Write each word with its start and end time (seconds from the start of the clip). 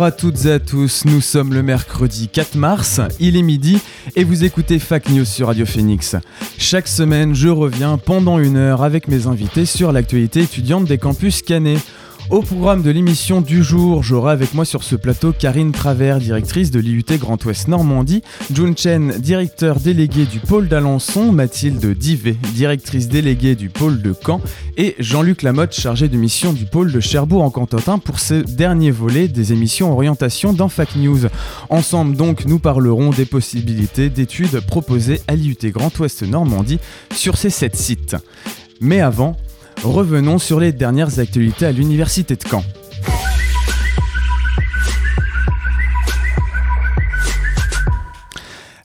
Bonjour 0.00 0.14
à 0.14 0.16
toutes 0.16 0.46
et 0.46 0.52
à 0.52 0.58
tous, 0.58 1.04
nous 1.04 1.20
sommes 1.20 1.52
le 1.52 1.62
mercredi 1.62 2.28
4 2.28 2.54
mars, 2.54 3.02
il 3.20 3.36
est 3.36 3.42
midi 3.42 3.78
et 4.16 4.24
vous 4.24 4.44
écoutez 4.44 4.78
Fac 4.78 5.10
News 5.10 5.26
sur 5.26 5.48
Radio 5.48 5.66
Phoenix. 5.66 6.16
Chaque 6.56 6.88
semaine, 6.88 7.34
je 7.34 7.50
reviens 7.50 7.98
pendant 7.98 8.38
une 8.38 8.56
heure 8.56 8.82
avec 8.82 9.08
mes 9.08 9.26
invités 9.26 9.66
sur 9.66 9.92
l'actualité 9.92 10.40
étudiante 10.40 10.86
des 10.86 10.96
campus 10.96 11.42
Canet. 11.42 11.78
Au 12.30 12.42
programme 12.42 12.82
de 12.82 12.92
l'émission 12.92 13.40
du 13.40 13.64
jour, 13.64 14.04
j'aurai 14.04 14.30
avec 14.30 14.54
moi 14.54 14.64
sur 14.64 14.84
ce 14.84 14.94
plateau 14.94 15.32
Karine 15.36 15.72
Travers, 15.72 16.20
directrice 16.20 16.70
de 16.70 16.78
l'IUT 16.78 17.04
Grand 17.18 17.44
Ouest 17.44 17.66
Normandie, 17.66 18.22
Jun 18.54 18.74
Chen, 18.76 19.14
directeur 19.18 19.80
délégué 19.80 20.26
du 20.26 20.38
pôle 20.38 20.68
d'Alençon, 20.68 21.32
Mathilde 21.32 21.84
Divet, 21.98 22.36
directrice 22.54 23.08
déléguée 23.08 23.56
du 23.56 23.68
pôle 23.68 24.00
de 24.00 24.14
Caen, 24.24 24.40
et 24.76 24.94
Jean-Luc 25.00 25.42
Lamotte, 25.42 25.74
chargé 25.74 26.08
de 26.08 26.16
mission 26.16 26.52
du 26.52 26.66
pôle 26.66 26.92
de 26.92 27.00
Cherbourg 27.00 27.42
en 27.42 27.50
Cantotin 27.50 27.98
pour 27.98 28.20
ce 28.20 28.34
dernier 28.34 28.92
volet 28.92 29.26
des 29.26 29.52
émissions 29.52 29.92
orientation 29.92 30.52
dans 30.52 30.68
Fac 30.68 30.94
News. 30.94 31.26
Ensemble 31.68 32.14
donc, 32.14 32.44
nous 32.44 32.60
parlerons 32.60 33.10
des 33.10 33.26
possibilités 33.26 34.08
d'études 34.08 34.60
proposées 34.60 35.20
à 35.26 35.34
l'IUT 35.34 35.58
Grand 35.64 35.98
Ouest 35.98 36.22
Normandie 36.22 36.78
sur 37.12 37.36
ces 37.36 37.50
sept 37.50 37.74
sites. 37.74 38.14
Mais 38.80 39.00
avant, 39.00 39.36
Revenons 39.84 40.38
sur 40.38 40.60
les 40.60 40.72
dernières 40.72 41.18
actualités 41.20 41.64
à 41.64 41.72
l'université 41.72 42.36
de 42.36 42.42
Caen. 42.46 42.62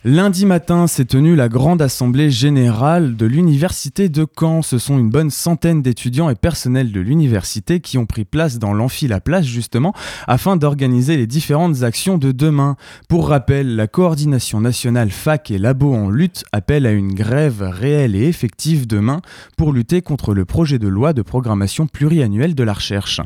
Lundi 0.07 0.45
matin 0.45 0.85
s'est 0.85 1.05
tenue 1.05 1.35
la 1.35 1.49
grande 1.49 1.81
assemblée 1.81 2.29
générale 2.29 3.15
de 3.15 3.25
l'université 3.25 4.07
de 4.07 4.27
Caen. 4.39 4.61
Ce 4.61 4.77
sont 4.77 4.99
une 4.99 5.09
bonne 5.09 5.31
centaine 5.31 5.81
d'étudiants 5.81 6.29
et 6.29 6.35
personnels 6.35 6.91
de 6.91 6.99
l'université 6.99 7.79
qui 7.79 7.97
ont 7.97 8.05
pris 8.05 8.23
place 8.23 8.59
dans 8.59 8.71
l'amphi 8.71 9.07
La 9.07 9.19
Place 9.19 9.47
justement 9.47 9.95
afin 10.27 10.57
d'organiser 10.57 11.17
les 11.17 11.25
différentes 11.25 11.81
actions 11.81 12.19
de 12.19 12.31
demain. 12.31 12.75
Pour 13.09 13.29
rappel, 13.29 13.75
la 13.75 13.87
coordination 13.87 14.61
nationale 14.61 15.09
fac 15.09 15.49
et 15.49 15.57
labo 15.57 15.95
en 15.95 16.11
lutte 16.11 16.43
appelle 16.51 16.85
à 16.85 16.91
une 16.91 17.15
grève 17.15 17.67
réelle 17.67 18.15
et 18.15 18.27
effective 18.27 18.85
demain 18.85 19.21
pour 19.57 19.73
lutter 19.73 20.03
contre 20.03 20.35
le 20.35 20.45
projet 20.45 20.77
de 20.77 20.87
loi 20.87 21.13
de 21.13 21.23
programmation 21.23 21.87
pluriannuelle 21.87 22.53
de 22.53 22.63
la 22.63 22.73
recherche. 22.73 23.21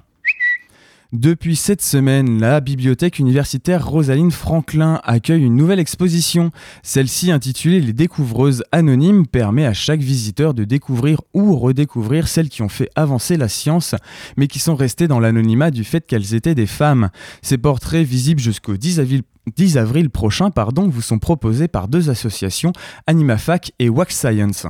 Depuis 1.11 1.55
cette 1.55 1.81
semaine, 1.81 2.39
la 2.39 2.59
bibliothèque 2.59 3.17
universitaire 3.17 3.87
Rosaline 3.87 4.29
Franklin 4.29 5.01
accueille 5.03 5.41
une 5.41 5.55
nouvelle 5.55 5.79
exposition. 5.79 6.51
Celle-ci, 6.83 7.31
intitulée 7.31 7.81
Les 7.81 7.93
découvreuses 7.93 8.63
anonymes, 8.71 9.25
permet 9.25 9.65
à 9.65 9.73
chaque 9.73 10.01
visiteur 10.01 10.53
de 10.53 10.65
découvrir 10.65 11.21
ou 11.33 11.55
redécouvrir 11.55 12.27
celles 12.27 12.49
qui 12.49 12.61
ont 12.61 12.69
fait 12.69 12.91
avancer 12.95 13.37
la 13.37 13.47
science, 13.47 13.95
mais 14.37 14.45
qui 14.45 14.59
sont 14.59 14.75
restées 14.75 15.07
dans 15.07 15.19
l'anonymat 15.19 15.71
du 15.71 15.83
fait 15.83 16.05
qu'elles 16.05 16.35
étaient 16.35 16.53
des 16.53 16.67
femmes. 16.67 17.09
Ces 17.41 17.57
portraits, 17.57 18.05
visibles 18.05 18.39
jusqu'au 18.39 18.77
10 18.77 18.99
avril 18.99 19.23
10 19.55 19.77
avril 19.79 20.11
prochain 20.11 20.51
pardon, 20.51 20.87
vous 20.87 21.01
sont 21.01 21.17
proposés 21.17 21.67
par 21.67 21.87
deux 21.87 22.11
associations, 22.11 22.71
AnimaFac 23.07 23.71
et 23.79 23.89
Wax 23.89 24.15
Science. 24.15 24.67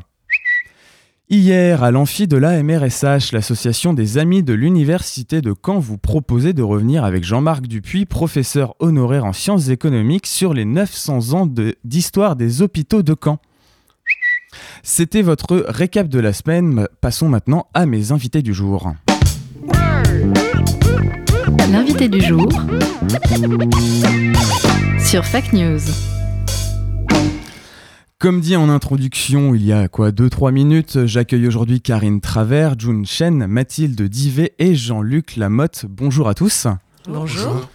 Hier, 1.31 1.83
à 1.83 1.91
l'amphi 1.91 2.25
de 2.27 2.37
la 2.37 2.63
MRSH, 2.63 3.33
l'association 3.33 3.93
des 3.93 4.17
Amis 4.17 4.41
de 4.41 4.53
l'Université 4.53 5.41
de 5.41 5.53
Caen 5.53 5.77
vous 5.77 5.99
proposait 5.99 6.53
de 6.53 6.63
revenir 6.63 7.03
avec 7.03 7.23
Jean-Marc 7.23 7.67
Dupuis, 7.67 8.07
professeur 8.07 8.73
honoraire 8.79 9.25
en 9.25 9.33
sciences 9.33 9.69
économiques, 9.69 10.25
sur 10.25 10.55
les 10.55 10.65
900 10.65 11.33
ans 11.33 11.47
d'histoire 11.83 12.35
des 12.35 12.63
hôpitaux 12.63 13.03
de 13.03 13.15
Caen. 13.23 13.37
C'était 14.81 15.21
votre 15.21 15.63
récap 15.67 16.07
de 16.07 16.17
la 16.17 16.33
semaine. 16.33 16.87
Passons 16.99 17.29
maintenant 17.29 17.67
à 17.75 17.85
mes 17.85 18.11
invités 18.11 18.41
du 18.41 18.55
jour. 18.55 18.91
L'invité 21.71 22.09
du 22.09 22.21
jour 22.21 22.49
sur 24.97 25.23
Fac 25.25 25.53
News. 25.53 25.81
Comme 28.21 28.41
dit 28.41 28.57
en 28.57 28.67
introduction, 28.67 29.55
il 29.55 29.63
y 29.63 29.71
a 29.71 29.87
quoi 29.87 30.11
2-3 30.11 30.51
minutes, 30.51 31.05
j'accueille 31.05 31.47
aujourd'hui 31.47 31.79
Karine 31.79 32.19
Travers, 32.19 32.77
Jun 32.77 33.03
Chen, 33.05 33.47
Mathilde 33.47 34.01
Divet 34.01 34.55
et 34.59 34.75
Jean-Luc 34.75 35.37
Lamotte. 35.37 35.85
Bonjour 35.87 36.27
à 36.27 36.33
tous. 36.33 36.67
Bonjour. 37.07 37.69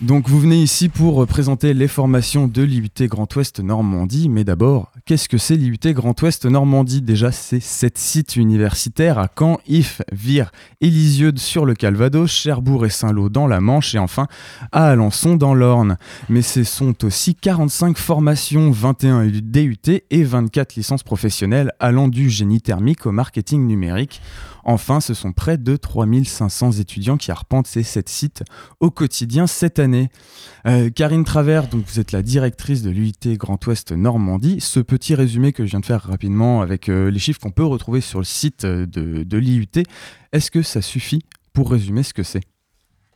Donc 0.00 0.28
vous 0.28 0.38
venez 0.38 0.62
ici 0.62 0.88
pour 0.88 1.26
présenter 1.26 1.74
les 1.74 1.88
formations 1.88 2.46
de 2.46 2.62
l'IUT 2.62 3.08
Grand 3.08 3.34
Ouest 3.34 3.58
Normandie, 3.58 4.28
mais 4.28 4.44
d'abord, 4.44 4.92
qu'est-ce 5.06 5.28
que 5.28 5.38
c'est 5.38 5.56
l'IUT 5.56 5.92
Grand 5.92 6.22
Ouest 6.22 6.46
Normandie? 6.46 7.02
Déjà, 7.02 7.32
c'est 7.32 7.58
sept 7.58 7.98
sites 7.98 8.36
universitaires 8.36 9.18
à 9.18 9.26
Caen, 9.36 9.58
If, 9.66 10.00
Vire, 10.12 10.52
Élisieux 10.80 11.32
sur 11.34 11.66
le 11.66 11.74
Calvados, 11.74 12.30
Cherbourg 12.30 12.86
et 12.86 12.90
Saint-Lô 12.90 13.28
dans 13.28 13.48
la 13.48 13.60
Manche 13.60 13.96
et 13.96 13.98
enfin 13.98 14.28
à 14.70 14.88
Alençon 14.88 15.34
dans 15.34 15.52
l'Orne. 15.52 15.96
Mais 16.28 16.42
ce 16.42 16.62
sont 16.62 17.04
aussi 17.04 17.34
45 17.34 17.98
formations, 17.98 18.70
21 18.70 19.26
DUT 19.26 20.04
et 20.10 20.22
24 20.22 20.76
licences 20.76 21.02
professionnelles 21.02 21.72
allant 21.80 22.06
du 22.06 22.30
génie 22.30 22.60
thermique 22.60 23.04
au 23.04 23.10
marketing 23.10 23.66
numérique. 23.66 24.22
Enfin, 24.70 25.00
ce 25.00 25.14
sont 25.14 25.32
près 25.32 25.56
de 25.56 25.76
3500 25.76 26.72
étudiants 26.72 27.16
qui 27.16 27.30
arpentent 27.30 27.66
ces 27.66 27.82
sept 27.82 28.10
sites 28.10 28.44
au 28.80 28.90
quotidien 28.90 29.46
cette 29.46 29.78
année. 29.78 30.10
Euh, 30.66 30.90
Karine 30.90 31.24
Travers, 31.24 31.68
donc 31.68 31.86
vous 31.86 32.00
êtes 32.00 32.12
la 32.12 32.20
directrice 32.20 32.82
de 32.82 32.90
l'UIT 32.90 33.38
Grand 33.38 33.66
Ouest 33.66 33.92
Normandie. 33.92 34.60
Ce 34.60 34.80
petit 34.80 35.14
résumé 35.14 35.54
que 35.54 35.64
je 35.64 35.70
viens 35.70 35.80
de 35.80 35.86
faire 35.86 36.02
rapidement 36.02 36.60
avec 36.60 36.90
euh, 36.90 37.10
les 37.10 37.18
chiffres 37.18 37.40
qu'on 37.40 37.50
peut 37.50 37.64
retrouver 37.64 38.02
sur 38.02 38.18
le 38.18 38.26
site 38.26 38.66
euh, 38.66 38.84
de, 38.84 39.38
l'IUT, 39.38 39.84
est-ce 40.32 40.50
que 40.50 40.60
ça 40.60 40.82
suffit 40.82 41.22
pour 41.54 41.70
résumer 41.70 42.02
ce 42.02 42.12
que 42.12 42.22
c'est? 42.22 42.42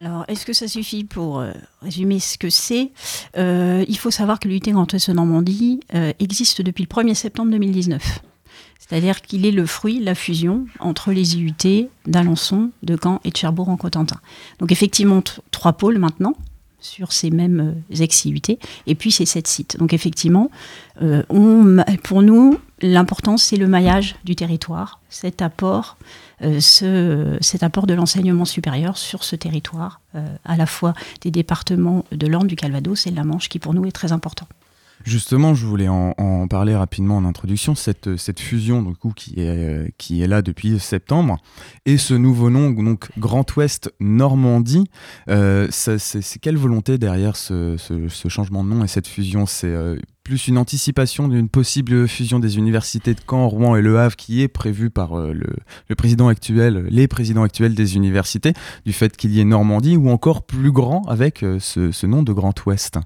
Alors, 0.00 0.24
est-ce 0.28 0.46
que 0.46 0.54
ça 0.54 0.68
suffit 0.68 1.04
pour 1.04 1.44
résumer 1.82 2.18
ce 2.18 2.38
que 2.38 2.48
c'est? 2.48 2.92
Il 3.36 3.98
faut 3.98 4.10
savoir 4.10 4.40
que 4.40 4.48
l'UT 4.48 4.60
Grand 4.60 4.90
Ouest 4.90 5.10
Normandie 5.10 5.80
existe 6.18 6.62
depuis 6.62 6.86
le 6.88 6.88
1er 6.88 7.14
septembre 7.14 7.50
2019. 7.50 8.22
C'est-à-dire 8.88 9.22
qu'il 9.22 9.46
est 9.46 9.52
le 9.52 9.64
fruit, 9.64 10.00
la 10.00 10.14
fusion 10.14 10.66
entre 10.80 11.12
les 11.12 11.36
IUT 11.36 11.88
d'Alençon, 12.06 12.72
de 12.82 12.98
Caen 13.00 13.20
et 13.24 13.30
de 13.30 13.36
Cherbourg 13.36 13.68
en 13.68 13.76
Cotentin. 13.76 14.20
Donc 14.58 14.72
effectivement, 14.72 15.22
trois 15.52 15.74
pôles 15.74 15.98
maintenant 15.98 16.34
sur 16.80 17.12
ces 17.12 17.30
mêmes 17.30 17.74
euh, 17.92 18.02
ex-IUT, 18.02 18.58
et 18.88 18.94
puis 18.96 19.12
ces 19.12 19.24
sept 19.24 19.46
sites. 19.46 19.78
Donc 19.78 19.92
effectivement, 19.92 20.50
euh, 21.00 21.22
pour 22.02 22.22
nous, 22.22 22.58
l'important, 22.80 23.36
c'est 23.36 23.56
le 23.56 23.68
maillage 23.68 24.16
du 24.24 24.34
territoire, 24.34 24.98
cet 25.08 25.42
apport 25.42 25.96
euh, 26.42 26.58
ce, 26.58 27.38
cet 27.40 27.62
apport 27.62 27.86
de 27.86 27.94
l'enseignement 27.94 28.44
supérieur 28.44 28.98
sur 28.98 29.22
ce 29.22 29.36
territoire, 29.36 30.00
à 30.44 30.56
la 30.56 30.66
fois 30.66 30.92
des 31.20 31.30
départements 31.30 32.04
de 32.10 32.26
l'Orne, 32.26 32.48
du 32.48 32.56
Calvados 32.56 33.06
et 33.06 33.12
de 33.12 33.16
la 33.16 33.24
Manche, 33.24 33.48
qui 33.48 33.60
pour 33.60 33.74
nous 33.74 33.86
est 33.86 33.92
très 33.92 34.10
important. 34.10 34.48
Justement, 35.04 35.54
je 35.54 35.66
voulais 35.66 35.88
en, 35.88 36.14
en 36.18 36.46
parler 36.48 36.74
rapidement 36.76 37.16
en 37.16 37.24
introduction, 37.24 37.74
cette, 37.74 38.16
cette 38.16 38.40
fusion 38.40 38.82
du 38.82 38.94
coup, 38.94 39.12
qui, 39.14 39.40
est, 39.40 39.48
euh, 39.48 39.88
qui 39.98 40.22
est 40.22 40.26
là 40.26 40.42
depuis 40.42 40.78
septembre, 40.78 41.38
et 41.86 41.96
ce 41.98 42.14
nouveau 42.14 42.50
nom, 42.50 42.70
donc 42.70 43.08
Grand 43.18 43.44
Ouest 43.56 43.92
Normandie, 44.00 44.84
euh, 45.28 45.66
c'est 45.70 46.38
quelle 46.40 46.56
volonté 46.56 46.98
derrière 46.98 47.36
ce, 47.36 47.76
ce- 47.78 48.08
ce 48.08 48.28
changement 48.28 48.64
de 48.64 48.68
nom 48.70 48.84
et 48.84 48.88
cette 48.88 49.06
fusion? 49.08 49.46
C'est 49.46 49.66
euh, 49.66 49.96
plus 50.24 50.46
une 50.46 50.56
anticipation 50.58 51.26
d'une 51.26 51.48
possible 51.48 52.06
fusion 52.06 52.38
des 52.38 52.56
universités 52.56 53.14
de 53.14 53.20
Caen, 53.28 53.48
Rouen 53.48 53.74
et 53.76 53.82
Le 53.82 53.98
Havre 53.98 54.14
qui 54.16 54.40
est 54.40 54.48
prévue 54.48 54.90
par 54.90 55.18
euh, 55.18 55.32
le, 55.32 55.48
le 55.88 55.94
président 55.96 56.28
actuel, 56.28 56.86
les 56.90 57.08
présidents 57.08 57.42
actuels 57.42 57.74
des 57.74 57.96
universités, 57.96 58.52
du 58.86 58.92
fait 58.92 59.16
qu'il 59.16 59.32
y 59.32 59.40
ait 59.40 59.44
Normandie, 59.44 59.96
ou 59.96 60.10
encore 60.10 60.46
plus 60.46 60.70
grand 60.70 61.02
avec 61.08 61.42
euh, 61.42 61.58
ce, 61.58 61.90
ce 61.90 62.06
nom 62.06 62.22
de 62.22 62.32
Grand 62.32 62.54
Ouest? 62.66 62.98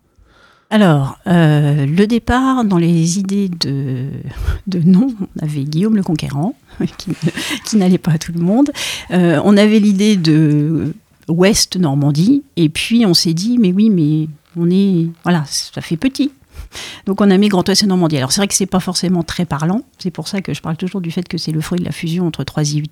Alors, 0.69 1.19
euh, 1.29 1.87
le 1.87 2.07
départ 2.07 2.65
dans 2.65 2.79
les 2.79 3.19
idées 3.19 3.49
de, 3.49 4.07
de 4.67 4.81
nom, 4.81 5.15
on 5.21 5.45
avait 5.45 5.63
Guillaume 5.63 5.95
le 5.95 6.03
Conquérant, 6.03 6.57
qui, 7.65 7.77
n'allait 7.77 7.99
pas 7.99 8.13
à 8.13 8.19
tout 8.19 8.33
le 8.33 8.41
monde. 8.41 8.73
Euh, 9.13 9.41
on 9.45 9.57
avait 9.57 9.79
l'idée 9.79 10.17
de 10.17 10.93
Ouest 11.29 11.77
Normandie, 11.77 12.43
et 12.57 12.69
puis 12.69 13.07
on 13.07 13.15
s'est 13.15 13.35
dit, 13.35 13.59
mais 13.59 13.73
oui, 13.73 13.91
mais 13.91 14.29
on 14.57 14.69
est. 14.71 15.07
Voilà, 15.23 15.45
ça 15.47 15.81
fait 15.81 15.97
petit. 15.97 16.33
Donc 17.06 17.20
on 17.20 17.31
a 17.31 17.37
mis 17.37 17.49
Grand 17.49 17.67
Ouest 17.69 17.82
et 17.82 17.87
Normandie. 17.87 18.17
Alors 18.17 18.32
c'est 18.32 18.40
vrai 18.40 18.49
que 18.49 18.55
c'est 18.55 18.67
pas 18.67 18.81
forcément 18.81 19.23
très 19.23 19.44
parlant. 19.44 19.82
C'est 19.99 20.11
pour 20.11 20.28
ça 20.28 20.40
que 20.40 20.55
je 20.55 20.61
parle 20.61 20.76
toujours 20.76 21.00
du 21.00 21.11
fait 21.11 21.26
que 21.26 21.38
c'est 21.38 21.52
le 21.52 21.61
fruit 21.61 21.78
de 21.78 21.84
la 21.84 21.93
fusion 21.93 22.26
entre 22.26 22.44
trois 22.44 22.62
IUT. 22.64 22.84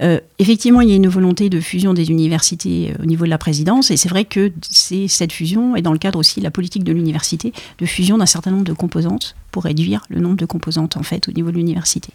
Euh, 0.00 0.20
effectivement, 0.38 0.80
il 0.80 0.88
y 0.88 0.92
a 0.92 0.96
une 0.96 1.08
volonté 1.08 1.48
de 1.48 1.60
fusion 1.60 1.94
des 1.94 2.10
universités 2.10 2.92
euh, 2.92 3.02
au 3.02 3.06
niveau 3.06 3.24
de 3.24 3.30
la 3.30 3.38
présidence, 3.38 3.90
et 3.90 3.96
c'est 3.96 4.08
vrai 4.08 4.24
que 4.24 4.52
c'est 4.62 5.08
cette 5.08 5.32
fusion 5.32 5.76
est 5.76 5.82
dans 5.82 5.92
le 5.92 5.98
cadre 5.98 6.18
aussi 6.18 6.40
de 6.40 6.44
la 6.44 6.50
politique 6.50 6.84
de 6.84 6.92
l'université 6.92 7.52
de 7.78 7.86
fusion 7.86 8.18
d'un 8.18 8.26
certain 8.26 8.50
nombre 8.50 8.64
de 8.64 8.72
composantes 8.72 9.34
pour 9.50 9.64
réduire 9.64 10.02
le 10.08 10.20
nombre 10.20 10.36
de 10.36 10.46
composantes 10.46 10.96
en 10.96 11.02
fait 11.02 11.28
au 11.28 11.32
niveau 11.32 11.50
de 11.50 11.56
l'université. 11.56 12.12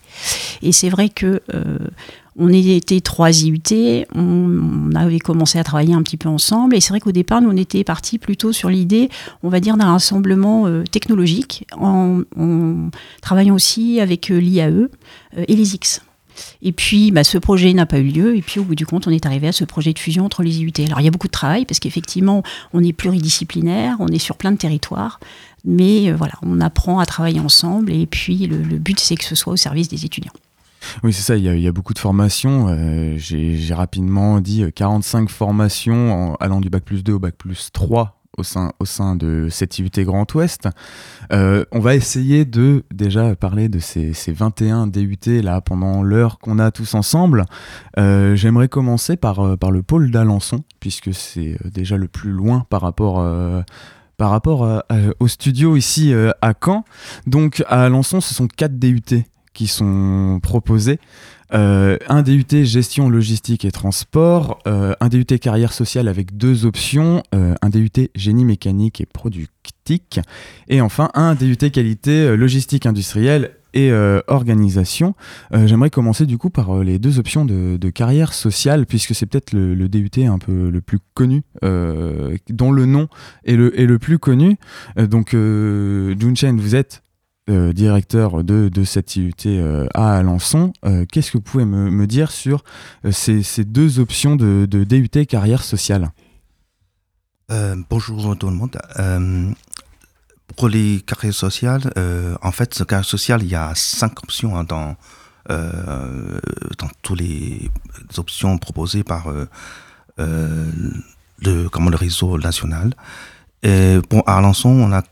Et 0.62 0.72
c'est 0.72 0.90
vrai 0.90 1.10
que 1.10 1.42
euh, 1.54 1.78
on 2.38 2.50
était 2.50 3.02
trois 3.02 3.32
IUT, 3.32 4.06
on, 4.14 4.92
avait 4.96 5.20
commencé 5.20 5.58
à 5.58 5.64
travailler 5.64 5.94
un 5.94 6.04
petit 6.04 6.18
peu 6.18 6.30
ensemble, 6.30 6.76
et 6.76 6.82
c'est 6.82 6.90
vrai 6.90 7.00
qu'au 7.00 7.12
départ, 7.12 7.42
nous, 7.42 7.50
on 7.50 7.58
était 7.58 7.84
partis 7.84 8.20
plutôt 8.20 8.52
sur 8.52 8.70
l'idée, 8.70 9.10
on 9.44 9.50
va 9.50 9.60
dire, 9.60 9.76
d'un 9.78 9.92
rassemblement 9.92 10.68
euh, 10.68 10.84
technologique, 10.84 11.66
en, 11.78 12.22
en, 12.38 12.90
travaillant 13.22 13.56
aussi 13.56 14.00
avec 14.00 14.30
euh, 14.32 14.38
l'IAE 14.40 14.70
euh, 14.70 14.88
et 15.48 15.56
les 15.56 15.76
X. 15.76 16.02
Et 16.62 16.72
puis, 16.72 17.10
bah, 17.10 17.24
ce 17.24 17.40
projet 17.40 17.74
n'a 17.74 17.88
pas 17.88 17.98
eu 17.98 18.10
lieu. 18.10 18.38
Et 18.38 18.44
puis, 18.44 18.60
au 18.60 18.64
bout 18.64 18.76
du 18.76 18.86
compte, 18.86 19.08
on 19.08 19.12
est 19.12 19.26
arrivé 19.26 19.48
à 19.48 19.52
ce 19.52 19.66
projet 19.66 19.92
de 19.92 19.98
fusion 19.98 20.24
entre 20.24 20.44
les 20.44 20.60
IUT. 20.60 20.72
Alors, 20.86 21.02
il 21.02 21.04
y 21.04 21.08
a 21.08 21.12
beaucoup 21.12 21.26
de 21.26 21.32
travail 21.32 21.66
parce 21.66 21.80
qu'effectivement, 21.80 22.44
on 22.74 22.84
est 22.84 22.94
pluridisciplinaire, 22.94 23.96
on 24.00 24.08
est 24.08 24.20
sur 24.20 24.38
plein 24.38 24.52
de 24.52 24.58
territoires. 24.58 25.20
Mais 25.66 26.12
voilà, 26.12 26.36
on 26.44 26.62
apprend 26.62 27.00
à 27.00 27.08
travailler 27.08 27.40
ensemble. 27.40 27.92
Et 27.92 28.06
puis, 28.06 28.46
le 28.46 28.78
but, 28.78 29.00
c'est 29.00 29.16
que 29.16 29.24
ce 29.24 29.34
soit 29.34 29.54
au 29.54 29.58
service 29.58 29.88
des 29.88 30.06
étudiants. 30.06 30.34
Oui, 31.04 31.14
c'est 31.14 31.22
ça, 31.22 31.36
il 31.36 31.44
y, 31.44 31.68
a, 31.68 31.72
beaucoup 31.72 31.94
de 31.94 32.00
formations. 32.00 32.68
Euh, 32.70 33.16
J'ai 33.18 33.74
rapidement 33.74 34.40
dit 34.42 34.64
45 34.74 35.30
formations 35.30 36.34
en, 36.34 36.36
allant 36.36 36.62
du 36.62 36.70
bac 36.70 36.84
plus 36.84 37.04
2 37.04 37.14
au 37.14 37.20
bac 37.20 37.36
plus 37.36 37.70
3 37.72 38.22
au 38.38 38.44
sein, 38.44 38.72
au 38.80 38.86
sein 38.86 39.16
de 39.16 39.48
cette 39.50 39.80
IUT 39.80 39.90
Grand 40.06 40.32
Ouest. 40.36 40.70
Euh, 41.32 41.66
on 41.72 41.80
va 41.80 41.96
essayer 41.96 42.46
de 42.46 42.84
déjà 42.94 43.36
parler 43.36 43.68
de 43.68 43.80
ces, 43.80 44.14
ces 44.14 44.32
21 44.32 44.88
DUT 44.88 45.42
là 45.42 45.60
pendant 45.62 46.04
l'heure 46.04 46.38
qu'on 46.40 46.60
a 46.60 46.72
tous 46.72 46.94
ensemble. 46.94 47.46
Euh, 47.98 48.36
J'aimerais 48.36 48.68
commencer 48.68 49.18
par, 49.18 49.58
par 49.58 49.72
le 49.72 49.82
pôle 49.82 50.12
d'Alençon, 50.12 50.64
puisque 50.80 51.14
c'est 51.14 51.58
déjà 51.66 51.98
le 51.98 52.08
plus 52.08 52.32
loin 52.32 52.66
par 52.70 52.82
rapport 52.82 53.24
par 54.18 54.32
rapport 54.32 54.84
au 55.20 55.28
studio 55.28 55.76
ici 55.76 56.14
euh, 56.14 56.32
à 56.42 56.54
Caen. 56.54 56.84
Donc 57.28 57.64
à 57.68 57.84
Alençon, 57.86 58.20
ce 58.20 58.34
sont 58.34 58.48
4 58.48 58.78
DUT 58.78 59.24
qui 59.58 59.66
sont 59.66 60.40
proposés. 60.42 61.00
Euh, 61.54 61.98
un 62.10 62.22
DUT 62.22 62.66
gestion 62.66 63.10
logistique 63.10 63.66
et 63.66 63.72
transport, 63.72 64.60
euh, 64.68 64.94
un 65.00 65.08
DUT 65.08 65.26
carrière 65.40 65.74
sociale 65.74 66.08
avec 66.08 66.38
deux 66.38 66.66
options, 66.66 67.24
euh, 67.34 67.56
un 67.64 67.70
DUT 67.70 68.10
génie 68.14 68.46
mécanique 68.46 69.02
et 69.02 69.08
productique, 69.08 70.20
et 70.68 70.80
enfin 70.80 71.10
un 71.16 71.34
DUT 71.34 71.72
qualité 71.72 72.38
logistique 72.38 72.86
industrielle 72.86 73.52
et 73.74 73.92
organisation. 74.28 75.14
J'aimerais 75.52 75.92
commencer 75.92 76.26
du 76.26 76.40
coup 76.40 76.50
par 76.50 76.84
les 76.84 76.98
deux 76.98 77.20
options 77.20 77.46
de, 77.46 77.90
carrière 77.90 78.34
sociale, 78.34 78.88
puisque 78.88 79.14
c'est 79.14 79.28
peut-être 79.28 79.54
le, 79.54 79.76
le, 79.76 79.88
DUT 79.88 80.26
un 80.26 80.40
peu 80.40 80.72
le 80.72 80.82
plus 80.82 80.98
connu, 81.14 81.44
dont 81.62 82.72
le 82.72 82.86
nom 82.86 83.08
est 83.46 83.56
le, 83.56 83.80
est 83.80 83.86
le 83.86 84.00
plus 84.00 84.18
connu. 84.18 84.58
donc 84.98 85.34
Junchen, 85.34 86.60
vous 86.60 86.74
êtes 86.74 87.04
euh, 87.50 87.72
directeur 87.72 88.44
de, 88.44 88.68
de 88.68 88.84
cette 88.84 89.16
IUT 89.16 89.32
euh, 89.46 89.88
à 89.94 90.18
Alençon. 90.18 90.74
Euh, 90.84 91.06
Qu'est-ce 91.10 91.32
que 91.32 91.38
vous 91.38 91.44
pouvez 91.44 91.64
me, 91.64 91.90
me 91.90 92.06
dire 92.06 92.30
sur 92.30 92.66
ces, 93.10 93.42
ces, 93.42 93.64
deux 93.64 94.00
options 94.00 94.36
de, 94.36 94.68
de 94.70 94.84
DUT 94.84 95.26
carrière 95.26 95.64
sociale? 95.64 96.12
Bonjour 97.90 98.38
tout 98.38 98.50
le 98.50 98.56
monde. 98.56 98.78
pour 100.58 100.68
les 100.68 101.00
carrières 101.00 101.34
sociales, 101.34 101.90
en 102.42 102.52
fait, 102.52 102.84
carrière 102.84 103.06
sociale, 103.06 103.44
il 103.44 103.50
y 103.50 103.56
a 103.56 103.72
cinq 103.76 104.22
options 104.24 104.58
hein, 104.58 104.66
dans, 104.66 104.98
dans 105.48 106.90
toutes 107.02 107.22
les 107.22 107.72
options 108.18 108.58
proposées 108.58 109.06
par 109.06 109.32
le, 110.18 111.70
comment, 111.70 111.90
le 111.90 111.96
réseau 111.96 112.38
national. 112.38 112.94
Et 113.64 114.00
à 114.26 114.38
Alençon, 114.38 114.70
on 114.70 114.92
a 114.92 115.04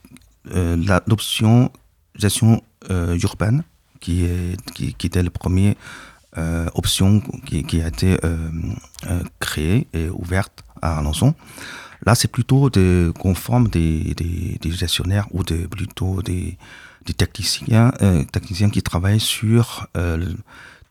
l'option 1.07 1.71
gestion 2.17 2.61
euh, 2.89 3.17
urbaine, 3.21 3.63
qui, 3.99 4.25
est, 4.25 4.61
qui, 4.73 5.07
était 5.07 5.23
la 5.23 5.29
première 5.29 5.75
euh, 6.37 6.67
option 6.75 7.21
qui, 7.45 7.81
a 7.81 7.87
été 7.87 8.17
euh, 8.23 8.49
créée 9.39 9.87
et 9.93 10.09
ouverte 10.09 10.63
à 10.81 10.99
Alençon. 10.99 11.33
Là, 12.05 12.13
c'est 12.13 12.27
plutôt 12.27 12.69
de, 12.69 13.11
conforme 13.17 13.67
des, 13.69 14.13
gestionnaires 14.63 15.27
ou 15.31 15.43
de, 15.43 15.65
plutôt 15.65 16.21
des, 16.21 16.57
techniciens, 17.17 17.91
techniciens 18.31 18.69
qui 18.69 18.83
travaillent 18.83 19.19
sur 19.19 19.87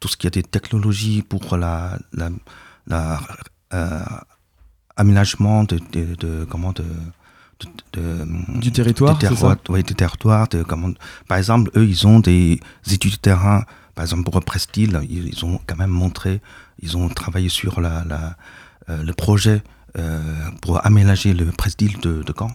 tout 0.00 0.09
ce 0.09 0.17
qui 0.17 0.26
est 0.26 0.35
des 0.35 0.43
technologies 0.43 1.23
pour 1.23 1.56
la, 1.56 1.99
aménagement 4.97 5.65
de, 5.65 6.44
comment 6.47 6.73
de 6.73 6.85
de, 7.93 8.26
du 8.61 8.72
territoire, 8.72 9.19
de, 10.49 10.62
comment, 10.62 10.90
par 11.28 11.38
exemple, 11.38 11.70
eux, 11.76 11.87
ils 11.87 12.06
ont 12.06 12.20
des 12.20 12.61
études 12.90 13.12
de 13.12 13.16
terrain, 13.16 13.64
par 13.94 14.05
exemple 14.05 14.25
pour 14.25 14.40
Prestil, 14.43 15.00
ils, 15.08 15.28
ils, 15.28 15.44
ont 15.44 15.61
quand 15.66 15.76
même 15.76 15.90
montré, 15.90 16.40
ils 16.81 16.96
ont 16.96 17.08
travaillé 17.08 17.49
sur 17.49 17.81
la, 17.81 18.05
la 18.05 18.37
euh, 18.90 19.02
le 19.02 19.14
projet 19.14 19.62
euh, 19.96 20.20
pour 20.61 20.84
aménager 20.84 21.32
le 21.32 21.46
Prestil 21.46 21.99
de, 22.00 22.22
de 22.22 22.34
Caen, 22.38 22.50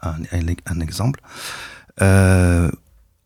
un, 0.00 0.14
un, 0.32 0.54
un 0.66 0.80
exemple. 0.80 1.20
Euh, 2.00 2.70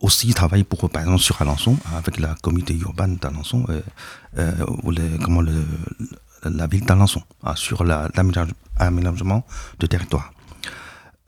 aussi, 0.01 0.29
ils 0.29 0.35
travaillent 0.35 0.65
pour, 0.65 0.91
par 0.91 1.03
exemple, 1.03 1.21
sur 1.21 1.41
Alençon, 1.41 1.77
avec 1.97 2.19
la 2.19 2.35
comité 2.43 2.75
urbaine 2.77 3.17
d'Alençon, 3.17 3.67
ou 4.83 4.93
comment 5.23 5.41
le, 5.41 5.65
la 6.45 6.67
ville 6.69 6.85
d'Alençon, 6.85 7.23
hein, 7.43 7.55
sur 7.57 7.85
l'aménagement 7.85 9.45
de 9.81 9.87
territoire. 9.87 10.33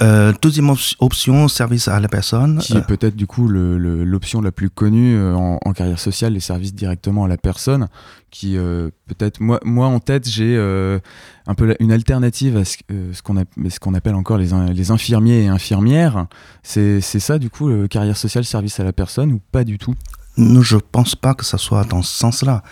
Euh, 0.03 0.33
deuxième 0.41 0.71
op 0.71 0.79
option, 1.01 1.47
service 1.49 1.87
à 1.89 2.01
la 2.01 2.09
personne. 2.09 2.59
Qui 2.59 2.77
est 2.77 2.87
peut-être 2.87 3.17
du 3.17 3.27
coup 3.27 3.49
l'option 3.49 4.41
la 4.41 4.51
plus 4.51 4.71
connue 4.71 5.15
euh, 5.17 5.35
en, 5.35 5.59
en, 5.63 5.73
carrière 5.73 5.99
sociale, 5.99 6.33
les 6.33 6.41
services 6.41 6.75
directement 6.75 7.25
à 7.25 7.29
la 7.29 7.37
personne. 7.37 7.89
Qui 8.31 8.57
euh, 8.57 8.91
peut-être, 9.09 9.41
moi, 9.41 9.61
moi 9.63 9.89
en 9.89 10.01
tête, 10.01 10.27
j'ai 10.29 10.57
euh, 10.57 11.01
un 11.47 11.55
peu 11.55 11.77
une 11.81 11.93
alternative 11.93 12.57
à 12.57 12.65
ce, 12.65 12.79
euh, 12.91 13.13
ce 13.13 13.23
qu'on 13.23 13.93
qu 13.93 13.97
appelle 13.97 14.15
encore 14.15 14.39
les, 14.39 14.51
les, 14.73 14.91
infirmiers 14.91 15.45
et 15.45 15.49
infirmières. 15.49 16.27
C'est 16.63 17.01
ça 17.01 17.39
du 17.39 17.51
coup, 17.51 17.71
carrière 17.89 18.17
sociale, 18.17 18.45
service 18.45 18.81
à 18.81 18.85
la 18.85 18.93
personne 18.93 19.33
ou 19.33 19.41
pas 19.53 19.65
du 19.65 19.79
tout? 19.79 19.95
Non, 20.37 20.63
je 20.63 20.79
pense 20.79 21.15
pas 21.15 21.35
que 21.35 21.45
ça 21.45 21.59
soit 21.59 21.85
dans 21.85 22.03
ce 22.03 22.17
sens-là. 22.17 22.63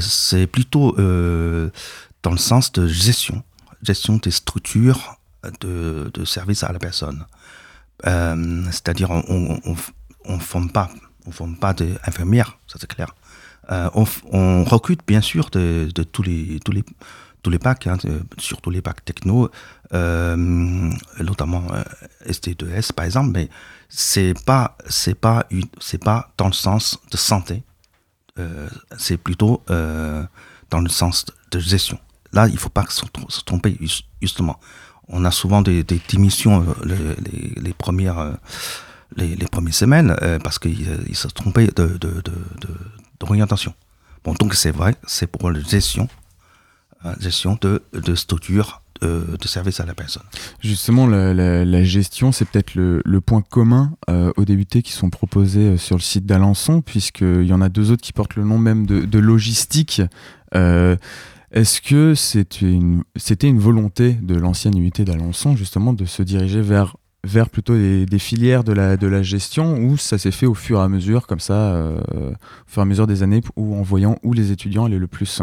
C'est 0.00 0.46
plutôt 0.46 0.96
dans 0.96 2.30
le 2.30 2.36
sens 2.36 2.72
de 2.72 2.86
gestion, 2.86 3.42
gestion 3.82 4.16
des 4.16 4.32
structures 4.32 5.16
de, 5.60 6.10
de 6.12 6.24
service 6.24 6.62
à 6.64 6.72
la 6.72 6.78
personne. 6.78 7.24
Euh, 8.06 8.64
C'est-à-dire, 8.66 9.10
on 9.10 9.60
ne 10.28 10.38
forme 10.38 10.70
pas, 10.70 10.90
pas 11.60 11.74
d'infirmières, 11.74 12.58
ça 12.66 12.78
c'est 12.80 12.88
clair. 12.88 13.14
Euh, 13.70 13.88
on, 14.32 14.64
recrute 14.64 15.00
bien 15.06 15.20
sûr 15.20 15.48
de, 15.50 15.88
tous 16.10 16.22
les 16.22 16.58
tous 16.64 16.72
les 16.72 16.84
tous 17.42 17.50
les 17.50 17.58
packs, 17.58 17.86
hein, 17.86 17.96
surtout 18.38 18.70
les 18.70 18.82
packs 18.82 19.04
techno, 19.04 19.50
euh, 19.94 20.36
notamment 21.20 21.64
euh, 21.72 21.82
ST2S 22.26 22.92
par 22.92 23.04
exemple, 23.04 23.30
mais 23.32 23.48
c'est 23.88 24.34
pas 24.44 24.76
c'est 24.88 25.14
pas 25.14 25.46
c'est 25.80 26.02
pas 26.02 26.32
dans 26.38 26.48
le 26.48 26.52
sens 26.52 26.98
de 27.10 27.16
santé, 27.16 27.62
c'est 28.98 29.16
plutôt 29.16 29.62
dans 29.68 30.80
le 30.80 30.88
sens 30.88 31.26
de 31.50 31.58
gestion. 31.58 31.98
Là, 32.32 32.48
il 32.48 32.58
faut 32.58 32.70
pas 32.70 32.86
se 32.88 33.04
tromper 33.44 33.78
justement 34.20 34.58
on 35.12 35.24
a 35.24 35.30
souvent 35.30 35.62
des, 35.62 35.84
démissions 35.84 36.66
euh, 36.86 37.14
les, 37.56 37.74
premières, 37.74 38.18
euh, 38.18 38.32
les, 39.16 39.36
premières 39.36 39.74
semaines 39.74 40.16
euh, 40.22 40.38
parce 40.38 40.58
qu'ils 40.58 40.88
il 41.08 41.14
se 41.14 41.28
trompaient 41.28 41.68
d'orientation. 43.20 43.70
De, 43.70 43.76
de, 43.76 44.24
bon, 44.24 44.34
donc 44.34 44.54
c'est 44.54 44.70
vrai, 44.70 44.96
c'est 45.06 45.26
pour 45.26 45.50
la 45.50 45.60
gestion, 45.60 46.08
hein, 47.04 47.14
gestion 47.20 47.58
de, 47.60 47.82
de 47.92 48.14
structure 48.14 48.80
de 49.02 49.48
service 49.48 49.80
à 49.80 49.84
la 49.84 49.94
personne. 49.94 50.22
Justement, 50.60 51.08
la, 51.08 51.82
gestion, 51.82 52.30
c'est 52.30 52.44
peut-être 52.44 52.76
le, 52.76 53.20
point 53.20 53.42
commun 53.42 53.96
aux 54.06 54.44
débutés 54.44 54.80
qui 54.82 54.92
sont 54.92 55.10
proposés 55.10 55.76
sur 55.76 55.96
le 55.96 56.00
site 56.00 56.24
d'Alençon, 56.24 56.82
puisqu'il 56.82 57.42
y 57.42 57.52
en 57.52 57.60
a 57.60 57.68
deux 57.68 57.90
autres 57.90 58.02
qui 58.02 58.12
portent 58.12 58.36
le 58.36 58.44
nom 58.44 58.58
même 58.58 58.86
de, 58.86 59.18
logistique. 59.18 60.02
Est-ce 61.52 61.82
que 61.82 62.14
c'était 62.14 62.70
une, 62.70 63.58
volonté 63.58 64.14
de 64.14 64.34
l'ancienne 64.34 64.76
unité 64.76 65.04
d'Alençon 65.04 65.54
justement 65.54 65.92
de 65.92 66.06
se 66.06 66.22
diriger 66.22 66.62
vers, 66.62 66.96
plutôt 67.50 67.74
des, 67.74 68.18
filières 68.18 68.64
de 68.64 68.72
la, 68.72 69.22
gestion 69.22 69.76
ou 69.78 69.98
ça 69.98 70.16
s'est 70.16 70.30
fait 70.30 70.46
au 70.46 70.54
fur 70.54 70.78
et 70.78 70.82
à 70.82 70.88
mesure 70.88 71.26
comme 71.26 71.40
ça, 71.40 71.74
euh, 71.74 72.00
au 72.30 72.70
fur 72.70 72.80
et 72.80 72.82
à 72.82 72.84
mesure 72.86 73.06
des 73.06 73.22
années 73.22 73.42
ou 73.56 73.76
en 73.76 73.82
voyant 73.82 74.16
où 74.22 74.32
les 74.32 74.50
étudiants 74.50 74.86
allaient 74.86 74.98
le 74.98 75.06
plus 75.06 75.42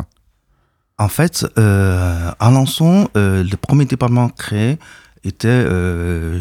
En 0.97 1.09
fait, 1.09 1.45
euh, 1.59 2.31
Alençon, 2.39 3.07
euh, 3.15 3.43
le 3.43 3.55
premier 3.55 3.85
département 3.85 4.29
créé 4.29 4.79
était 5.23 5.63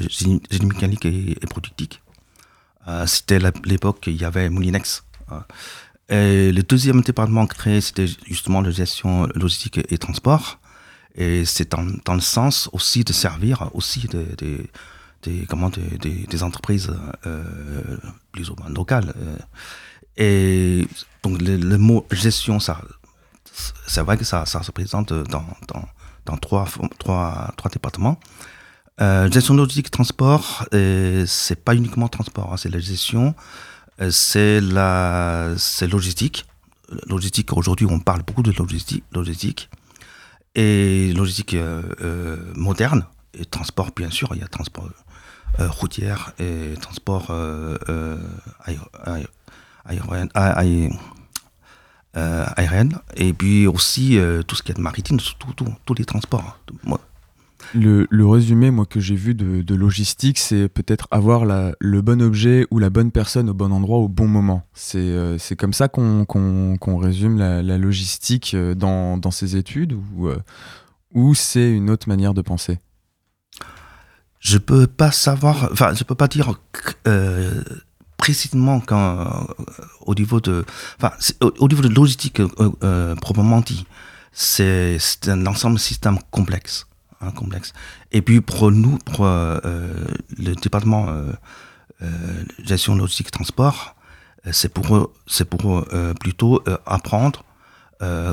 génie, 0.08 0.40
mécanique 0.62 1.04
et, 1.04 1.37
productique. 1.50 2.02
C'était 3.04 3.38
l'époque 3.66 4.04
il 4.06 4.16
y 4.16 4.25
avait 4.25 4.48
Moulinex. 4.48 5.04
Et 6.09 6.53
le 6.53 6.62
deuxième 6.62 7.03
département 7.03 7.47
créé, 7.47 7.81
c'était 7.81 8.07
justement 8.27 8.62
la 8.62 8.71
gestion 8.71 9.27
logistique 9.35 9.81
et 9.93 9.99
transport. 9.99 10.59
Et 11.15 11.45
c'est 11.45 11.73
dans, 11.73 12.15
le 12.15 12.21
sens 12.21 12.71
aussi 12.73 13.05
de 13.05 13.12
servir 13.12 13.71
aussi 13.75 14.09
des, 15.23 15.47
comment, 15.49 15.71
des, 15.71 16.43
entreprises 16.43 16.95
euh, 17.27 17.45
plus 18.33 18.50
ou 18.50 18.57
moins 18.57 18.71
locales. 18.71 19.12
euh. 19.19 19.37
Et 20.17 20.88
donc 21.23 21.43
le, 21.43 21.77
mot 21.77 22.07
gestion, 22.11 22.59
ça, 22.59 22.81
c'est 23.87 24.03
vrai 24.03 24.17
que 24.17 24.25
ça, 24.25 24.47
se 24.47 24.71
présente 24.71 25.12
dans, 25.12 25.45
dans, 26.25 26.37
trois, 26.37 26.67
trois, 26.99 27.53
trois 27.57 27.71
départements. 27.71 28.19
Euh, 29.00 29.31
gestion 29.31 29.55
logistique, 29.55 29.91
transport, 29.91 30.67
c'est 30.73 31.65
pas 31.65 31.75
uniquement 31.75 32.09
transport, 32.09 32.53
hein, 32.53 32.57
c'est 32.57 32.71
la 32.71 32.81
gestion, 32.81 33.35
c'est 34.11 34.61
la, 34.61 35.55
logistique. 35.83 36.47
Logistique, 37.09 37.52
aujourd'hui, 37.57 37.87
on 37.90 38.00
parle 38.00 38.23
beaucoup 38.23 38.43
de 38.43 38.52
logistique, 38.52 39.05
logistique 39.12 39.69
et 40.55 41.12
logistique 41.14 41.55
euh, 41.55 41.83
euh, 42.00 42.37
moderne 42.55 43.05
et 43.35 43.45
transport, 43.45 43.90
bien 43.95 44.11
sûr, 44.11 44.31
il 44.35 44.40
y 44.40 44.43
a 44.43 44.49
transport 44.49 44.88
euh, 45.61 45.69
routier 45.69 46.14
et 46.38 46.75
transport 46.81 47.26
euh, 47.31 47.76
euh, 47.88 48.17
aé- 48.67 48.78
aé- 49.07 49.26
aérien, 49.85 50.28
euh, 52.17 52.47
et 53.17 53.33
puis 53.33 53.67
aussi 53.67 54.19
euh, 54.19 54.43
tout 54.43 54.57
ce 54.57 54.62
qui 54.62 54.73
est 54.73 54.78
maritime, 54.78 55.19
tous 55.85 55.95
les 55.95 56.05
transports. 56.05 56.59
Le, 57.75 58.26
résumé, 58.26 58.70
moi, 58.70 58.87
que 58.87 59.00
j'ai 59.00 59.14
vu 59.14 59.34
de, 59.34 59.62
de 59.62 59.75
logistique, 59.75 60.38
c'est 60.38 60.68
peut-être 60.68 61.08
avoir 61.10 61.44
le 61.44 62.02
bon 62.02 62.22
objet 62.22 62.66
ou 62.70 62.78
la 62.78 62.90
bonne 62.90 63.10
personne 63.10 63.50
au 63.50 63.54
bon 63.54 63.72
endroit 63.72 63.98
au 63.98 64.08
bon 64.08 64.26
moment. 64.28 64.66
C'est 64.75 64.98
euh, 64.98 65.38
comme 65.58 65.72
ça 65.72 65.88
qu'on 65.88 66.26
résume 66.98 67.38
la, 67.38 67.78
logistique 67.78 68.52
euh, 68.54 68.75
dans, 68.75 69.18
dans 69.18 69.30
ces 69.30 69.56
études 69.56 69.92
ou, 69.92 70.28
euh, 70.28 70.38
ou 71.14 71.34
c'est 71.34 71.70
une 71.70 71.90
autre 71.90 72.08
manière 72.08 72.34
de 72.34 72.42
penser? 72.42 72.78
Je 74.40 74.58
peux 74.58 74.87
pas 74.87 75.10
savoir, 75.10 75.68
enfin, 75.72 75.94
je 75.94 76.04
peux 76.04 76.14
pas 76.14 76.28
dire 76.28 76.60
précisément 78.16 78.80
quand, 78.80 79.46
au 80.06 80.14
niveau 80.14 80.40
de, 80.40 80.64
enfin, 80.96 81.12
au, 81.40 81.52
au 81.58 81.68
niveau 81.68 81.82
de 81.82 81.88
logistique 81.88 82.40
proprement 83.20 83.60
dit, 83.60 83.84
c'est 84.32 84.98
un 85.26 85.46
ensemble 85.46 85.78
système 85.78 86.18
complexe, 86.30 86.87
hein, 87.20 87.30
complexe. 87.32 87.72
Et 88.12 88.22
puis 88.22 88.40
pour 88.40 88.70
nous, 88.70 88.98
pour 88.98 89.26
euh, 89.26 89.58
le 90.37 90.54
département 90.54 91.08
euh, 91.08 91.32
euh, 92.02 92.44
gestion 92.64 92.94
logistique 92.94 93.30
transport, 93.30 93.94
c'est 94.52 94.72
pour 94.72 95.10
c'est 95.26 95.44
pour 95.44 95.84
plutôt 96.20 96.62
apprendre 96.87 97.44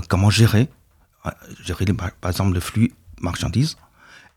comment 0.08 0.30
gérer, 0.30 0.70
gérer 1.64 1.86
par 2.22 2.30
exemple 2.30 2.54
le 2.54 2.60
flux 2.60 2.94
marchandises. 3.20 3.76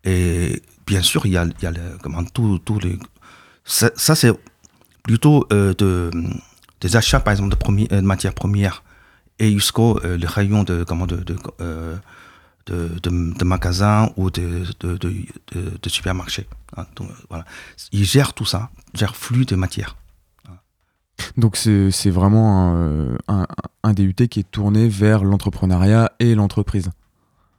Et 0.05 0.63
bien 0.87 1.03
sûr, 1.03 1.27
il 1.27 1.33
y 1.33 1.37
a, 1.37 1.45
il 1.45 1.63
y 1.63 1.67
a 1.67 1.71
le- 1.71 1.99
comment, 2.03 2.25
tous 2.25 2.59
tous 2.61 2.81
les. 2.81 2.99
Ça, 3.65 3.91
c'est 3.97 4.33
plutôt 5.03 5.47
de, 5.51 6.11
des 6.81 6.97
achats, 6.97 7.21
par 7.21 7.33
exemple, 7.33 7.55
de, 7.55 7.93
euh, 7.93 8.01
de 8.01 8.07
matières 8.07 8.35
premières 8.35 8.83
et 9.39 9.53
jusqu'au 9.53 10.01
le 10.03 10.27
rayon 10.27 10.65
de, 10.65 10.85
comment, 10.85 11.07
de, 11.07 11.23
de, 12.69 12.89
de- 13.03 13.39
de 13.39 13.45
magasins 13.45 14.11
ou 14.17 14.31
de, 14.31 14.65
de, 14.81 15.89
supermarchés. 15.89 16.47
hein. 16.77 16.87
Donc, 16.97 17.09
voilà. 17.29 17.45
Ils 17.93 18.05
gèrent 18.05 18.35
tout 18.35 18.45
ça, 18.47 18.71
ils 18.95 19.01
gèrent 19.01 19.17
flux 19.17 19.45
de 19.47 19.57
matières. 19.57 19.97
Donc 21.37 21.57
c'est 21.57 22.11
vraiment 22.11 22.75
un, 22.77 23.17
un, 23.29 23.47
un 23.83 23.93
DUT 23.93 24.15
qui 24.31 24.41
est 24.41 24.51
tourné 24.51 24.89
vers 24.89 25.25
l'entrepreneuriat 25.25 26.13
et 26.21 26.35
l'entreprise. 26.37 26.91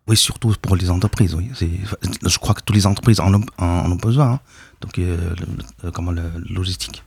Oui, 0.07 0.15
surtout 0.17 0.55
pour 0.61 0.75
les 0.75 0.89
entreprises. 0.89 1.35
Oui. 1.35 1.51
Je 2.25 2.37
crois 2.39 2.55
que 2.55 2.61
toutes 2.61 2.75
les 2.75 2.87
entreprises 2.87 3.19
en 3.19 3.33
ont, 3.33 3.45
en 3.57 3.91
ont 3.91 3.95
besoin. 3.95 4.31
hein. 4.33 4.39
Donc, 4.81 4.97
euh, 4.97 5.35
le- 5.83 5.91
comment, 5.91 6.11
le 6.11 6.23
logistique. 6.49 7.03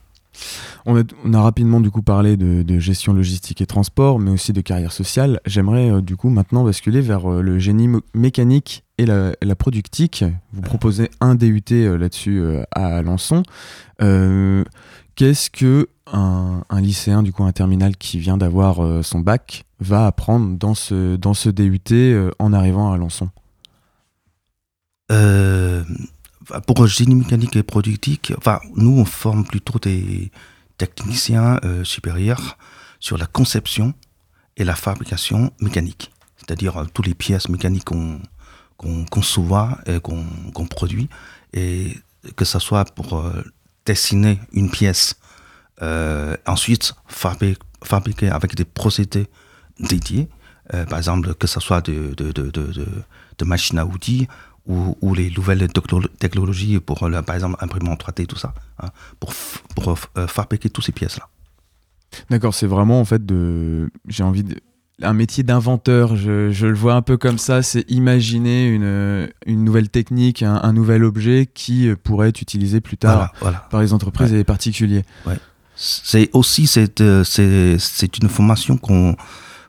On 0.85 0.97
a, 1.33 1.41
rapidement 1.41 1.79
du 1.79 1.91
coup 1.91 2.01
parlé 2.01 2.37
de, 2.37 2.79
gestion 2.79 3.13
logistique 3.13 3.61
et 3.61 3.65
transport, 3.65 4.19
mais 4.19 4.31
aussi 4.31 4.53
de 4.53 4.61
carrière 4.61 4.91
sociale. 4.91 5.39
J'aimerais 5.45 5.91
euh, 5.91 6.01
du 6.01 6.15
coup 6.15 6.29
maintenant 6.29 6.63
basculer 6.63 7.01
vers 7.01 7.31
euh, 7.31 7.41
le 7.41 7.59
génie 7.59 7.89
mécanique 8.13 8.83
et 8.97 9.05
la, 9.05 9.55
productique. 9.57 10.25
Vous 10.51 10.61
proposez 10.61 11.09
un 11.21 11.35
DUT 11.35 11.63
euh, 11.71 11.97
là-dessus 11.97 12.43
à 12.71 12.97
Alençon. 12.97 13.43
Qu'est-ce 15.15 15.49
que 15.51 15.89
un, 16.11 16.63
lycéen 16.81 17.23
du 17.23 17.31
coup 17.31 17.43
un 17.43 17.51
terminal 17.51 17.95
qui 17.95 18.17
vient 18.17 18.37
d'avoir 18.37 19.03
son 19.03 19.19
bac 19.19 19.65
va 19.79 20.07
apprendre 20.07 20.57
dans 20.57 20.73
ce 20.73 21.15
dans 21.15 21.33
ce 21.33 21.49
DUT 21.49 22.31
en 22.39 22.51
arrivant 22.51 22.91
à 22.91 22.95
Alençon? 22.95 23.29
Pour 26.67 26.85
génie 26.87 27.15
mécanique 27.15 27.55
et 27.55 27.63
productique, 27.63 28.33
enfin, 28.37 28.59
nous, 28.75 28.97
on 28.99 29.05
forme 29.05 29.45
plutôt 29.45 29.79
des 29.79 30.31
techniciens 30.77 31.59
euh, 31.63 31.83
supérieurs 31.83 32.57
sur 32.99 33.17
la 33.17 33.25
conception 33.25 33.93
et 34.57 34.63
la 34.63 34.75
fabrication 34.75 35.51
mécanique. 35.59 36.11
C'est-à-dire 36.37 36.77
euh, 36.77 36.85
toutes 36.93 37.07
les 37.07 37.13
pièces 37.15 37.49
mécaniques 37.49 37.85
qu'on 37.85 38.19
qu'on 38.77 39.05
conçoit 39.05 39.77
et 39.85 39.99
qu'on 39.99 40.25
qu'on 40.53 40.65
produit, 40.65 41.07
et 41.53 41.95
que 42.35 42.43
ce 42.45 42.59
soit 42.59 42.85
pour 42.95 43.17
euh, 43.19 43.43
dessiner 43.85 44.39
une 44.51 44.69
pièce, 44.71 45.15
euh, 45.81 46.35
ensuite 46.45 46.93
fabri- 47.09 47.57
fabriquer 47.83 48.29
avec 48.29 48.55
des 48.55 48.65
procédés 48.65 49.27
dédiés, 49.79 50.27
par 50.89 50.97
exemple 50.97 51.33
que 51.35 51.45
ce 51.47 51.59
soit 51.59 51.81
de, 51.81 52.13
de, 52.15 52.31
de- 52.31 52.49
de 53.37 53.45
machines 53.45 53.77
à 53.77 53.85
outils 53.85 54.27
ou, 54.67 54.97
ou 55.01 55.13
les 55.13 55.29
nouvelles 55.31 55.67
techno- 55.67 56.07
technologies 56.19 56.79
pour, 56.79 57.07
le- 57.09 57.21
par 57.21 57.35
exemple, 57.35 57.57
imprimant 57.59 57.95
3D, 57.95 58.25
tout 58.25 58.37
ça, 58.37 58.53
hein, 58.81 58.89
pour, 59.19 59.33
pour 59.75 59.95
euh, 60.17 60.27
fabriquer 60.27 60.69
toutes 60.69 60.85
ces 60.85 60.91
pièces-là. 60.93 61.27
D'accord, 62.29 62.53
c'est 62.53 62.67
vraiment 62.67 62.99
en 63.01 63.05
fait 63.05 63.25
de. 63.25 63.89
J'ai 64.07 64.23
envie 64.23 64.43
de. 64.43 64.55
Un 65.01 65.13
métier 65.13 65.43
d'inventeur, 65.43 66.15
je, 66.15 66.51
je 66.51 66.67
le 66.67 66.75
vois 66.75 66.93
un 66.93 67.01
peu 67.01 67.17
comme 67.17 67.39
ça, 67.39 67.63
c'est 67.63 67.83
imaginer 67.89 68.67
une, 68.67 69.27
une 69.47 69.63
nouvelle 69.65 69.89
technique, 69.89 70.43
un, 70.43 70.59
un 70.61 70.71
nouvel 70.71 71.03
objet 71.03 71.49
qui 71.51 71.87
euh, 71.89 71.95
pourrait 71.95 72.29
être 72.29 72.41
utilisé 72.41 72.79
plus 72.79 72.95
tard 72.97 73.15
Voilà, 73.15 73.31
voilà. 73.41 73.57
par 73.71 73.81
les 73.81 73.91
entreprises 73.91 74.31
et 74.31 74.35
les 74.37 74.43
particuliers. 74.43 75.03
C'est 75.75 76.29
aussi 76.33 76.67
c'est 76.67 77.01
euh, 77.01 77.23
c'est 77.23 77.77
c'est 77.79 78.19
une 78.19 78.29
formation 78.29 78.77
qu'on 78.77 79.15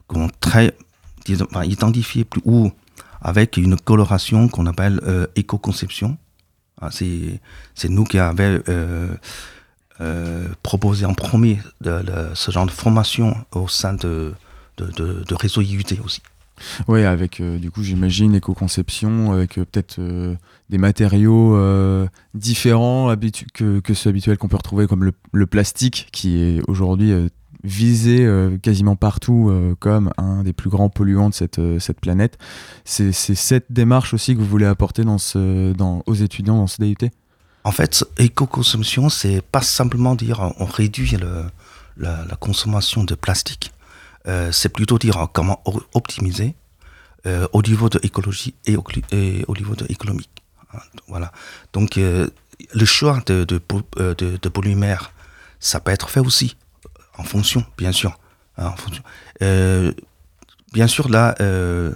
qu'on 0.06 0.28
très 0.40 0.76
identifiée 1.64 2.24
plus 2.24 2.42
ou 2.44 2.70
avec 3.24 3.56
une 3.56 3.76
coloration 3.76 4.48
qu'on 4.48 4.66
appelle 4.66 5.00
euh, 5.04 5.26
éco-conception. 5.34 6.18
Ah, 6.80 6.90
c'est 6.92 7.88
nous 7.88 8.04
qui 8.04 8.18
avons 8.18 8.60
euh, 8.68 9.14
euh, 10.00 10.48
proposé 10.62 11.06
en 11.06 11.14
premier 11.14 11.58
ce 11.82 12.50
genre 12.50 12.66
de 12.66 12.70
formation 12.70 13.34
au 13.52 13.66
sein 13.66 13.94
de 13.94 14.34
de, 14.76 15.34
réseau 15.34 15.62
IUT 15.62 15.84
aussi. 16.04 16.20
Ouais, 16.88 17.04
avec 17.04 17.40
du 17.40 17.70
coup, 17.70 17.82
j'imagine 17.82 18.34
éco-conception, 18.34 19.32
avec 19.32 19.54
peut-être 19.54 20.00
des 20.68 20.78
matériaux 20.78 21.56
différents 22.34 23.14
que, 23.54 23.78
que 23.80 23.94
ceux 23.94 24.10
habituels 24.10 24.36
qu'on 24.36 24.48
peut 24.48 24.56
retrouver, 24.56 24.86
comme 24.86 25.04
le, 25.04 25.12
le 25.32 25.46
plastique, 25.46 26.08
qui 26.12 26.42
est 26.42 26.60
aujourd'hui 26.68 27.12
visé 27.64 28.24
euh, 28.24 28.58
quasiment 28.58 28.94
partout 28.94 29.48
euh, 29.48 29.74
comme 29.80 30.12
un 30.18 30.42
des 30.42 30.52
plus 30.52 30.68
grands 30.68 30.90
polluants 30.90 31.30
de 31.30 31.34
cette, 31.34 31.58
euh, 31.58 31.78
planète. 32.00 32.38
C'est 32.84 33.12
cette 33.12 33.66
démarche 33.70 34.12
aussi 34.12 34.34
que 34.34 34.40
vous 34.40 34.46
voulez 34.46 34.66
apporter 34.66 35.02
aux 35.02 36.14
étudiants 36.14 36.56
dans 36.56 36.66
ce 36.66 36.82
DUT 36.82 37.10
En 37.64 37.72
fait, 37.72 38.04
éco-consommation, 38.18 39.08
c'est 39.08 39.40
pas 39.40 39.62
simplement 39.62 40.14
dire 40.14 40.52
on 40.58 40.66
réduit 40.66 41.16
la, 41.96 42.36
consommation 42.38 43.04
de 43.04 43.14
plastique. 43.14 43.72
C'est 44.50 44.68
plutôt 44.70 44.98
dire 44.98 45.28
comment 45.32 45.62
optimiser 45.94 46.54
au 47.52 47.62
niveau 47.62 47.88
de 47.88 48.00
écologie 48.02 48.54
et 48.66 48.76
au, 48.76 49.54
niveau 49.54 49.74
de 49.74 49.86
économique. 49.88 50.42
Voilà. 51.08 51.32
Donc, 51.72 51.96
le 51.96 52.84
choix 52.84 53.22
de, 53.26 53.44
de, 53.44 53.60
de 54.16 54.48
polymères, 54.48 55.12
ça 55.60 55.80
peut 55.80 55.92
être 55.92 56.10
fait 56.10 56.20
aussi 56.20 56.56
en 57.18 57.24
fonction, 57.24 57.64
bien 57.76 57.92
sûr. 57.92 58.18
hein, 58.58 58.66
en 58.66 58.76
fonction. 58.76 59.02
Euh, 59.42 59.92
bien 60.72 60.86
sûr, 60.86 61.08
là, 61.08 61.34
euh, 61.40 61.92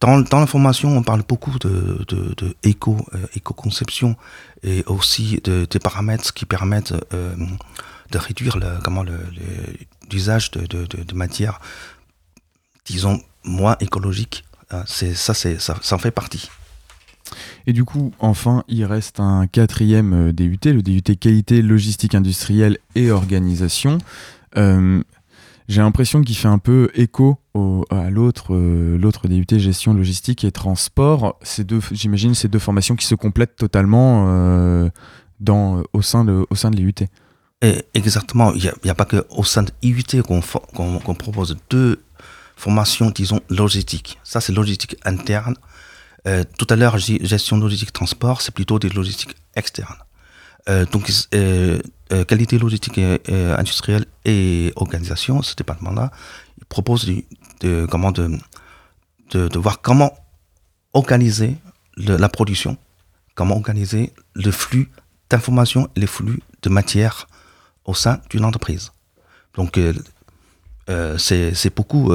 dans, 0.00 0.20
dans 0.20 0.40
la 0.40 0.46
formation, 0.46 0.96
on 0.96 1.02
parle 1.02 1.22
beaucoup 1.26 1.58
de, 1.58 2.04
de, 2.08 2.34
de 2.36 2.56
éco, 2.62 3.06
euh, 3.14 3.26
éco-conception 3.34 4.16
et 4.62 4.84
aussi 4.86 5.40
de, 5.44 5.66
des 5.70 5.78
paramètres 5.78 6.32
qui 6.34 6.46
permettent 6.46 6.94
de 7.12 8.18
réduire 8.18 8.58
le, 8.58 8.78
comment 8.82 9.02
le, 9.02 9.18
l'usage 10.12 10.50
de, 10.50 10.66
de, 10.66 11.14
matières, 11.14 11.60
disons, 12.84 13.20
moins 13.44 13.76
écologiques. 13.80 14.44
Hein, 14.70 14.84
C'est, 14.86 15.14
ça, 15.14 15.34
c'est, 15.34 15.60
ça, 15.60 15.76
ça 15.82 15.96
en 15.96 15.98
fait 15.98 16.10
partie. 16.10 16.50
Et 17.66 17.72
du 17.72 17.84
coup, 17.84 18.12
enfin, 18.18 18.64
il 18.68 18.84
reste 18.84 19.20
un 19.20 19.46
quatrième 19.46 20.32
DUT, 20.32 20.58
le 20.64 20.82
DUT 20.82 21.16
qualité, 21.16 21.62
logistique 21.62 22.14
industrielle 22.14 22.78
et 22.94 23.10
organisation. 23.10 23.98
Euh, 24.56 25.02
j'ai 25.68 25.80
l'impression 25.80 26.22
qu'il 26.22 26.36
fait 26.36 26.48
un 26.48 26.58
peu 26.58 26.90
écho 26.94 27.38
à 27.90 28.10
l'autre, 28.10 28.54
euh, 28.54 28.98
l'autre 28.98 29.28
DUT 29.28 29.46
gestion 29.58 29.94
logistique 29.94 30.44
et 30.44 30.52
transport. 30.52 31.38
Ces 31.42 31.64
deux, 31.64 31.80
j'imagine, 31.92 32.34
ces 32.34 32.48
deux 32.48 32.58
formations 32.58 32.96
qui 32.96 33.06
se 33.06 33.14
complètent 33.14 33.56
totalement 33.56 34.26
euh, 34.28 34.90
dans, 35.40 35.82
au 35.92 36.02
sein 36.02 36.24
de, 36.24 36.46
au 36.50 36.54
sein 36.54 36.70
de 36.70 36.76
l'IUT. 36.76 36.94
Exactement, 37.94 38.52
il 38.52 38.70
n'y 38.84 38.90
a, 38.90 38.94
pas 38.94 39.06
que 39.06 39.24
au 39.30 39.42
sein 39.42 39.62
de 39.62 39.70
IUT 39.80 40.22
qu'on 40.22 40.42
qu'on 40.74 41.14
propose 41.14 41.56
deux 41.70 42.02
formations, 42.56 43.10
disons, 43.10 43.40
logistiques. 43.48 44.18
Ça, 44.22 44.42
c'est 44.42 44.52
logistique 44.52 44.96
interne. 45.06 45.54
Tout 46.58 46.66
à 46.68 46.76
l'heure, 46.76 46.98
gestion 46.98 47.56
logistique 47.56 47.94
transport, 47.94 48.42
c'est 48.42 48.54
plutôt 48.54 48.78
des 48.78 48.90
logistiques 48.90 49.34
externes. 49.56 49.96
Euh, 50.68 50.86
donc, 50.86 51.10
euh, 51.34 51.78
euh, 52.12 52.24
qualité 52.24 52.58
logistique 52.58 52.98
industrielle 53.28 54.06
et 54.24 54.72
organisation, 54.76 55.42
ce 55.42 55.54
département-là, 55.54 56.10
il 56.58 56.64
propose 56.64 57.06
de, 57.60 57.86
comment 57.86 58.12
de, 58.12 58.38
de, 59.30 59.58
voir 59.58 59.80
comment 59.80 60.12
organiser 60.92 61.56
la 61.96 62.28
production, 62.28 62.76
comment 63.34 63.56
organiser 63.56 64.12
le 64.34 64.50
flux 64.50 64.90
d'informations 65.30 65.88
et 65.96 66.00
les 66.00 66.06
flux 66.06 66.42
de 66.62 66.68
matière 66.68 67.26
au 67.84 67.94
sein 67.94 68.20
d'une 68.30 68.44
entreprise. 68.44 68.92
Donc, 69.54 69.78
c'est 71.18 71.74
beaucoup 71.74 72.12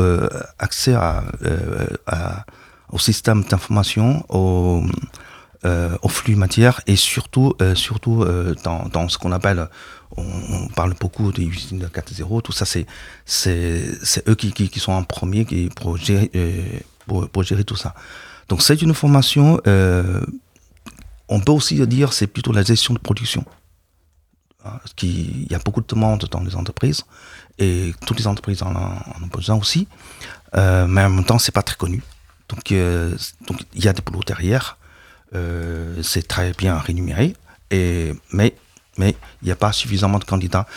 accès 0.59 0.93
à, 0.93 2.45
au 2.91 2.99
système 2.99 3.43
d'information, 3.43 4.25
au, 4.29 4.83
au 5.65 6.09
flux 6.09 6.35
matière 6.35 6.81
et 6.87 6.95
surtout, 6.95 7.53
euh, 7.61 7.75
surtout 7.75 8.23
euh, 8.23 8.55
dans, 8.63 8.87
dans 8.89 9.09
ce 9.09 9.17
qu'on 9.17 9.31
appelle, 9.31 9.67
on, 10.17 10.23
on 10.23 10.67
parle 10.69 10.93
beaucoup 10.99 11.31
des 11.31 11.43
usines 11.43 11.83
4.0, 11.93 12.41
tout 12.41 12.51
ça, 12.51 12.65
c'est 12.65 12.85
c'est 13.25 13.83
c'est 14.03 14.27
eux 14.29 14.35
qui, 14.35 14.51
qui, 14.53 14.69
qui 14.69 14.79
sont 14.79 14.93
en 14.93 15.03
premier 15.03 15.45
qui, 15.45 15.69
pour, 15.69 15.97
gérer, 15.97 16.31
euh, 16.35 16.63
pour, 17.07 17.29
pour 17.29 17.43
gérer 17.43 17.63
tout 17.63 17.75
ça. 17.75 17.93
Donc, 18.47 18.61
c'est 18.61 18.81
une 18.81 18.93
formation, 18.93 19.61
euh, 19.67 20.21
on 21.27 21.39
peut 21.39 21.51
aussi 21.51 21.85
dire, 21.87 22.13
c'est 22.13 22.27
plutôt 22.27 22.51
la 22.51 22.63
gestion 22.63 22.93
de 22.93 22.99
production. 22.99 23.45
Hein, 24.65 24.79
qu'il 24.97 25.49
y 25.49 25.55
a 25.55 25.59
beaucoup 25.59 25.79
de 25.81 25.87
demandes 25.87 26.25
dans 26.31 26.41
les 26.43 26.55
entreprises 26.55 27.05
et 27.59 27.93
toutes 28.05 28.19
les 28.19 28.27
entreprises 28.27 28.61
en, 28.61 28.75
en 28.75 29.23
ont 29.23 29.27
besoin 29.31 29.55
aussi, 29.55 29.87
Euh, 30.55 30.87
mais 30.87 31.03
en 31.03 31.09
même 31.09 31.25
temps, 31.25 31.39
c'est 31.39 31.51
pas 31.51 31.61
très 31.61 31.75
connu. 31.75 32.01
Donc, 32.49 32.71
euh, 32.71 33.15
donc 33.47 33.61
il 33.75 33.83
y 33.83 33.87
a 33.87 33.93
des 33.93 34.01
boulots 34.01 34.23
derrière, 34.25 34.65
euh, 34.65 34.78
c'est 35.31 36.27
très 36.27 36.53
bien 36.53 36.77
rémunéré, 36.77 37.35
et, 37.71 38.13
mais 38.31 38.55
mais 38.99 39.15
il 39.41 39.45
n'y 39.45 39.51
a 39.51 39.55
pas 39.55 39.71
suffisamment 39.71 40.19
de 40.19 40.25
candidats. 40.25 40.67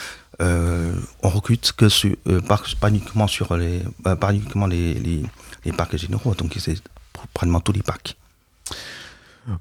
Euh, 0.40 0.94
on 1.22 1.28
recrute 1.28 1.72
que 1.72 1.88
sur, 1.88 2.14
euh, 2.26 2.40
pas, 2.40 2.60
pas 2.80 2.88
uniquement 2.88 3.26
sur 3.26 3.56
les, 3.56 3.82
euh, 4.06 4.16
uniquement 4.30 4.66
les, 4.66 4.94
les, 4.94 5.72
parcs 5.72 5.96
généraux, 5.96 6.34
donc 6.34 6.54
c'est 6.58 6.80
pratiquement 7.34 7.60
tous 7.60 7.72
les 7.72 7.82
parcs. 7.82 8.16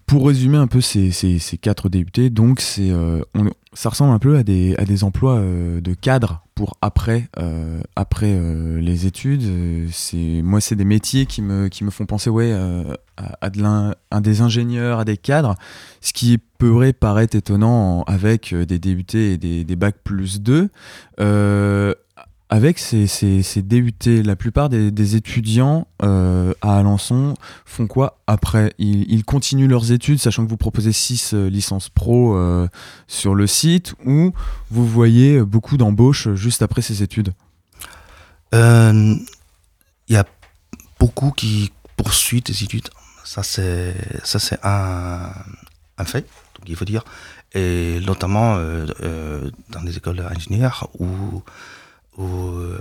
Pour 0.05 0.27
résumer 0.27 0.57
un 0.57 0.67
peu 0.67 0.79
ces, 0.79 1.11
ces, 1.11 1.39
ces 1.39 1.57
quatre 1.57 1.89
DUT, 1.89 2.29
donc 2.29 2.61
c'est, 2.61 2.91
euh, 2.91 3.21
ça 3.73 3.89
ressemble 3.89 4.13
un 4.13 4.19
peu 4.19 4.37
à 4.37 4.43
des, 4.43 4.75
à 4.77 4.85
des 4.85 5.03
emplois 5.03 5.37
euh, 5.37 5.81
de 5.81 5.93
cadre 5.93 6.43
après, 6.81 7.29
euh, 7.37 7.81
après 7.95 8.33
euh, 8.33 8.79
les 8.79 9.05
études. 9.05 9.43
Euh, 9.43 9.87
C'est, 9.91 10.41
moi, 10.43 10.61
c'est 10.61 10.75
des 10.75 10.85
métiers 10.85 11.25
qui 11.25 11.41
me, 11.41 11.67
qui 11.67 11.83
me 11.83 11.89
font 11.89 12.05
penser 12.05 12.29
ouais, 12.29 12.53
à, 13.17 13.49
de 13.49 13.61
à 14.11 14.21
des 14.21 14.41
ingénieurs, 14.41 14.99
à 14.99 15.05
des 15.05 15.17
cadres, 15.17 15.55
ce 16.01 16.13
qui 16.13 16.37
pourrait 16.57 16.93
paraître 16.93 17.35
étonnant 17.35 18.03
avec 18.03 18.53
des 18.53 18.79
DUT 18.79 19.05
et 19.15 19.37
des, 19.37 19.63
des 19.63 19.75
bacs 19.75 19.97
plus 20.03 20.41
2. 20.41 20.69
Euh, 22.51 22.55
avec 22.55 22.79
ces, 22.79 23.61
DUT, 23.61 24.23
la 24.23 24.35
plupart 24.35 24.69
des, 24.69 25.15
étudiants 25.15 25.87
euh, 26.03 26.53
à 26.61 26.77
Alençon 26.77 27.35
font 27.65 27.87
quoi 27.87 28.19
après? 28.27 28.73
Ils, 28.77 29.23
continuent 29.23 29.69
leurs 29.69 29.91
études, 29.91 30.19
sachant 30.19 30.45
que 30.45 30.49
vous 30.49 30.57
proposez 30.57 30.91
6 30.91 31.33
licences 31.33 31.89
pro 31.89 32.35
euh, 32.35 32.67
sur 33.07 33.35
le 33.35 33.47
site, 33.47 33.93
ou 34.05 34.33
vous 34.69 34.85
voyez 34.85 35.41
beaucoup 35.41 35.77
d'embauches 35.77 36.33
juste 36.33 36.61
après 36.61 36.81
ces 36.81 37.03
études? 37.03 37.33
Euh, 38.53 39.15
Il 40.07 40.13
y 40.13 40.17
a 40.17 40.25
beaucoup 40.99 41.31
qui 41.31 41.71
poursuivent 41.95 42.43
des 42.43 42.63
études. 42.63 42.89
Ça, 43.23 43.43
c'est, 43.43 43.95
un, 44.63 45.31
fait, 46.03 46.27
il 46.67 46.75
faut 46.75 46.85
dire. 46.85 47.03
Et 47.53 47.99
notamment 48.05 48.55
euh, 48.55 48.85
euh, 49.01 49.49
dans 49.69 49.81
les 49.81 49.97
écoles 49.97 50.17
d'ingénieurs 50.17 50.89
où, 50.99 51.43
euh, 52.27 52.79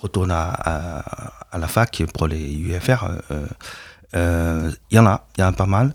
retourne 0.00 0.30
à, 0.30 0.50
à, 0.50 0.98
à 1.50 1.58
la 1.58 1.68
fac 1.68 2.02
pour 2.14 2.26
les 2.28 2.54
UFR. 2.58 3.04
euh, 3.30 3.46
euh, 4.14 4.70
Il 4.90 4.96
y 4.96 4.98
en 4.98 5.06
a, 5.06 5.26
il 5.36 5.40
y 5.40 5.44
en 5.44 5.48
a 5.48 5.52
pas 5.52 5.66
mal. 5.66 5.94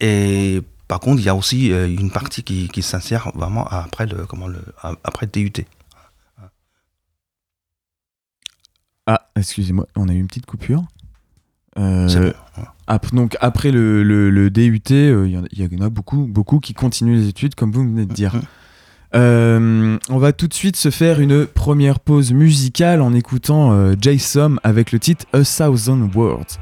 Et 0.00 0.62
par 0.88 1.00
contre, 1.00 1.20
il 1.20 1.24
y 1.24 1.28
a 1.28 1.34
aussi 1.34 1.72
euh, 1.72 1.88
une 1.88 2.10
partie 2.10 2.42
qui, 2.44 2.68
qui 2.68 2.82
s'insère 2.82 3.30
vraiment 3.34 3.66
après 3.66 4.06
le, 4.06 4.26
comment 4.26 4.46
le, 4.48 4.62
après 5.04 5.26
le 5.26 5.32
DUT. 5.32 5.64
Ah, 9.06 9.28
excusez-moi, 9.36 9.86
on 9.96 10.08
a 10.08 10.12
eu 10.12 10.18
une 10.18 10.26
petite 10.26 10.46
coupure. 10.46 10.82
Euh, 11.78 12.08
ap- 12.86 13.14
donc 13.14 13.36
après 13.40 13.70
le, 13.70 14.02
le- 14.02 14.30
le 14.30 14.50
DUT, 14.50 14.80
euh, 14.92 15.26
il 15.28 15.32
y 15.32 15.38
en 15.38 15.44
a- 15.44 15.48
il 15.52 15.72
y, 15.72 15.76
en 15.82 15.84
a 15.86 15.90
beaucoup, 15.90 16.26
beaucoup 16.26 16.58
qui 16.58 16.74
continuent 16.74 17.16
les 17.16 17.28
études, 17.28 17.54
comme 17.54 17.70
vous 17.70 17.82
venez 17.82 18.06
de 18.06 18.12
dire. 18.14 18.34
Euh, 19.16 19.98
on 20.10 20.18
va 20.18 20.32
tout 20.32 20.46
de 20.46 20.52
suite 20.52 20.76
se 20.76 20.90
faire 20.90 21.20
une 21.20 21.46
première 21.46 22.00
pause 22.00 22.32
musicale 22.32 23.00
en 23.00 23.14
écoutant 23.14 23.72
euh, 23.72 23.94
Jason 23.98 24.56
avec 24.62 24.92
le 24.92 24.98
titre 24.98 25.24
A 25.32 25.42
Thousand 25.42 26.10
Words. 26.14 26.58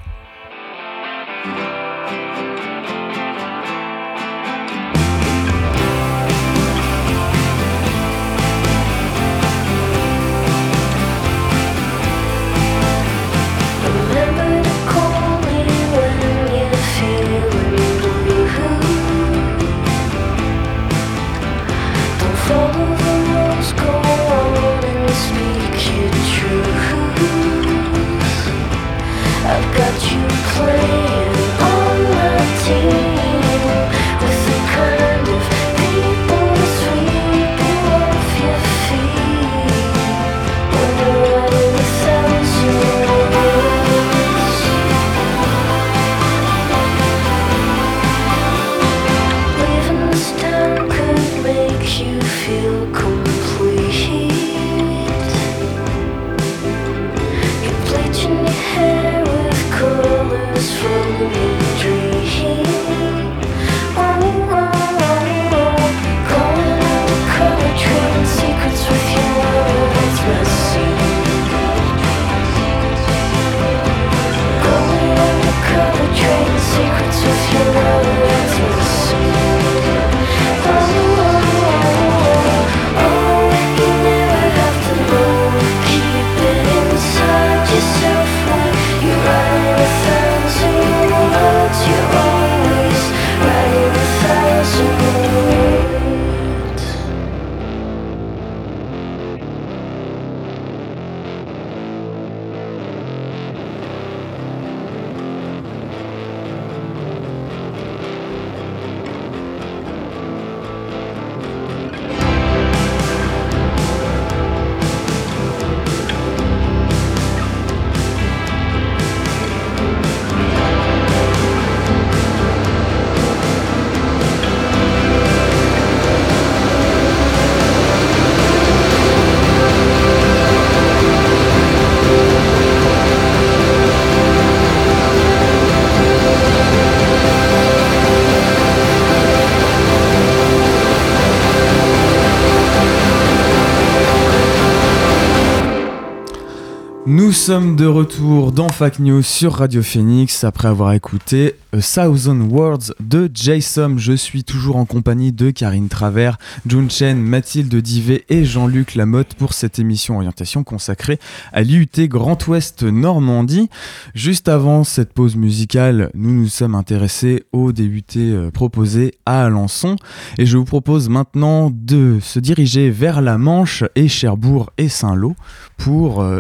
Sommes 147.44 147.76
de 147.76 147.85
retour 147.85 148.52
dans 148.52 148.70
Fact 148.70 149.00
News 149.00 149.20
sur 149.20 149.52
Radio 149.57 149.83
Phoenix 149.83 150.44
après 150.44 150.68
avoir 150.68 150.94
écouté 150.94 151.57
A 151.74 151.80
Thousand 151.80 152.40
Words 152.50 152.94
de 153.00 153.28
Jason. 153.34 153.96
Je 153.98 154.12
suis 154.12 154.44
toujours 154.44 154.76
en 154.76 154.84
compagnie 154.84 155.32
de 155.32 155.50
Karine 155.50 155.88
Travers, 155.88 156.38
Jun 156.66 156.88
Chen, 156.88 157.20
Mathilde 157.20 157.74
Divet 157.74 158.24
et 158.28 158.44
Jean-Luc 158.44 158.94
Lamotte 158.94 159.34
pour 159.34 159.54
cette 159.54 159.80
émission 159.80 160.14
orientation 160.14 160.62
consacrée 160.62 161.18
à 161.52 161.62
l'IUT 161.62 161.88
Grand 162.06 162.46
Ouest 162.46 162.84
Normandie. 162.84 163.70
Juste 164.14 164.48
avant 164.48 164.84
cette 164.84 165.12
pause 165.12 165.34
musicale, 165.34 166.12
nous 166.14 166.32
nous 166.32 166.48
sommes 166.48 166.76
intéressés 166.76 167.42
au 167.50 167.72
DUT 167.72 168.04
euh, 168.18 168.52
proposé 168.52 169.14
à 169.26 169.44
Alençon 169.44 169.96
et 170.38 170.46
je 170.46 170.56
vous 170.56 170.64
propose 170.64 171.08
maintenant 171.08 171.72
de 171.74 172.18
se 172.22 172.38
diriger 172.38 172.90
vers 172.90 173.20
la 173.20 173.37
Manche 173.37 173.82
et 173.96 174.06
Cherbourg 174.06 174.70
et 174.78 174.88
Saint-Lô 174.88 175.34
pour 175.76 176.22
euh, 176.22 176.38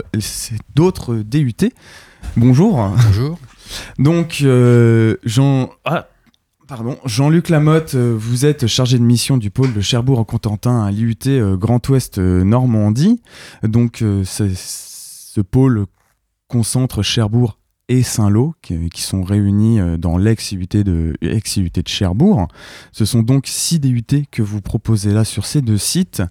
d'autres 0.76 1.16
DUT. 1.16 1.72
Bonjour. 2.36 2.92
Bonjour. 3.06 3.36
Donc, 3.98 4.38
euh. 4.42 5.16
Ah, 5.84 6.08
Jean-Luc 7.04 7.50
Lamotte, 7.50 7.94
euh, 7.94 8.16
vous 8.18 8.46
êtes 8.46 8.66
chargé 8.66 8.98
de 8.98 9.04
mission 9.04 9.36
du 9.36 9.50
pôle 9.50 9.72
de 9.74 9.80
Cherbourg 9.80 10.18
en 10.18 10.24
Cotentin 10.24 10.82
à 10.84 10.90
l'IUT 10.90 11.14
euh, 11.26 11.56
Grand 11.56 11.86
Ouest 11.88 12.18
Normandie. 12.18 13.20
Donc, 13.62 14.02
c'est- 14.24 14.54
ce 14.56 15.40
pôle 15.40 15.86
concentre 16.48 17.02
Cherbourg 17.02 17.58
et 17.88 18.02
Saint-Lô 18.02 18.54
qui, 18.62 19.02
sont 19.02 19.22
réunis 19.22 19.78
euh, 19.78 19.96
dans 19.98 20.16
l'ex-IUT 20.16 20.82
de, 20.84 21.14
Cherbourg. 21.86 22.48
Ce 22.92 23.04
sont 23.04 23.22
donc 23.22 23.46
six 23.46 23.78
DUT 23.78 24.26
que 24.30 24.42
vous 24.42 24.62
proposez 24.62 25.12
là 25.12 25.24
sur 25.24 25.44
ces 25.44 25.60
deux 25.60 25.76
sites. 25.76 26.22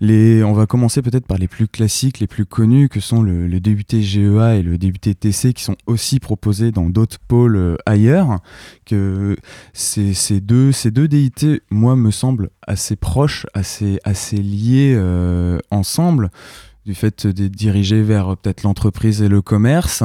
On 0.00 0.52
va 0.52 0.66
commencer 0.66 1.02
peut-être 1.02 1.26
par 1.26 1.38
les 1.38 1.48
plus 1.48 1.68
classiques, 1.68 2.18
les 2.20 2.26
plus 2.26 2.46
connus, 2.46 2.88
que 2.88 3.00
sont 3.00 3.22
le, 3.22 3.48
DUT 3.60 3.84
GEA 3.90 4.56
et 4.56 4.62
le 4.62 4.78
DUT 4.78 4.92
TC, 4.92 5.52
qui 5.52 5.62
sont 5.62 5.76
aussi 5.86 6.18
proposés 6.18 6.72
dans 6.72 6.88
d'autres 6.88 7.18
pôles 7.28 7.56
euh, 7.56 7.76
ailleurs. 7.84 8.38
Ces, 9.74 10.40
deux, 10.40 10.72
ces 10.72 10.90
deux 10.90 11.08
DUT, 11.08 11.60
moi, 11.70 11.96
me 11.96 12.10
semblent 12.10 12.50
assez 12.66 12.96
proches, 12.96 13.46
assez, 13.54 13.98
assez 14.04 14.36
liés 14.36 14.94
euh, 14.96 15.58
ensemble, 15.70 16.30
du 16.86 16.94
fait 16.94 17.26
d'être 17.26 17.54
dirigés 17.54 18.02
vers 18.02 18.36
peut-être 18.36 18.62
l'entreprise 18.62 19.22
et 19.22 19.28
le 19.28 19.42
commerce. 19.42 20.02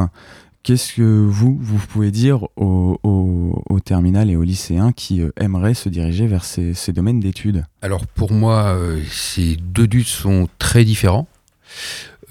Qu'est-ce 0.68 0.96
que 0.96 1.02
vous, 1.02 1.58
vous 1.62 1.78
pouvez 1.78 2.12
dire 2.12 2.44
aux, 2.58 3.00
aux, 3.02 3.64
aux 3.70 3.80
terminales 3.80 4.30
et 4.30 4.36
aux 4.36 4.44
lycéens 4.44 4.92
qui 4.92 5.22
euh, 5.22 5.30
aimeraient 5.40 5.74
se 5.74 5.88
diriger 5.88 6.28
vers 6.28 6.44
ces, 6.44 6.76
domaines 6.90 7.22
d'études? 7.22 7.64
Alors 7.82 8.06
pour 8.06 8.34
moi, 8.34 8.76
euh, 8.76 9.02
ces 9.10 9.56
deux 9.56 9.88
DUT 9.88 10.04
sont 10.04 10.50
très 10.60 10.84
différents. 10.84 11.30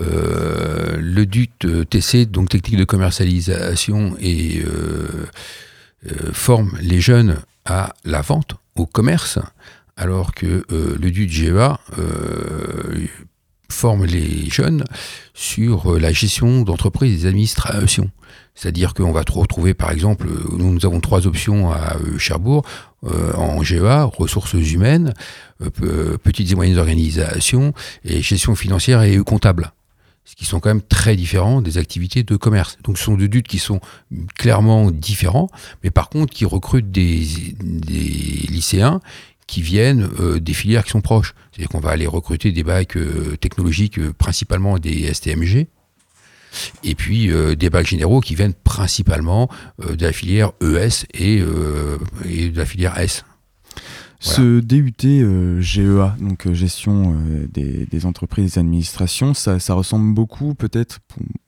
Euh, 0.02 0.98
le 1.00 1.24
DUT 1.24 1.48
TC, 1.88 2.26
donc 2.26 2.50
technique 2.50 2.78
de 2.78 2.84
commercialisation, 2.84 4.14
et 4.20 4.62
forme 6.32 6.76
les 6.82 7.00
jeunes 7.00 7.38
à 7.64 7.94
la 8.04 8.20
vente, 8.20 8.56
au 8.74 8.84
commerce, 8.84 9.38
alors 9.96 10.34
que 10.34 10.66
le 10.70 11.10
DUT 11.10 11.30
GEA 11.30 11.80
forme 13.70 14.04
les 14.04 14.50
jeunes 14.50 14.84
sur 15.32 15.98
la 15.98 16.12
gestion 16.12 16.60
d'entreprise 16.60 17.14
et 17.14 17.16
des 17.22 17.26
administrations. 17.28 18.10
C'est-à-dire 18.56 18.94
qu'on 18.94 19.12
va 19.12 19.22
retrouver, 19.28 19.74
par 19.74 19.90
exemple, 19.92 20.26
euh, 20.28 20.56
nous, 20.56 20.84
avons 20.86 21.00
trois 21.00 21.26
options 21.26 21.70
à 21.70 21.96
euh, 21.96 22.18
Cherbourg, 22.18 22.64
euh, 23.04 23.34
en 23.34 23.62
GEA, 23.62 24.04
ressources 24.04 24.54
humaines, 24.54 25.12
pe- 25.74 26.16
petites 26.16 26.50
et 26.50 26.54
moyennes 26.54 26.78
organisations, 26.78 27.74
et 28.04 28.22
gestion 28.22 28.56
financière 28.56 29.02
et 29.02 29.18
comptable. 29.18 29.72
Ce 30.24 30.34
qui 30.34 30.46
sont 30.46 30.58
quand 30.58 30.70
même 30.70 30.82
très 30.82 31.14
différents 31.14 31.60
des 31.60 31.78
activités 31.78 32.24
de 32.24 32.34
commerce. 32.34 32.78
Donc 32.82 32.98
ce 32.98 33.04
sont 33.04 33.14
deux 33.14 33.28
DUT 33.28 33.42
qui 33.42 33.58
sont 33.58 33.80
clairement 34.36 34.90
différents, 34.90 35.48
mais 35.84 35.90
par 35.90 36.08
contre 36.08 36.32
qui 36.34 36.44
recrutent 36.44 36.90
des, 36.90 37.24
lycéens 38.48 39.00
qui 39.46 39.62
viennent 39.62 40.08
des 40.40 40.52
filières 40.52 40.82
qui 40.84 40.90
sont 40.90 41.00
proches. 41.00 41.32
C'est-à-dire 41.52 41.68
qu'on 41.68 41.78
va 41.78 41.90
aller 41.90 42.08
recruter 42.08 42.50
des 42.50 42.64
bacs 42.64 42.98
technologiques, 43.40 44.00
principalement 44.14 44.80
des 44.80 45.14
STMG, 45.14 45.68
et 46.84 46.94
puis 46.94 47.30
euh, 47.30 47.54
des 47.54 47.70
bacs 47.70 47.86
généraux 47.86 48.20
qui 48.20 48.34
viennent 48.34 48.54
principalement 48.54 49.48
euh, 49.82 49.96
de 49.96 50.04
la 50.04 50.12
filière 50.12 50.52
ES 50.60 51.06
et, 51.14 51.40
euh, 51.40 51.98
et 52.28 52.48
de 52.50 52.58
la 52.58 52.66
filière 52.66 52.98
S. 52.98 53.24
Ce 54.18 54.60
DUT 54.60 54.94
GEA, 55.60 56.16
donc 56.18 56.50
gestion 56.52 57.14
des, 57.52 58.06
entreprises 58.06 58.44
et 58.44 58.54
des 58.54 58.58
administrations, 58.60 59.34
ça, 59.34 59.58
ressemble 59.74 60.14
beaucoup, 60.14 60.54
peut-être 60.54 61.00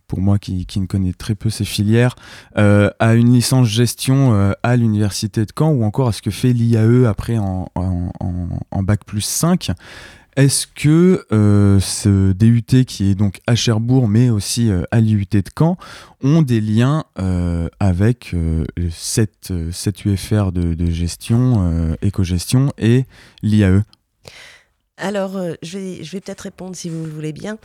pour, 0.07 0.21
moi 0.21 0.39
qui, 0.39 0.67
ne 0.77 0.87
connais 0.87 1.15
très 1.15 1.35
peu 1.35 1.49
ces 1.49 1.65
filières, 1.65 2.15
à 2.55 3.15
une 3.15 3.33
licence 3.33 3.67
gestion 3.67 4.55
à 4.63 4.77
l'université 4.77 5.47
de 5.47 5.51
Caen 5.59 5.71
ou 5.71 5.83
encore 5.83 6.09
à 6.09 6.13
ce 6.13 6.21
que 6.21 6.31
fait 6.31 6.53
l'IAE 6.53 7.09
après 7.09 7.39
en- 7.39 7.69
en 7.75 8.83
bac 8.83 9.01
plus 9.07 9.23
5. 9.23 9.71
Est-ce 10.39 10.69
que 10.69 11.27
euh, 11.33 11.81
ce 11.81 12.31
DUT 12.31 12.85
qui 12.85 13.11
est 13.11 13.17
donc 13.17 13.41
à 13.49 13.57
Cherbourg 13.57 14.07
mais 14.07 14.31
aussi 14.31 14.71
euh, 14.71 14.85
à 14.93 15.01
l'IUT 15.01 15.27
de 15.33 15.43
Caen 15.59 15.77
ont 16.23 16.43
des 16.43 16.61
liens 16.61 17.03
euh, 17.19 17.69
avec 17.81 18.37
cette, 18.93 19.53
UFR 20.05 20.53
de, 20.53 20.75
de 20.75 20.91
gestion, 20.93 21.97
éco-gestion 22.03 22.73
et 22.79 23.05
l'IAE 23.43 23.83
Alors, 24.99 25.37
euh, 25.37 25.55
je 25.63 25.79
vais, 25.79 26.05
je 26.05 26.13
vais 26.13 26.21
peut-être 26.21 26.43
répondre 26.43 26.75
si 26.75 26.89
vous 26.89 27.05
le 27.05 27.11
voulez 27.11 27.33
bien. 27.33 27.59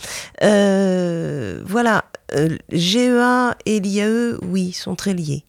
Euh, 0.44 1.62
voilà, 1.66 2.06
euh, 2.36 2.58
GEA 2.72 3.56
et 3.66 3.80
l'IAE, 3.80 4.38
oui, 4.44 4.72
sont 4.72 4.96
très 4.96 5.14
liés. 5.14 5.44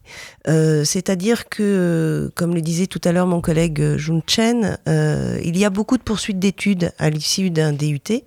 Euh, 0.49 0.85
C'est-à-dire 0.85 1.49
que, 1.49 2.31
comme 2.35 2.55
le 2.55 2.63
disait 2.63 2.87
tout 2.87 3.01
à 3.05 3.13
l'heure 3.13 3.27
mon 3.27 3.41
collègue 3.41 3.97
Jun 3.97 4.21
Chen, 4.27 4.79
il 4.87 5.57
y 5.57 5.65
a 5.65 5.71
beaucoup 5.71 5.99
de 5.99 6.03
poursuites 6.03 6.39
d'études 6.39 6.93
à 6.99 7.11
l'issue 7.11 7.51
d'un 7.51 7.73
DUT. 7.73 8.23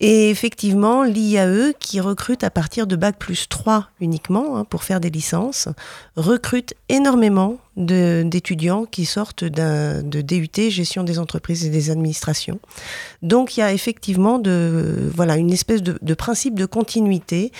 Et 0.00 0.30
effectivement, 0.30 1.02
l'IAE, 1.02 1.74
qui 1.78 2.00
recrute 2.00 2.42
à 2.42 2.50
partir 2.50 2.86
de 2.86 2.96
Bac 2.96 3.16
plus 3.18 3.48
3 3.48 3.88
uniquement 4.00 4.56
hein, 4.56 4.64
pour 4.64 4.82
faire 4.82 4.98
des 4.98 5.10
licences, 5.10 5.68
recrute 6.16 6.74
énormément 6.88 7.58
d'étudiants 7.76 8.84
qui 8.84 9.04
sortent 9.04 9.44
de 9.44 10.20
DUT, 10.20 10.70
gestion 10.70 11.02
des 11.02 11.18
entreprises 11.18 11.64
et 11.64 11.70
des 11.70 11.90
administrations. 11.90 12.60
Donc 13.22 13.56
il 13.56 13.60
y 13.60 13.62
a 13.62 13.72
effectivement 13.72 14.38
de, 14.38 15.10
voilà, 15.14 15.36
une 15.36 15.52
espèce 15.52 15.82
de, 15.82 16.14
principe 16.14 16.58
de 16.58 16.66
continuité. 16.66 17.52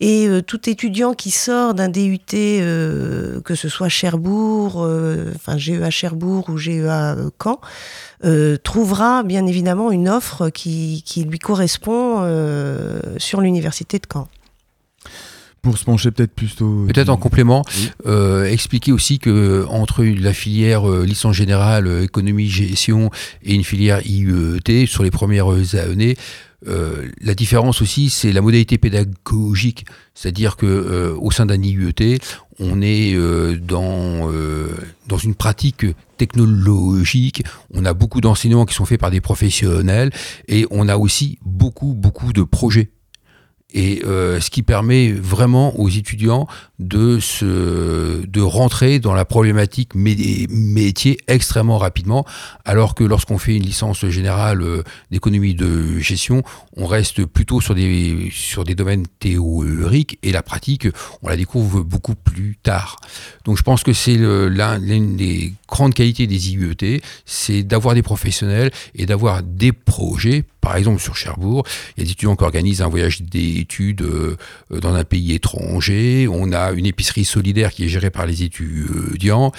Et 0.00 0.28
euh, 0.28 0.42
tout 0.42 0.68
étudiant 0.68 1.14
qui 1.14 1.30
sort 1.30 1.74
d'un 1.74 1.88
DUT, 1.88 2.18
euh, 2.34 3.40
que 3.40 3.54
ce 3.54 3.68
soit 3.68 3.88
Cherbourg, 3.88 4.82
euh, 4.84 5.32
enfin 5.34 5.56
GEA 5.56 5.90
Cherbourg 5.90 6.48
ou 6.50 6.58
GEA 6.58 7.16
euh, 7.16 7.30
Caen, 7.42 7.60
trouvera 8.62 9.22
bien 9.22 9.46
évidemment 9.46 9.90
une 9.90 10.08
offre 10.08 10.48
qui 10.48 11.02
lui 11.28 11.38
correspond 11.38 11.83
euh, 11.92 13.00
sur 13.18 13.40
l'université 13.40 13.98
de 13.98 14.06
Caen. 14.12 14.28
Pour 15.62 15.78
se 15.78 15.84
pencher 15.84 16.10
peut-être 16.10 16.34
plutôt. 16.34 16.84
Peut-être 16.86 17.08
en 17.08 17.16
complément, 17.16 17.64
Oui. 17.78 17.90
euh, 18.06 18.44
expliquer 18.44 18.92
aussi 18.92 19.18
que 19.18 19.64
entre 19.70 20.04
la 20.04 20.34
filière 20.34 20.86
euh, 20.90 21.06
licence 21.06 21.34
générale, 21.34 21.86
euh, 21.86 22.02
économie, 22.04 22.48
gestion 22.48 23.10
et 23.42 23.54
une 23.54 23.64
filière 23.64 24.00
IET 24.06 24.86
sur 24.86 25.02
les 25.02 25.10
premières 25.10 25.48
années, 25.76 26.16
euh, 26.66 27.10
la 27.20 27.34
différence 27.34 27.82
aussi, 27.82 28.10
c'est 28.10 28.32
la 28.32 28.40
modalité 28.40 28.78
pédagogique. 28.78 29.86
C'est-à-dire 30.14 30.56
que 30.56 30.66
euh, 30.66 31.16
au 31.18 31.30
sein 31.30 31.46
d'un 31.46 31.60
IUET, 31.62 32.18
on 32.58 32.80
est 32.82 33.14
euh, 33.14 33.56
dans, 33.56 34.30
dans 35.08 35.18
une 35.18 35.34
pratique 35.34 35.86
technologique. 36.16 37.44
On 37.72 37.84
a 37.84 37.94
beaucoup 37.94 38.20
d'enseignements 38.20 38.64
qui 38.64 38.74
sont 38.74 38.84
faits 38.84 39.00
par 39.00 39.10
des 39.10 39.20
professionnels 39.20 40.10
et 40.48 40.66
on 40.70 40.88
a 40.88 40.96
aussi 40.96 41.38
beaucoup, 41.44 41.94
beaucoup 41.94 42.32
de 42.32 42.42
projets. 42.42 42.90
Et 43.76 44.02
euh, 44.04 44.40
ce 44.40 44.50
qui 44.50 44.62
permet 44.62 45.10
vraiment 45.10 45.78
aux 45.80 45.88
étudiants 45.88 46.46
de 46.78 47.18
se 47.18 48.24
de 48.24 48.40
rentrer 48.40 49.00
dans 49.00 49.14
la 49.14 49.24
problématique 49.24 49.94
mé- 49.96 50.46
métier 50.48 51.18
extrêmement 51.26 51.78
rapidement, 51.78 52.24
alors 52.64 52.94
que 52.94 53.02
lorsqu'on 53.02 53.38
fait 53.38 53.56
une 53.56 53.64
licence 53.64 54.06
générale 54.06 54.62
euh, 54.62 54.82
d'économie 55.10 55.54
de 55.54 55.98
gestion, 55.98 56.44
on 56.76 56.86
reste 56.86 57.24
plutôt 57.26 57.60
sur 57.60 57.74
des 57.74 58.30
sur 58.32 58.62
des 58.62 58.76
domaines 58.76 59.06
théoriques 59.18 60.18
et 60.22 60.30
la 60.30 60.42
pratique, 60.42 60.86
on 61.22 61.28
la 61.28 61.36
découvre 61.36 61.82
beaucoup 61.82 62.14
plus 62.14 62.56
tard. 62.62 62.96
Donc 63.44 63.58
je 63.58 63.62
pense 63.62 63.82
que 63.82 63.92
c'est 63.92 64.16
l'une 64.16 65.16
des 65.16 65.52
grandes 65.68 65.94
qualités 65.94 66.28
des 66.28 66.52
IUET, 66.52 67.00
c'est 67.26 67.64
d'avoir 67.64 67.94
des 67.94 68.02
professionnels 68.02 68.70
et 68.94 69.04
d'avoir 69.06 69.42
des 69.42 69.72
projets. 69.72 70.44
Par 70.64 70.76
exemple, 70.76 71.00
sur 71.00 71.14
Cherbourg, 71.16 71.64
il 71.96 72.00
y 72.00 72.02
a 72.02 72.04
des 72.06 72.12
étudiants 72.12 72.36
qui 72.36 72.44
organisent 72.44 72.80
un 72.82 72.88
voyage 72.88 73.20
d'études 73.22 74.00
euh, 74.02 74.36
euh, 74.72 74.80
dans 74.80 74.94
un 74.94 75.04
pays 75.04 75.32
étranger. 75.34 76.26
On 76.30 76.52
a 76.52 76.72
une 76.72 76.86
épicerie 76.86 77.26
solidaire 77.26 77.70
qui 77.72 77.84
est 77.84 77.88
gérée 77.88 78.10
par 78.10 78.24
les 78.26 78.42
étudiants. 78.42 79.52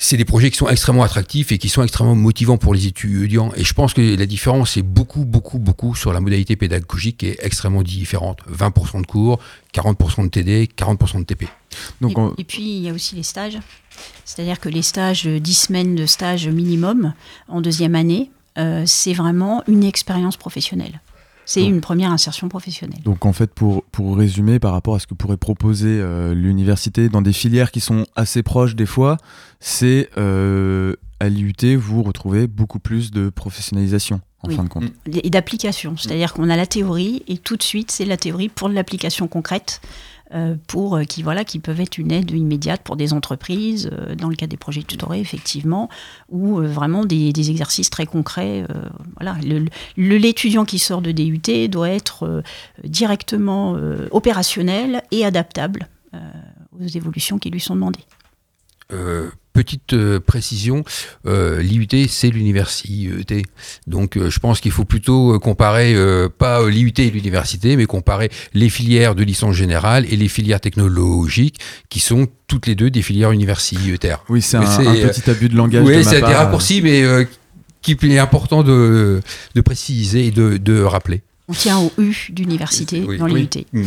c'est 0.00 0.16
des 0.16 0.24
projets 0.24 0.50
qui 0.50 0.56
sont 0.56 0.68
extrêmement 0.68 1.02
attractifs 1.02 1.50
et 1.52 1.58
qui 1.58 1.68
sont 1.68 1.82
extrêmement 1.82 2.14
motivants 2.14 2.56
pour 2.56 2.72
les 2.72 2.86
étudiants. 2.86 3.50
Et 3.56 3.64
je 3.64 3.74
pense 3.74 3.92
que 3.94 4.00
la 4.16 4.26
différence 4.26 4.76
est 4.76 4.82
beaucoup, 4.82 5.24
beaucoup, 5.24 5.58
beaucoup 5.58 5.94
sur 5.96 6.12
la 6.12 6.20
modalité 6.20 6.54
pédagogique 6.56 7.18
qui 7.18 7.26
est 7.26 7.38
extrêmement 7.42 7.82
différente. 7.82 8.38
20% 8.50 9.00
de 9.02 9.06
cours, 9.06 9.40
40% 9.74 10.22
de 10.24 10.28
TD, 10.28 10.68
40% 10.76 11.18
de 11.18 11.24
TP. 11.24 11.48
Donc, 12.00 12.12
et, 12.12 12.16
on- 12.20 12.34
et 12.38 12.44
puis, 12.44 12.62
il 12.62 12.82
y 12.84 12.88
a 12.88 12.92
aussi 12.92 13.14
les 13.16 13.24
stages. 13.24 13.58
C'est-à-dire 14.24 14.60
que 14.60 14.68
les 14.68 14.82
stages, 14.82 15.26
euh, 15.26 15.40
10 15.40 15.54
semaines 15.54 15.96
de 15.96 16.06
stage 16.06 16.46
minimum 16.48 17.12
en 17.48 17.60
deuxième 17.60 17.96
année, 17.96 18.30
euh, 18.58 18.82
c'est 18.86 19.12
vraiment 19.12 19.62
une 19.68 19.84
expérience 19.84 20.36
professionnelle. 20.36 21.00
C'est 21.50 21.64
une 21.64 21.80
première 21.80 22.12
insertion 22.12 22.50
professionnelle. 22.50 23.00
Donc 23.04 23.24
en 23.24 23.32
fait, 23.32 23.54
pour, 23.54 23.82
pour 23.84 24.18
résumer 24.18 24.58
par 24.58 24.72
rapport 24.72 24.96
à 24.96 24.98
ce 24.98 25.06
que 25.06 25.14
pourrait 25.14 25.38
proposer 25.38 25.98
euh, 25.98 26.34
l'université 26.34 27.08
dans 27.08 27.22
des 27.22 27.32
filières 27.32 27.70
qui 27.70 27.80
sont 27.80 28.04
assez 28.16 28.42
proches 28.42 28.74
des 28.76 28.84
fois, 28.84 29.16
c'est 29.58 30.10
euh, 30.18 30.94
à 31.20 31.30
l'IUT, 31.30 31.76
vous 31.78 32.02
retrouvez 32.02 32.46
beaucoup 32.46 32.78
plus 32.80 33.10
de 33.12 33.30
professionnalisation 33.30 34.20
en 34.42 34.48
Oui. 34.48 34.56
fin 34.56 34.64
de 34.64 34.68
compte. 34.68 34.84
et 35.10 35.30
d'application. 35.30 35.96
C'est-à-dire 35.96 36.34
qu'on 36.34 36.50
a 36.50 36.56
la 36.56 36.66
théorie 36.66 37.22
et 37.28 37.38
tout 37.38 37.56
de 37.56 37.62
suite, 37.62 37.90
c'est 37.90 38.04
la 38.04 38.18
théorie 38.18 38.50
pour 38.50 38.68
l'application 38.68 39.26
concrète. 39.26 39.80
Euh, 40.34 40.56
pour 40.66 40.96
euh, 40.96 41.04
qui 41.04 41.22
voilà 41.22 41.44
qui 41.44 41.58
peuvent 41.58 41.80
être 41.80 41.96
une 41.96 42.12
aide 42.12 42.30
immédiate 42.30 42.82
pour 42.82 42.96
des 42.96 43.14
entreprises 43.14 43.88
euh, 43.92 44.14
dans 44.14 44.28
le 44.28 44.36
cas 44.36 44.46
des 44.46 44.58
projets 44.58 44.82
tutorés 44.82 45.20
effectivement 45.20 45.88
ou 46.28 46.56
vraiment 46.56 47.06
des, 47.06 47.32
des 47.32 47.50
exercices 47.50 47.88
très 47.88 48.04
concrets 48.04 48.66
voilà. 49.14 49.36
L'étudiant 49.96 50.64
qui 50.64 50.78
sort 50.78 51.00
de 51.00 51.12
DUT 51.12 51.68
doit 51.68 51.90
être 51.90 52.42
directement 52.84 53.76
opérationnel 54.10 55.02
et 55.10 55.24
adaptable 55.24 55.88
aux 56.78 56.86
évolutions 56.86 57.38
qui 57.38 57.50
lui 57.50 57.60
sont 57.60 57.74
demandées. 57.74 58.04
Euh, 58.92 59.30
petite 59.58 59.92
euh, 59.92 60.20
précision, 60.20 60.84
euh, 61.26 61.60
l'IUT 61.60 61.88
c'est 62.08 62.30
l'université. 62.30 63.42
Donc 63.88 64.16
euh, 64.16 64.30
je 64.30 64.38
pense 64.38 64.60
qu'il 64.60 64.70
faut 64.70 64.84
plutôt 64.84 65.34
euh, 65.34 65.38
comparer 65.40 65.94
euh, 65.96 66.28
pas 66.28 66.60
euh, 66.62 66.70
l'IUT 66.70 66.92
et 66.98 67.10
l'université, 67.10 67.76
mais 67.76 67.86
comparer 67.86 68.30
les 68.54 68.70
filières 68.70 69.16
de 69.16 69.24
licence 69.24 69.56
générale 69.56 70.06
et 70.12 70.16
les 70.16 70.28
filières 70.28 70.60
technologiques 70.60 71.58
qui 71.88 71.98
sont 71.98 72.28
toutes 72.46 72.66
les 72.68 72.76
deux 72.76 72.90
des 72.90 73.02
filières 73.02 73.32
universitaires. 73.32 74.20
Oui, 74.28 74.40
c'est 74.42 74.58
un, 74.58 74.60
petit 74.62 75.28
abus 75.28 75.48
de 75.48 75.56
langage. 75.56 75.84
Oui, 75.84 75.96
de 75.96 76.02
c'est 76.02 76.20
des 76.20 76.26
raccourcis, 76.42 76.80
mais 76.80 77.02
euh, 77.02 77.24
qu'il 77.82 77.96
est 78.12 78.18
important 78.18 78.62
de, 78.62 79.20
de 79.56 79.60
préciser 79.60 80.26
et 80.26 80.30
de, 80.30 80.56
de 80.56 80.82
rappeler. 80.82 81.22
on 81.48 81.52
tient 81.52 81.78
au 81.78 81.90
U 81.98 82.14
d'université 82.30 83.02
Oui. 83.06 83.18
dans 83.18 83.24
Oui. 83.26 83.48
l'IUT 83.52 83.84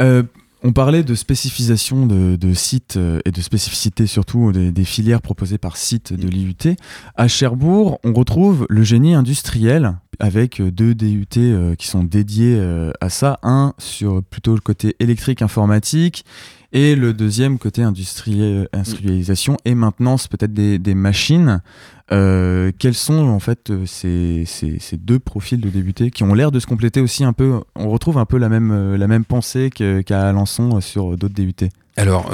Euh, 0.00 0.22
on 0.62 0.72
parlait 0.72 1.02
de 1.04 1.14
spécification 1.14 2.06
de, 2.06 2.36
de 2.36 2.54
sites 2.54 2.96
euh, 2.96 3.20
et 3.24 3.30
de 3.30 3.40
spécificité 3.40 4.06
surtout 4.06 4.52
des, 4.52 4.72
des 4.72 4.84
filières 4.84 5.22
proposées 5.22 5.58
par 5.58 5.76
site 5.76 6.12
de 6.12 6.28
l'IUT. 6.28 6.76
À 7.14 7.28
Cherbourg, 7.28 8.00
on 8.04 8.12
retrouve 8.12 8.66
le 8.68 8.82
génie 8.82 9.14
industriel 9.14 9.96
avec 10.18 10.60
euh, 10.60 10.70
deux 10.70 10.94
DUT 10.94 11.26
euh, 11.36 11.74
qui 11.76 11.86
sont 11.86 12.02
dédiés 12.02 12.60
à 13.00 13.08
ça. 13.08 13.38
Un 13.42 13.74
sur 13.78 14.22
plutôt 14.22 14.54
le 14.54 14.60
côté 14.60 14.96
électrique 14.98 15.42
informatique 15.42 16.24
et 16.72 16.96
le 16.96 17.14
deuxième 17.14 17.58
côté 17.58 17.82
industrie- 17.82 18.66
industrialisation 18.72 19.56
et 19.64 19.74
maintenance 19.74 20.28
peut-être 20.28 20.52
des, 20.52 20.78
des 20.78 20.94
machines. 20.94 21.62
Euh, 22.10 22.72
quels 22.78 22.94
sont 22.94 23.28
en 23.28 23.38
fait 23.38 23.70
euh, 23.70 23.84
ces, 23.84 24.44
ces- 24.46 24.78
deux 24.96 25.18
profils 25.18 25.60
de 25.60 25.68
débutés 25.68 26.10
qui 26.10 26.22
ont 26.22 26.32
l'air 26.32 26.50
de 26.50 26.58
se 26.58 26.66
compléter 26.66 27.00
aussi 27.02 27.22
un 27.22 27.34
peu 27.34 27.60
On 27.76 27.90
retrouve 27.90 28.16
un 28.16 28.24
peu 28.24 28.38
la 28.38 28.48
même, 28.48 28.70
euh, 28.70 28.96
la 28.96 29.06
même 29.08 29.24
pensée 29.26 29.68
qu'à 29.70 30.28
Alençon 30.28 30.80
sur 30.80 31.16
d'autres 31.18 31.34
DUT. 31.34 31.54
Alors, 31.96 32.30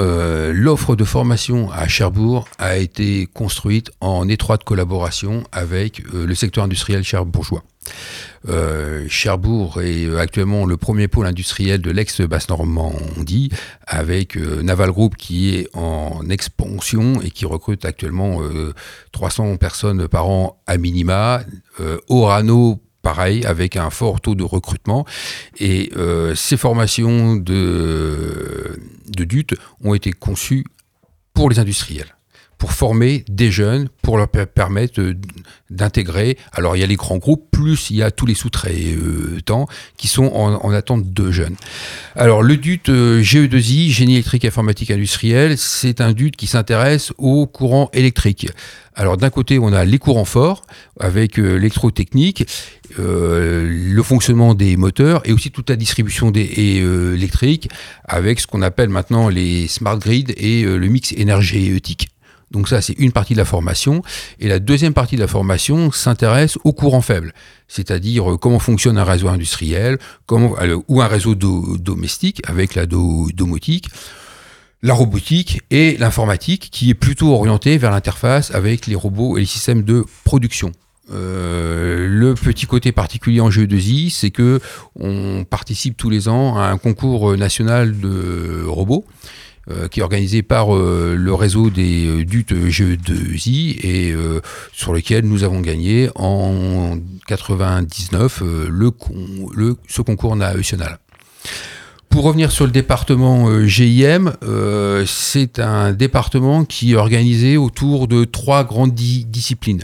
l'offre 0.53 0.95
de 0.95 1.05
formation 1.05 1.71
à 1.73 1.89
Cherbourg 1.89 2.47
a 2.59 2.77
été 2.77 3.27
construite 3.33 3.91
en 4.03 4.29
étroite 4.29 4.63
collaboration 4.63 5.43
avec 5.53 6.03
le 6.13 6.35
secteur 6.35 6.65
industriel 6.65 7.03
cherbourgeois. 7.03 7.63
Euh, 8.49 9.07
Cherbourg 9.09 9.81
est 9.81 10.07
euh, 10.07 10.19
actuellement 10.19 10.67
le 10.67 10.77
premier 10.77 11.09
pôle 11.09 11.27
industriel 11.27 11.81
de 11.81 11.91
l'ex-Basse-Normandie, 11.91 13.51
avec 13.87 14.37
euh, 14.37 14.63
Naval 14.63 14.91
Group 14.91 15.17
qui 15.17 15.55
est 15.55 15.69
en 15.75 16.29
expansion 16.29 17.21
et 17.23 17.31
qui 17.31 17.47
recrute 17.47 17.85
actuellement 17.85 18.43
euh, 18.43 18.75
300 19.13 19.57
personnes 19.57 20.09
par 20.09 20.29
an 20.29 20.63
à 20.67 20.77
minima. 20.77 21.43
Orano 22.09 22.81
pareil, 23.03 23.45
avec 23.45 23.77
un 23.77 23.91
fort 23.91 24.21
taux 24.21 24.35
de 24.35 24.45
recrutement. 24.45 25.05
Et 25.59 25.91
ces 26.35 26.57
formations 26.57 27.37
de, 27.37 28.79
de 29.09 29.45
ont 29.83 29.95
été 29.95 30.13
conçues 30.13 30.65
pour 31.35 31.51
les 31.51 31.59
industriels, 31.59 32.15
pour 32.59 32.73
former 32.73 33.25
des 33.29 33.51
jeunes, 33.51 33.89
pour 34.03 34.17
leur 34.17 34.29
per- 34.29 34.47
permettre 34.47 35.01
euh, 35.01 35.15
d'intégrer. 35.71 36.39
Alors 36.53 36.77
il 36.77 36.81
y 36.81 36.83
a 36.83 36.87
les 36.87 36.97
grands 36.97 37.19
groupes, 37.19 37.51
plus 37.51 37.91
il 37.91 37.97
y 37.97 38.03
a 38.03 38.11
tous 38.11 38.27
les 38.27 38.35
sous-traitants 38.35 39.67
qui 39.97 40.09
sont 40.09 40.27
en, 40.27 40.55
en 40.65 40.71
attente 40.73 41.13
de 41.13 41.31
jeunes. 41.31 41.57
Alors 42.15 42.43
le 42.43 42.57
DUT 42.57 42.81
euh, 42.89 43.23
GE2I, 43.23 43.91
génie 43.91 44.15
électrique 44.15 44.45
informatique 44.45 44.91
industriel, 44.91 45.59
c'est 45.59 46.01
un 46.01 46.13
DUT 46.13 46.33
qui 46.33 46.47
s'intéresse 46.47 47.13
au 47.19 47.47
courant 47.47 47.91
électrique. 47.93 48.49
Alors 48.95 49.17
d'un 49.17 49.31
côté, 49.31 49.59
on 49.59 49.73
a 49.73 49.85
les 49.85 49.99
courants 49.99 50.25
forts 50.25 50.63
avec 51.01 51.39
euh, 51.39 51.55
l'électrotechnique, 51.57 52.47
le 52.97 54.03
fonctionnement 54.05 54.55
des 54.55 54.77
moteurs 54.77 55.23
et 55.29 55.33
aussi 55.33 55.51
toute 55.51 55.69
la 55.69 55.75
distribution 55.75 56.31
des, 56.31 56.45
électrique 57.15 57.69
avec 58.05 58.39
ce 58.39 58.47
qu'on 58.47 58.63
appelle 58.63 58.89
maintenant 58.89 59.29
les 59.29 59.67
smart 59.67 59.99
grids 59.99 60.27
et 60.37 60.63
le 60.63 60.87
mix 60.87 61.13
énergétique. 61.13 62.14
Donc 62.55 62.69
ça, 62.69 62.81
c'est 62.81 62.95
une 62.99 63.13
partie 63.13 63.35
de 63.35 63.39
la 63.39 63.45
formation. 63.45 64.01
Et 64.39 64.49
la 64.49 64.61
deuxième 64.61 64.95
partie 64.95 65.17
de 65.17 65.21
la 65.21 65.27
formation 65.27 65.91
s'intéresse 65.91 66.57
au 66.65 66.73
courant 66.73 67.03
faible, 67.03 67.35
c'est-à-dire 67.69 68.33
euh, 68.33 68.37
comment 68.39 68.61
fonctionne 68.61 68.97
un 68.97 69.05
réseau 69.05 69.29
industriel, 69.29 69.99
euh, 70.33 70.79
ou 70.89 71.03
un 71.03 71.07
réseau 71.09 71.35
do- 71.35 71.77
domestique 71.77 72.41
avec 72.47 72.75
la 72.77 72.87
do- 72.87 73.29
domotique 73.35 73.89
la 74.83 74.93
robotique 74.93 75.63
et 75.71 75.97
l'informatique 75.97 76.69
qui 76.71 76.91
est 76.91 76.95
plutôt 76.95 77.33
orientée 77.33 77.79
vers 77.79 77.91
l'interface 77.91 78.51
avec 78.55 78.87
les 78.87 78.95
robots 78.95 79.39
et 79.39 79.41
les 79.41 79.47
systèmes 79.47 79.83
de 79.83 80.05
production. 80.25 80.73
Euh, 81.11 82.07
le 82.09 82.35
petit 82.35 82.67
côté 82.67 82.93
particulier 82.93 83.41
en 83.41 83.49
GE2I, 83.49 84.11
c'est 84.11 84.31
que 84.31 84.61
on 84.99 85.45
participe 85.49 85.97
tous 85.97 86.11
les 86.11 86.29
ans 86.29 86.59
à 86.59 86.65
un 86.67 86.77
concours 86.77 87.35
national 87.37 87.99
de 87.99 88.65
robots 88.67 89.07
euh, 89.71 89.89
qui 89.89 90.01
est 90.01 90.03
organisé 90.03 90.43
par 90.43 90.75
euh, 90.75 91.15
le 91.17 91.35
réseau 91.35 91.71
des 91.71 92.07
euh, 92.07 92.25
DUT 92.25 92.47
GE2I 92.51 93.79
et 93.83 94.13
euh, 94.13 94.41
sur 94.73 94.93
lequel 94.93 95.25
nous 95.25 95.43
avons 95.45 95.61
gagné 95.61 96.11
en 96.17 96.99
99 97.27 98.43
euh, 98.43 98.69
le, 98.71 99.77
ce 99.89 100.03
concours 100.03 100.37
national. 100.37 100.99
Pour 102.09 102.25
revenir 102.25 102.53
sur 102.53 102.65
le 102.65 102.71
département 102.71 103.67
GIM, 103.67 104.33
c'est 105.07 105.59
un 105.59 105.93
département 105.93 106.65
qui 106.65 106.93
est 106.93 106.97
organisé 106.97 107.57
autour 107.57 108.07
de 108.07 108.25
trois 108.25 108.63
grandes 108.63 108.95
di- 108.95 109.25
disciplines 109.25 109.83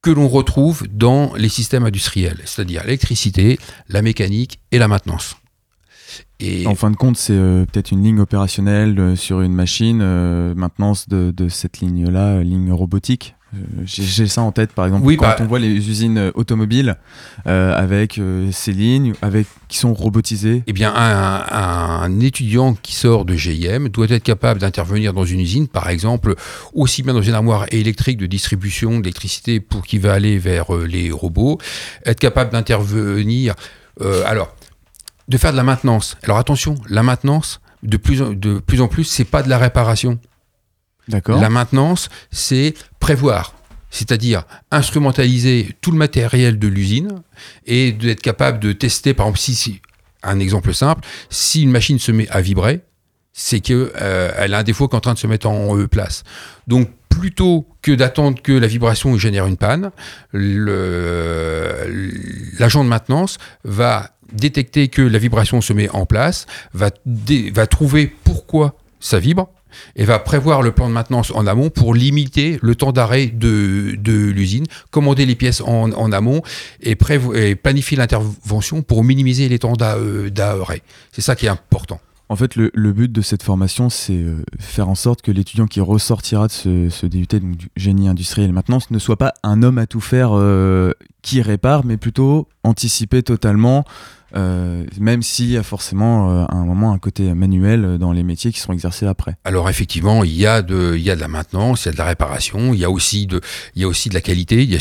que 0.00 0.10
l'on 0.10 0.28
retrouve 0.28 0.84
dans 0.92 1.32
les 1.36 1.48
systèmes 1.48 1.84
industriels, 1.84 2.40
c'est-à-dire 2.44 2.84
l'électricité, 2.84 3.58
la 3.88 4.00
mécanique 4.00 4.60
et 4.70 4.78
la 4.78 4.86
maintenance. 4.86 5.34
Et 6.40 6.66
En 6.66 6.74
fin 6.76 6.90
de 6.90 6.96
compte, 6.96 7.16
c'est 7.16 7.32
euh, 7.32 7.64
peut-être 7.66 7.90
une 7.90 8.04
ligne 8.04 8.20
opérationnelle 8.20 8.98
euh, 8.98 9.16
sur 9.16 9.40
une 9.40 9.52
machine, 9.54 10.00
euh, 10.02 10.54
maintenance 10.54 11.08
de, 11.08 11.32
de 11.36 11.48
cette 11.48 11.80
ligne-là, 11.80 12.42
ligne 12.42 12.72
robotique. 12.72 13.34
J'ai 13.86 14.26
ça 14.26 14.42
en 14.42 14.52
tête, 14.52 14.72
par 14.74 14.84
exemple, 14.84 15.06
Oui, 15.06 15.16
quand 15.16 15.24
bah- 15.24 15.36
on 15.40 15.46
voit 15.46 15.58
les 15.58 15.88
usines 15.88 16.30
automobiles 16.34 16.98
avec 17.46 18.20
ces 18.52 18.72
lignes 18.72 19.14
avec, 19.22 19.46
qui 19.68 19.78
sont 19.78 19.94
robotisées. 19.94 20.64
Eh 20.66 20.74
bien, 20.74 20.92
un, 20.94 21.46
un 21.50 22.20
étudiant 22.20 22.74
qui 22.74 22.94
sort 22.94 23.24
de 23.24 23.32
GIM 23.34 23.88
doit 23.88 24.04
être 24.10 24.22
capable 24.22 24.60
d'intervenir 24.60 25.14
dans 25.14 25.24
une 25.24 25.40
usine, 25.40 25.66
par 25.66 25.88
exemple, 25.88 26.34
aussi 26.74 27.02
bien 27.02 27.14
dans 27.14 27.22
une 27.22 27.32
armoire 27.32 27.64
électrique 27.72 28.18
de 28.18 28.26
distribution 28.26 29.00
d'électricité 29.00 29.60
pour 29.60 29.86
qui 29.86 29.96
va 29.96 30.12
aller 30.12 30.36
vers 30.36 30.70
les 30.86 31.10
robots, 31.10 31.56
être 32.04 32.20
capable 32.20 32.52
d'intervenir. 32.52 33.54
alors, 34.26 34.54
de 35.28 35.36
faire 35.38 35.52
de 35.52 35.56
la 35.56 35.62
maintenance. 35.64 36.16
Alors 36.22 36.38
attention, 36.38 36.74
la 36.88 37.02
maintenance, 37.02 37.60
de 37.82 37.96
plus 37.96 38.22
en, 38.22 38.30
de 38.32 38.58
plus, 38.58 38.80
en 38.80 38.88
plus, 38.88 39.04
c'est 39.04 39.24
pas 39.24 39.42
de 39.42 39.48
la 39.48 39.58
réparation. 39.58 40.18
D'accord. 41.08 41.40
La 41.40 41.48
maintenance, 41.50 42.08
c'est 42.30 42.74
prévoir, 43.00 43.54
c'est-à-dire 43.90 44.44
instrumentaliser 44.70 45.74
tout 45.80 45.90
le 45.90 45.96
matériel 45.98 46.58
de 46.58 46.68
l'usine 46.68 47.22
et 47.66 47.92
d'être 47.92 48.20
capable 48.20 48.58
de 48.60 48.72
tester, 48.72 49.14
par 49.14 49.26
exemple, 49.26 49.38
si, 49.38 49.54
si- 49.54 49.80
un 50.22 50.40
exemple 50.40 50.74
simple, 50.74 51.02
si 51.30 51.62
une 51.62 51.70
machine 51.70 51.98
se 51.98 52.10
met 52.12 52.28
à 52.30 52.40
vibrer, 52.40 52.80
c'est 53.32 53.60
que 53.60 53.92
euh, 54.00 54.32
elle 54.36 54.52
a 54.52 54.58
un 54.58 54.62
défaut 54.64 54.88
qui 54.88 54.96
est 54.96 54.98
en 54.98 55.00
train 55.00 55.14
de 55.14 55.18
se 55.18 55.28
mettre 55.28 55.46
en 55.46 55.78
euh, 55.78 55.86
place. 55.86 56.24
Donc 56.66 56.90
plutôt 57.08 57.68
que 57.82 57.92
d'attendre 57.92 58.42
que 58.42 58.52
la 58.52 58.66
vibration 58.66 59.16
génère 59.16 59.46
une 59.46 59.56
panne, 59.56 59.90
l'agent 62.58 62.84
de 62.84 62.88
maintenance 62.88 63.38
va 63.64 64.10
détecter 64.32 64.88
que 64.88 65.02
la 65.02 65.18
vibration 65.18 65.60
se 65.60 65.72
met 65.72 65.88
en 65.90 66.06
place, 66.06 66.46
va, 66.74 66.90
va 67.52 67.66
trouver 67.66 68.12
pourquoi 68.24 68.76
ça 69.00 69.18
vibre, 69.18 69.48
et 69.96 70.04
va 70.04 70.18
prévoir 70.18 70.62
le 70.62 70.72
plan 70.72 70.88
de 70.88 70.94
maintenance 70.94 71.32
en 71.34 71.46
amont 71.46 71.70
pour 71.70 71.94
limiter 71.94 72.58
le 72.62 72.74
temps 72.74 72.92
d'arrêt 72.92 73.26
de, 73.26 73.96
de 73.98 74.12
l'usine, 74.12 74.66
commander 74.90 75.26
les 75.26 75.34
pièces 75.34 75.60
en, 75.60 76.12
amont 76.12 76.42
et, 76.80 76.96
planifier 76.96 77.96
l'intervention 77.96 78.82
pour 78.82 79.04
minimiser 79.04 79.48
les 79.48 79.58
temps 79.58 79.74
euh, 79.80 80.30
d'arrêt. 80.30 80.82
C'est 81.12 81.22
ça 81.22 81.36
qui 81.36 81.46
est 81.46 81.50
important. 81.50 82.00
En 82.30 82.36
fait, 82.36 82.56
le, 82.56 82.70
le 82.74 82.92
but 82.92 83.10
de 83.10 83.22
cette 83.22 83.42
formation, 83.42 83.88
c'est 83.88 84.12
euh, 84.12 84.44
faire 84.58 84.88
en 84.90 84.94
sorte 84.94 85.22
que 85.22 85.30
l'étudiant 85.30 85.66
qui 85.66 85.80
ressortira 85.80 86.46
de 86.46 86.52
ce, 86.52 86.90
ce 86.90 87.06
DUT, 87.06 87.26
donc 87.26 87.56
du 87.56 87.68
génie 87.76 88.06
industriel 88.06 88.50
et 88.50 88.52
maintenance, 88.52 88.90
ne 88.90 88.98
soit 88.98 89.16
pas 89.16 89.32
un 89.42 89.62
homme 89.62 89.78
à 89.78 89.86
tout 89.86 90.00
faire 90.00 90.30
euh, 90.32 90.92
qui 91.22 91.40
répare, 91.40 91.86
mais 91.86 91.96
plutôt 91.96 92.46
anticiper 92.64 93.22
totalement, 93.22 93.84
euh, 94.36 94.84
même 95.00 95.22
s'il 95.22 95.50
y 95.50 95.56
a 95.56 95.62
forcément 95.62 96.30
euh, 96.30 96.44
à 96.44 96.56
un 96.56 96.64
moment 96.64 96.92
un 96.92 96.98
côté 96.98 97.32
manuel 97.34 97.84
euh, 97.84 97.98
dans 97.98 98.12
les 98.12 98.22
métiers 98.22 98.52
qui 98.52 98.60
seront 98.60 98.74
exercés 98.74 99.06
après. 99.06 99.36
Alors 99.44 99.70
effectivement, 99.70 100.22
il 100.22 100.34
y 100.34 100.46
a 100.46 100.60
de, 100.60 100.94
il 100.96 101.02
y 101.02 101.10
a 101.10 101.16
de 101.16 101.20
la 101.20 101.28
maintenance, 101.28 101.84
il 101.84 101.86
y 101.86 101.88
a 101.88 101.92
de 101.92 101.98
la 101.98 102.04
réparation, 102.04 102.74
il 102.74 102.80
y 102.80 102.84
a 102.84 102.90
aussi 102.90 103.26
de, 103.26 103.40
il 103.74 103.82
y 103.82 103.84
a 103.84 103.88
aussi 103.88 104.10
de 104.10 104.14
la 104.14 104.20
qualité, 104.20 104.62
il 104.62 104.70
y 104.70 104.74
a 104.74 104.78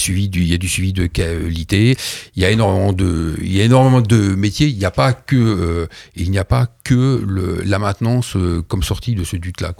du, 0.57 0.67
suivi 0.67 0.93
de 0.93 1.07
qualité, 1.07 1.95
il 2.35 2.43
y 2.43 2.45
a 2.45 2.51
énormément 2.51 2.91
de, 2.91 3.35
il 3.41 3.55
y 3.55 3.61
a 3.61 3.63
énormément 3.63 4.01
de 4.01 4.35
métiers. 4.35 4.67
Il 4.67 4.77
n'y 4.77 4.85
a 4.85 4.91
pas 4.91 5.13
que, 5.13 5.35
euh, 5.35 5.87
il 6.15 6.29
n'y 6.29 6.39
a 6.39 6.45
pas 6.45 6.67
que 6.83 7.25
la 7.65 7.79
maintenance 7.79 8.35
euh, 8.35 8.61
comme 8.67 8.83
sortie 8.83 9.15
de 9.15 9.23
ce 9.23 9.35
DUT 9.35 9.53
là 9.61 9.73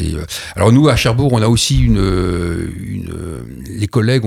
euh, 0.00 0.24
alors 0.56 0.72
nous 0.72 0.88
à 0.88 0.96
Cherbourg, 0.96 1.32
on 1.32 1.42
a 1.42 1.48
aussi 1.48 1.80
une, 1.80 1.98
euh, 1.98 2.70
euh, 3.10 3.42
les 3.66 3.86
collègues 3.86 4.24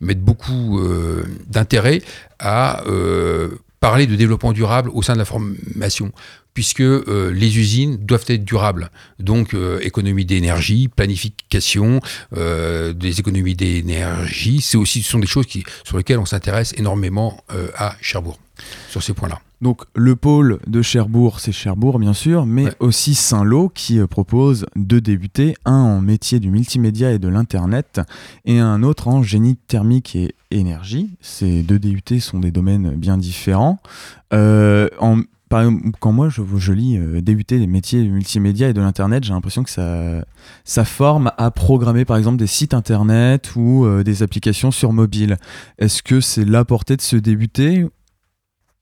mettent 0.00 0.20
beaucoup 0.20 0.78
euh, 0.80 1.24
d'intérêt 1.48 2.02
à 2.38 2.84
euh, 2.86 3.48
parler 3.80 4.06
de 4.06 4.16
développement 4.16 4.52
durable 4.52 4.90
au 4.92 5.02
sein 5.02 5.14
de 5.14 5.18
la 5.18 5.24
formation 5.24 6.12
puisque 6.56 6.80
euh, 6.80 7.30
les 7.34 7.58
usines 7.58 7.98
doivent 7.98 8.24
être 8.28 8.44
durables. 8.46 8.90
Donc, 9.20 9.52
euh, 9.52 9.78
économie 9.82 10.24
d'énergie, 10.24 10.88
planification 10.88 12.00
euh, 12.34 12.94
des 12.94 13.20
économies 13.20 13.54
d'énergie, 13.54 14.62
c'est 14.62 14.78
aussi, 14.78 15.02
ce 15.02 15.10
sont 15.10 15.18
des 15.18 15.26
choses 15.26 15.44
qui, 15.44 15.64
sur 15.84 15.98
lesquelles 15.98 16.18
on 16.18 16.24
s'intéresse 16.24 16.72
énormément 16.78 17.36
à 17.76 17.94
Cherbourg, 18.00 18.38
sur 18.88 19.02
ces 19.02 19.12
points-là. 19.12 19.38
Donc 19.62 19.82
le 19.94 20.16
pôle 20.16 20.58
de 20.66 20.82
Cherbourg, 20.82 21.40
c'est 21.40 21.52
Cherbourg 21.52 21.98
bien 21.98 22.12
sûr, 22.12 22.44
mais 22.44 22.66
aussi 22.78 23.14
Saint-Lô 23.14 23.70
qui 23.70 23.98
propose 24.06 24.66
deux 24.76 25.00
DUT, 25.00 25.54
un 25.64 25.72
en 25.72 26.00
métier 26.02 26.40
du 26.40 26.50
multimédia 26.50 27.10
et 27.12 27.18
de 27.18 27.28
l'Internet 27.28 28.00
et 28.44 28.58
un 28.58 28.82
autre 28.82 29.08
en 29.08 29.22
génie 29.22 29.56
thermique 29.56 30.14
et 30.14 30.34
énergie. 30.50 31.08
Ces 31.22 31.62
deux 31.62 31.78
DUT 31.78 32.20
sont 32.20 32.38
des 32.38 32.50
domaines 32.50 32.90
bien 32.96 33.16
différents. 33.16 33.78
Euh, 34.34 34.88
en- 35.00 35.20
par 35.48 35.60
exemple, 35.60 35.90
quand 36.00 36.12
moi 36.12 36.28
je, 36.28 36.72
lis 36.72 36.96
euh, 36.98 37.20
DUT 37.20 37.44
des 37.48 37.66
métiers 37.66 38.02
du 38.02 38.10
multimédia 38.10 38.68
et 38.68 38.72
de 38.72 38.80
l'Internet, 38.80 39.22
j'ai 39.24 39.32
l'impression 39.32 39.62
que 39.62 39.70
ça, 39.70 40.84
forme 40.84 41.30
à 41.38 41.50
programmer 41.50 42.04
par 42.04 42.16
exemple 42.16 42.38
des 42.38 42.48
sites 42.48 42.74
Internet 42.74 43.54
ou 43.54 43.84
euh, 43.84 44.02
des 44.02 44.22
applications 44.22 44.70
sur 44.70 44.92
mobile. 44.92 45.36
Est-ce 45.78 46.02
que 46.02 46.20
c'est 46.20 46.44
la 46.44 46.64
portée 46.64 46.96
de 46.96 47.02
ce 47.02 47.16
DUT 47.16 47.88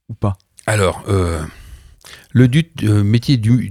ou 0.09 0.14
pas? 0.14 0.38
Alors, 0.66 1.05
euh, 1.09 1.42
le 2.33 2.48
euh, 2.85 3.05
métier, 3.05 3.37
du, 3.37 3.70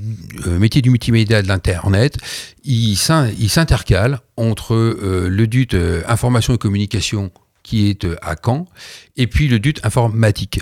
métier 0.60 0.84
du 0.84 0.92
multimédia 0.92 1.40
et 1.40 1.44
de 1.44 1.48
l'Internet, 1.48 2.18
il 2.64 2.96
s'in- 2.96 3.30
il 3.40 3.50
s'intercale 3.50 4.20
entre 4.38 4.76
le 4.76 5.48
DUT 5.48 5.70
information 6.08 6.54
et 6.54 6.58
communication 6.60 7.32
qui 7.64 7.90
est 7.90 8.06
à 8.22 8.36
Caen 8.44 8.68
et 9.16 9.26
puis 9.26 9.48
le 9.48 9.60
DUT 9.60 9.76
informatique. 9.84 10.60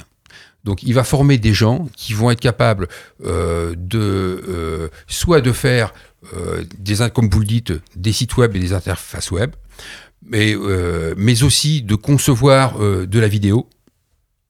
Donc, 0.63 0.83
il 0.83 0.93
va 0.93 1.03
former 1.03 1.37
des 1.37 1.53
gens 1.53 1.87
qui 1.95 2.13
vont 2.13 2.29
être 2.31 2.39
capables 2.39 2.87
euh, 3.25 3.73
de 3.77 4.43
euh, 4.47 4.87
soit 5.07 5.41
de 5.41 5.51
faire 5.51 5.93
euh, 6.33 6.63
des, 6.77 6.97
comme 7.13 7.29
vous 7.29 7.39
le 7.39 7.45
dites, 7.45 7.73
des 7.95 8.11
sites 8.11 8.37
web 8.37 8.55
et 8.55 8.59
des 8.59 8.73
interfaces 8.73 9.31
web, 9.31 9.51
mais, 10.23 10.53
aussi 11.43 11.81
de 11.81 11.95
concevoir 11.95 12.77
de 12.77 13.19
la 13.19 13.27
vidéo, 13.27 13.67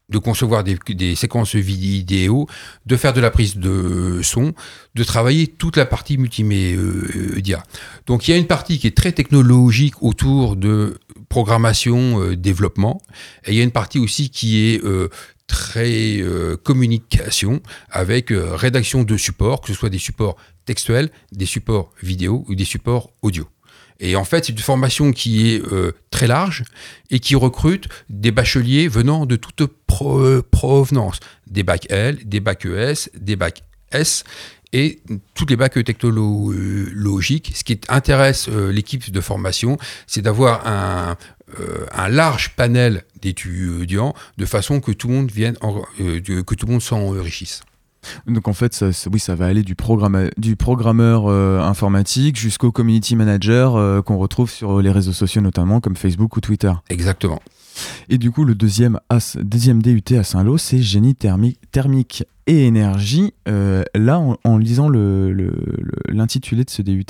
de 0.09 0.17
concevoir 0.17 0.65
des, 0.65 1.15
séquences 1.15 1.55
vidéo, 1.55 2.45
de 2.85 2.97
faire 2.97 3.13
de 3.13 3.21
la 3.21 3.31
prise 3.31 3.55
de 3.55 4.19
son, 4.21 4.53
de 4.95 5.03
travailler 5.05 5.47
toute 5.47 5.77
la 5.77 5.85
partie 5.85 6.17
multimédia. 6.17 7.63
Donc 8.05 8.27
il 8.27 8.31
y 8.31 8.33
a 8.33 8.37
une 8.37 8.47
partie 8.47 8.77
qui 8.79 8.87
est 8.87 8.97
très 8.97 9.13
technologique 9.13 10.03
autour 10.03 10.57
de 10.57 10.99
programmation, 11.29 12.33
développement, 12.33 13.01
et 13.45 13.51
il 13.51 13.57
y 13.57 13.61
a 13.61 13.63
une 13.63 13.71
partie 13.71 13.99
aussi 13.99 14.29
qui 14.29 14.57
est 14.57 14.81
très 15.51 16.21
euh, 16.21 16.55
communication 16.55 17.61
avec 17.89 18.31
euh, 18.31 18.55
rédaction 18.55 19.03
de 19.03 19.17
supports, 19.17 19.59
que 19.59 19.67
ce 19.67 19.73
soit 19.73 19.89
des 19.89 19.99
supports 19.99 20.37
textuels, 20.65 21.09
des 21.33 21.45
supports 21.45 21.91
vidéo 22.01 22.45
ou 22.47 22.55
des 22.55 22.63
supports 22.63 23.11
audio. 23.21 23.45
Et 23.99 24.15
en 24.15 24.23
fait, 24.23 24.45
c'est 24.45 24.53
une 24.53 24.59
formation 24.59 25.11
qui 25.11 25.51
est 25.51 25.61
euh, 25.61 25.91
très 26.09 26.25
large 26.25 26.63
et 27.09 27.19
qui 27.19 27.35
recrute 27.35 27.89
des 28.09 28.31
bacheliers 28.31 28.87
venant 28.87 29.25
de 29.25 29.35
toute 29.35 29.65
pro- 29.85 30.41
provenance. 30.43 31.19
Des 31.47 31.63
bacs 31.63 31.87
L, 31.89 32.17
des 32.23 32.39
bacs 32.39 32.65
ES, 32.65 33.09
des 33.19 33.35
bacs 33.35 33.61
S 33.91 34.23
et 34.73 35.01
toutes 35.35 35.49
les 35.49 35.57
bacs 35.57 35.83
technologiques. 35.83 37.51
Ce 37.53 37.63
qui 37.65 37.77
intéresse 37.89 38.47
l'équipe 38.47 39.11
de 39.11 39.21
formation, 39.21 39.77
c'est 40.07 40.21
d'avoir 40.21 40.65
un, 40.65 41.17
euh, 41.59 41.85
un 41.93 42.07
large 42.09 42.55
panel 42.55 43.03
d'étudiants 43.21 44.13
de 44.37 44.45
façon 44.45 44.79
que 44.79 44.91
tout 44.91 45.07
le 45.07 45.13
monde 45.15 45.31
vienne, 45.31 45.55
en- 45.61 45.81
euh, 45.99 46.19
que 46.21 46.55
tout 46.55 46.65
le 46.65 46.71
monde 46.71 46.81
s'enrichisse. 46.81 47.61
Donc 48.25 48.47
en 48.47 48.53
fait, 48.53 48.73
ça, 48.73 48.91
ça- 48.91 49.09
oui, 49.13 49.19
ça 49.19 49.35
va 49.35 49.45
aller 49.45 49.61
du 49.63 49.75
programmeur 50.55 51.25
euh, 51.29 51.59
informatique 51.59 52.35
jusqu'au 52.35 52.71
community 52.71 53.15
manager 53.15 53.75
euh, 53.75 54.01
qu'on 54.01 54.17
retrouve 54.17 54.49
sur 54.49 54.81
les 54.81 54.89
réseaux 54.91 55.13
sociaux 55.13 55.41
notamment 55.41 55.79
comme 55.81 55.95
Facebook 55.95 56.35
ou 56.35 56.41
Twitter. 56.41 56.71
Exactement. 56.89 57.39
Et 58.09 58.17
du 58.17 58.31
coup, 58.31 58.43
le 58.43 58.55
deuxième, 58.55 58.99
deuxième 59.35 59.81
DUT 59.81 60.03
à 60.17 60.23
Saint-Lô, 60.23 60.57
c'est 60.57 60.81
génie 60.81 61.15
thermique, 61.15 61.59
thermique 61.71 62.23
et 62.47 62.65
énergie. 62.65 63.33
Euh, 63.47 63.83
là, 63.95 64.21
en, 64.43 64.57
lisant 64.57 64.89
l'intitulé 64.89 66.63
de 66.63 66.69
ce 66.69 66.81
DUT, 66.81 67.05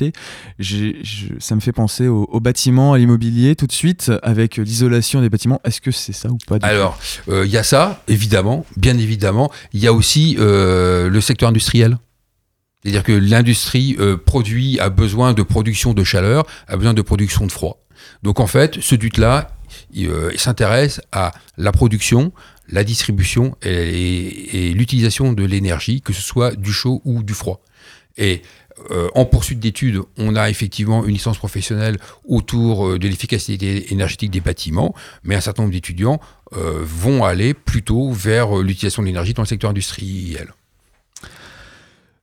ça 1.40 1.56
me 1.56 1.60
fait 1.60 1.72
penser 1.72 2.08
au, 2.08 2.24
au 2.32 2.40
bâtiment, 2.40 2.94
à 2.94 2.98
l'immobilier 2.98 3.56
tout 3.56 3.68
de 3.68 3.72
suite, 3.72 4.12
avec 4.24 4.58
l'isolation 4.58 5.22
des 5.22 5.30
bâtiments. 5.30 5.60
Est-ce 5.64 5.82
que 5.82 5.92
c'est 5.92 6.14
ça 6.14 6.30
ou 6.30 6.38
pas 6.48 6.58
Alors, 6.62 7.00
euh, 7.30 7.46
il 7.46 7.52
y 7.52 7.58
a 7.58 7.64
ça, 7.64 8.04
évidemment, 8.08 8.66
bien 8.78 8.98
évidemment. 8.98 9.52
Il 9.74 9.80
y 9.80 9.88
a 9.88 9.94
aussi 9.94 10.36
euh, 10.40 11.10
le 11.10 11.22
secteur 11.22 11.50
industriel. 11.50 11.98
C'est-à-dire 12.84 13.04
que 13.04 13.12
l'industrie 13.12 13.96
produit, 14.26 14.80
a 14.80 14.90
besoin 14.90 15.34
de 15.34 15.44
production 15.44 15.94
de 15.94 16.04
chaleur, 16.04 16.48
a 16.68 16.78
besoin 16.78 16.96
de 16.96 17.02
production 17.04 17.46
de 17.46 17.52
froid. 17.52 17.82
Donc 18.24 18.40
en 18.40 18.48
fait, 18.48 18.80
ce 18.82 18.96
DUT-là, 18.96 19.52
euh, 19.98 20.32
s'intéresse 20.38 21.02
à 21.12 21.32
la 21.58 21.72
production, 21.72 22.32
la 22.70 22.84
distribution 22.84 23.56
et, 23.62 24.74
l'utilisation 24.74 25.34
de 25.34 25.44
l'énergie, 25.44 26.02
que 26.02 26.14
ce 26.14 26.22
soit 26.22 26.56
du 26.56 26.72
chaud 26.72 27.02
ou 27.06 27.24
du 27.24 27.34
froid. 27.34 27.62
Et 28.18 28.42
euh, 28.90 29.10
en 29.16 29.26
poursuite 29.26 29.60
d'études, 29.60 30.02
on 30.18 30.36
a 30.36 30.50
effectivement 30.50 31.06
une 31.06 31.14
licence 31.14 31.38
professionnelle 31.38 31.98
autour 32.26 32.88
euh, 32.88 33.00
de 33.00 33.08
l'efficacité 33.08 33.92
énergétique 33.94 34.32
des 34.32 34.42
bâtiments, 34.42 34.96
mais 35.24 35.36
un 35.36 35.42
certain 35.42 35.64
nombre 35.64 35.74
d'étudiants 35.74 36.20
vont 36.54 37.24
aller 37.24 37.54
plutôt 37.54 38.12
vers 38.12 38.58
l'utilisation 38.58 39.04
de 39.04 39.08
l'énergie 39.08 39.34
dans 39.34 39.44
le 39.44 39.48
secteur 39.48 39.70
industriel. 39.70 40.54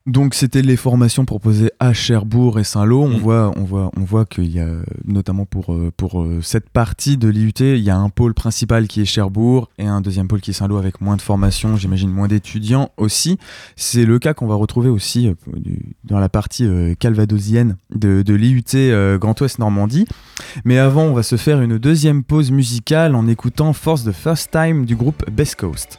Donc 0.09 0.33
c'était 0.33 0.63
les 0.63 0.77
formations 0.77 1.27
proposées 1.27 1.71
à 1.81 1.93
Cherbourg 1.93 2.59
et 2.59 2.65
Saint-Lô. 2.65 3.07
Mm. 3.07 3.13
On 3.13 3.19
voit, 3.19 3.53
on 3.57 3.65
voit, 3.65 3.91
on 3.95 4.05
voit 4.05 4.25
qu'il 4.25 4.51
y 4.51 4.59
a 4.59 4.69
notamment 5.05 5.45
pour 5.45 5.75
euh, 5.75 5.93
pour 5.95 6.23
euh, 6.23 6.41
cette 6.41 6.71
partie 6.71 7.19
de 7.19 7.29
l'IUT, 7.29 7.53
il 7.61 7.81
y 7.81 7.91
a 7.91 7.97
un 7.97 8.09
pôle 8.09 8.33
principal 8.33 8.89
qui 8.89 9.03
est 9.03 9.05
Cherbourg 9.05 9.69
et 9.77 9.87
un 9.87 10.01
deuxième 10.01 10.27
pôle 10.27 10.41
qui 10.41 10.53
est 10.53 10.55
Saint-Lô 10.55 10.79
avec 10.79 11.03
moins 11.03 11.17
de 11.17 11.21
formations, 11.21 11.77
j'imagine 11.77 12.11
moins 12.11 12.27
d'étudiants 12.27 12.91
aussi. 12.97 13.37
C'est 13.77 14.07
le 14.07 14.19
cas 14.19 14.33
qu'on 14.33 14.47
va 14.47 14.55
retrouver 14.55 14.89
aussi 14.89 15.29
euh, 15.29 15.35
dans 16.05 16.19
la 16.19 16.31
partie 16.31 16.67
calvadosienne 16.99 17.77
de, 17.95 18.23
de 18.23 18.35
l'IUT 18.35 19.19
Grand 19.19 19.39
Ouest 19.41 19.59
Normandie. 19.59 20.07
Mais 20.65 20.79
avant, 20.79 21.03
on 21.03 21.13
va 21.13 21.23
se 21.23 21.37
faire 21.37 21.61
une 21.61 21.77
deuxième 21.77 22.25
pause 22.25 22.51
musicale 22.51 23.15
en 23.15 23.27
écoutant 23.29 23.75
Force 23.75 24.05
the 24.05 24.13
First 24.13 24.53
Time 24.53 24.87
du 24.87 24.97
groupe 24.97 25.29
Best 25.31 25.57
Coast. 25.57 25.99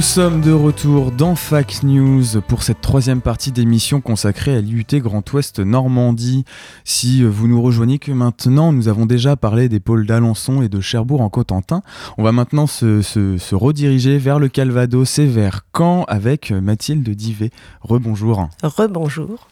Sommes 0.00 0.40
de 0.42 0.52
retour 0.52 1.12
dans 1.12 1.34
Fact 1.34 1.82
News 1.82 2.40
pour 2.46 2.62
cette 2.62 2.80
troisième 2.80 3.20
partie 3.20 3.52
d'émission 3.52 4.00
consacrée 4.00 4.54
à 4.56 4.60
l'IUT 4.60 4.84
Grand 4.94 5.30
Ouest 5.32 5.60
Normandie. 5.60 6.44
Si 6.84 7.22
vous 7.24 7.48
nous 7.48 7.62
rejoignez 7.62 7.98
que 7.98 8.12
maintenant, 8.12 8.72
nous 8.72 8.88
avons 8.88 9.06
déjà 9.06 9.36
parlé 9.36 9.68
des 9.68 9.80
pôles 9.80 10.06
d'Alençon 10.06 10.60
et 10.62 10.68
de 10.68 10.80
Cherbourg 10.80 11.20
en 11.20 11.28
Cotentin. 11.30 11.82
On 12.18 12.22
va 12.24 12.32
maintenant 12.32 12.66
se, 12.66 13.00
se- 13.02 13.38
se 13.38 13.54
rediriger 13.54 14.18
vers 14.18 14.38
le 14.38 14.48
Calvados 14.48 15.18
et 15.18 15.26
vers 15.26 15.64
Caen 15.76 16.04
avec 16.08 16.50
Mathilde 16.50 17.08
Divet. 17.08 17.50
Rebonjour. 17.80 18.48
Rebonjour. 18.62 19.48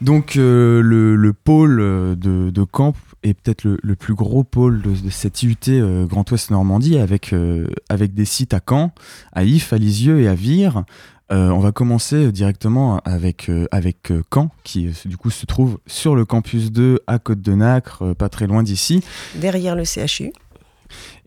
Donc 0.00 0.36
euh, 0.36 0.80
le, 0.80 1.14
le 1.14 1.32
pôle 1.32 1.76
de, 1.78 2.50
de 2.50 2.66
Caen 2.76 2.94
est 3.22 3.34
peut-être 3.34 3.64
le, 3.64 3.78
le 3.82 3.96
plus 3.96 4.14
gros 4.14 4.44
pôle 4.44 4.82
de, 4.82 4.90
de 4.90 5.10
cette 5.10 5.42
IUT 5.42 5.56
euh, 5.68 6.06
Grand 6.06 6.30
Ouest 6.30 6.50
Normandie 6.50 6.98
avec, 6.98 7.32
euh, 7.32 7.66
avec 7.88 8.14
des 8.14 8.24
sites 8.24 8.54
à 8.54 8.60
Caen, 8.66 8.92
à 9.32 9.44
If, 9.44 9.72
à 9.72 9.78
Lisieux 9.78 10.20
et 10.20 10.28
à 10.28 10.34
Vire. 10.34 10.84
Euh, 11.32 11.50
on 11.50 11.60
va 11.60 11.70
commencer 11.70 12.32
directement 12.32 12.98
avec, 13.04 13.50
avec 13.70 14.12
Caen, 14.34 14.50
qui 14.64 14.90
du 15.04 15.16
coup 15.16 15.30
se 15.30 15.46
trouve 15.46 15.78
sur 15.86 16.16
le 16.16 16.24
campus 16.24 16.72
2 16.72 17.00
à 17.06 17.20
Côte-de-Nacre, 17.20 18.14
pas 18.14 18.28
très 18.28 18.48
loin 18.48 18.64
d'ici. 18.64 19.04
Derrière 19.36 19.76
le 19.76 19.84
CHU. 19.84 20.32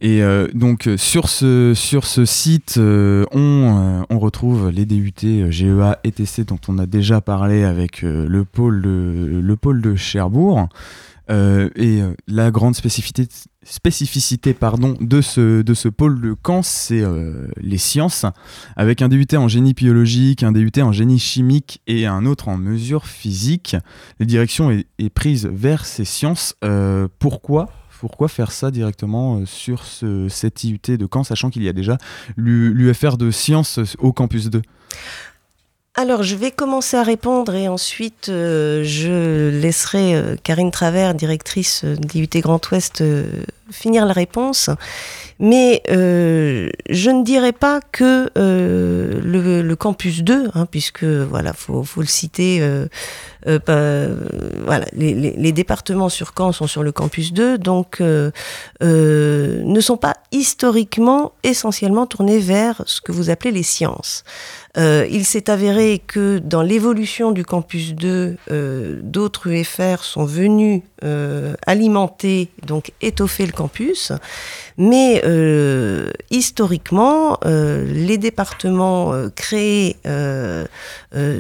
Et 0.02 0.22
euh, 0.22 0.48
donc 0.54 0.90
sur 0.98 1.30
ce, 1.30 1.74
sur 1.76 2.06
ce 2.06 2.26
site, 2.26 2.76
euh, 2.78 3.26
on, 3.32 3.40
euh, 3.40 4.02
on 4.10 4.20
retrouve 4.20 4.70
les 4.70 4.86
DUT 4.86 5.50
GEA 5.50 6.00
et 6.04 6.12
TC 6.12 6.44
dont 6.46 6.60
on 6.68 6.78
a 6.78 6.86
déjà 6.86 7.22
parlé 7.22 7.64
avec 7.64 8.02
le, 8.02 8.44
pôle 8.44 8.82
de, 8.82 9.40
le 9.42 9.56
pôle 9.56 9.82
de 9.82 9.96
Cherbourg. 9.96 10.68
Euh, 11.30 11.70
et 11.76 12.02
euh, 12.02 12.14
la 12.28 12.52
grande 12.52 12.76
spécificité, 12.76 13.28
spécificité 13.64 14.54
pardon, 14.54 14.98
de, 15.00 15.22
ce, 15.22 15.62
de 15.62 15.74
ce 15.74 15.88
pôle 15.88 16.20
de 16.20 16.36
Caen, 16.46 16.64
c'est 16.64 17.02
euh, 17.02 17.48
les 17.62 17.78
sciences, 17.78 18.26
avec 18.76 19.02
un 19.02 19.08
DUT 19.08 19.26
en 19.36 19.48
génie 19.48 19.74
biologique, 19.74 20.44
un 20.44 20.52
DUT 20.52 20.72
en 20.82 20.92
génie 20.92 21.20
chimique 21.20 21.82
et 21.88 22.06
un 22.06 22.26
autre 22.26 22.50
en 22.50 22.58
mesures 22.58 23.08
physiques. 23.08 23.76
La 24.20 24.26
direction 24.26 24.70
est, 24.72 24.86
est 25.00 25.10
prise 25.10 25.46
vers 25.46 25.86
ces 25.86 26.06
sciences. 26.06 26.56
Pourquoi 27.20 27.70
pourquoi 28.00 28.28
faire 28.28 28.52
ça 28.52 28.70
directement 28.70 29.46
sur 29.46 29.86
ce, 29.86 30.28
cette 30.28 30.66
IUT 30.66 30.98
de 30.98 31.08
Caen, 31.10 31.24
sachant 31.24 31.50
qu'il 31.50 31.64
y 31.64 31.70
a 31.70 31.74
déjà 31.74 31.98
l'U- 32.36 32.74
l'UFR 32.74 33.16
de 33.16 33.32
sciences 33.32 33.80
au 33.98 34.12
campus 34.12 34.50
2 34.50 34.62
Alors, 35.96 36.24
je 36.24 36.36
vais 36.36 36.50
commencer 36.50 36.98
à 36.98 37.04
répondre 37.04 37.54
et 37.54 37.68
ensuite 37.68 38.30
euh, 38.30 38.84
je 38.84 39.50
laisserai 39.50 40.16
euh, 40.16 40.36
Karine 40.42 40.72
Travers, 40.72 41.14
directrice 41.14 41.84
euh, 41.84 41.96
de 41.96 42.08
l'IUT 42.08 42.42
Grand 42.42 42.60
Ouest, 42.72 43.04
finir 43.70 44.08
la 44.08 44.14
réponse. 44.14 44.72
Mais 45.44 45.84
euh, 45.90 46.70
je 46.90 47.10
ne 47.10 47.22
dirais 47.22 47.52
pas 47.52 47.82
que 47.92 48.30
euh, 48.38 49.20
le, 49.22 49.76
campus 49.76 50.24
2, 50.24 50.52
hein, 50.54 50.66
puisque 50.66 51.04
voilà, 51.04 51.52
faut, 51.52 51.84
faut 51.84 52.00
le 52.00 52.08
citer. 52.08 52.62
euh, 52.62 52.88
euh, 53.46 54.16
voilà, 54.64 54.86
les, 54.94 55.52
départements 55.52 56.08
sur 56.08 56.32
Caen 56.38 56.54
sont 56.54 56.68
sur 56.68 56.82
le 56.82 56.94
campus 56.94 57.34
2, 57.34 57.58
donc 57.58 58.00
ne 58.00 59.80
sont 59.82 59.98
pas 59.98 60.16
historiquement 60.32 61.34
essentiellement 61.44 62.06
tournés 62.06 62.40
vers 62.40 62.82
ce 62.86 63.02
que 63.02 63.12
vous 63.12 63.30
appelez 63.30 63.52
les 63.52 63.64
sciences. 63.64 64.24
Il 64.76 65.26
s'est 65.26 65.50
avéré 65.50 66.02
que 66.06 66.40
dans 66.40 66.64
l'évolution 66.64 67.32
du 67.32 67.46
campus 67.46 67.94
2, 67.94 68.38
euh, 68.50 69.00
d'autres 69.04 69.48
UFR 69.48 70.04
sont 70.04 70.26
venus 70.26 70.82
alimenter, 71.68 72.50
donc 72.66 72.92
étoffer 73.02 73.46
le 73.46 73.52
campus. 73.52 74.14
Mais 74.78 75.22
euh, 75.34 76.12
historiquement, 76.30 77.40
euh, 77.44 77.84
les 77.92 78.18
départements 78.20 79.14
euh, 79.14 79.30
créés 79.30 79.98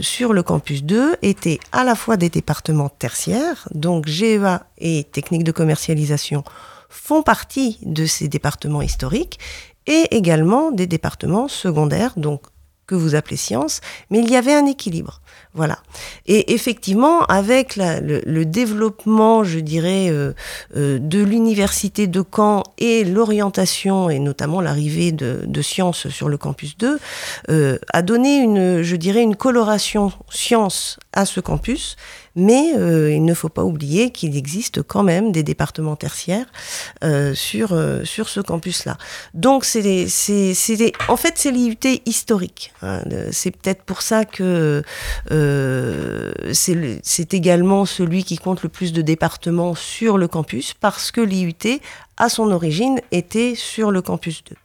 sur 0.02 0.34
le 0.34 0.44
campus 0.44 0.84
2 0.84 1.18
étaient 1.22 1.60
à 1.72 1.84
la 1.84 1.96
fois 1.96 2.18
des 2.18 2.30
départements 2.30 2.90
tertiaires, 2.90 3.68
donc 3.74 4.08
GEA 4.08 4.66
et 4.78 5.04
techniques 5.04 5.44
de 5.44 5.52
commercialisation 5.52 6.44
font 6.90 7.24
partie 7.24 7.80
de 7.84 8.06
ces 8.06 8.28
départements 8.28 8.82
historiques, 8.82 9.40
et 9.86 10.08
également 10.16 10.72
des 10.72 10.88
départements 10.88 11.48
secondaires, 11.48 12.14
donc 12.18 12.44
que 12.88 12.96
vous 12.96 13.16
appelez 13.16 13.38
sciences, 13.38 13.82
mais 14.10 14.20
il 14.20 14.30
y 14.30 14.36
avait 14.36 14.54
un 14.54 14.66
équilibre. 14.66 15.22
Voilà. 15.56 15.78
Et 16.26 16.54
effectivement, 16.54 17.22
avec 17.26 17.76
le, 17.76 18.44
développement, 18.44 19.44
je 19.44 19.60
dirais, 19.60 20.10
euh, 20.10 20.34
euh, 20.76 20.98
de 21.00 21.22
l'université 21.22 22.08
de 22.08 22.24
Caen 22.36 22.64
et 22.80 23.04
l'orientation, 23.04 24.10
et 24.10 24.18
notamment 24.18 24.62
l'arrivée 24.62 25.12
de, 25.12 25.62
sciences 25.62 26.10
sur 26.10 26.28
le 26.28 26.38
campus 26.38 26.76
2, 26.78 27.00
euh, 27.50 27.78
a 27.94 28.02
donné 28.02 28.38
une, 28.38 28.82
je 28.82 28.96
dirais, 28.96 29.22
une 29.22 29.36
coloration 29.36 30.12
sciences 30.30 30.98
à 31.14 31.26
ce 31.26 31.40
campus. 31.40 31.96
Mais 32.36 32.72
il 32.72 33.24
ne 33.26 33.34
faut 33.36 33.48
pas 33.48 33.64
oublier 33.64 34.10
qu'il 34.10 34.36
existe 34.36 34.82
quand 34.82 35.04
même 35.04 35.32
des 35.32 35.44
départements 35.44 35.96
tertiaires 35.96 36.48
sur, 37.36 37.80
sur 38.06 38.28
ce 38.28 38.40
campus-là. 38.40 38.98
Donc, 39.36 39.66
c'est 39.66 40.08
c'est- 40.08 40.92
en 41.10 41.16
fait, 41.16 41.34
c'est 41.36 41.52
l'IUT 41.52 41.78
historique. 42.08 42.74
hein. 42.82 43.04
C'est 43.32 43.52
peut-être 43.52 43.84
pour 43.84 44.02
ça 44.02 44.26
que 44.26 44.82
c'est 46.54 46.74
le- 46.76 46.98
c'est 47.04 47.34
également 47.34 47.86
celui 47.86 48.24
qui 48.24 48.38
compte 48.38 48.64
le 48.64 48.70
plus 48.70 48.94
de 48.94 49.02
départements 49.02 49.76
sur 49.76 50.18
le 50.18 50.28
campus, 50.28 50.74
parce 50.80 51.12
que 51.12 51.22
l'IUT, 51.22 51.80
à 52.18 52.30
son 52.30 52.52
origine, 52.52 53.00
était 53.12 53.54
sur 53.56 53.90
le 53.92 54.02
campus 54.02 54.44
2. 54.44 54.56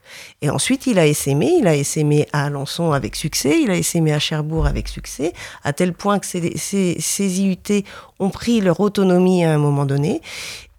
Et 0.41 0.49
ensuite, 0.49 0.85
il 0.87 0.99
a 0.99 1.05
essaimé, 1.07 1.51
il 1.59 1.67
a 1.67 1.75
essaimé 1.75 2.27
à 2.33 2.45
Alençon 2.45 2.91
avec 2.91 3.15
succès, 3.15 3.59
il 3.61 3.71
a 3.71 3.75
essaimé 3.75 4.13
à 4.13 4.19
Cherbourg 4.19 4.67
avec 4.67 4.87
succès, 4.87 5.33
à 5.63 5.73
tel 5.73 5.93
point 5.93 6.19
que 6.19 6.27
ces 6.27 7.41
IUT 7.41 7.83
ont 8.19 8.29
pris 8.29 8.61
leur 8.61 8.79
autonomie 8.79 9.43
à 9.45 9.53
un 9.53 9.57
moment 9.57 9.85
donné. 9.85 10.21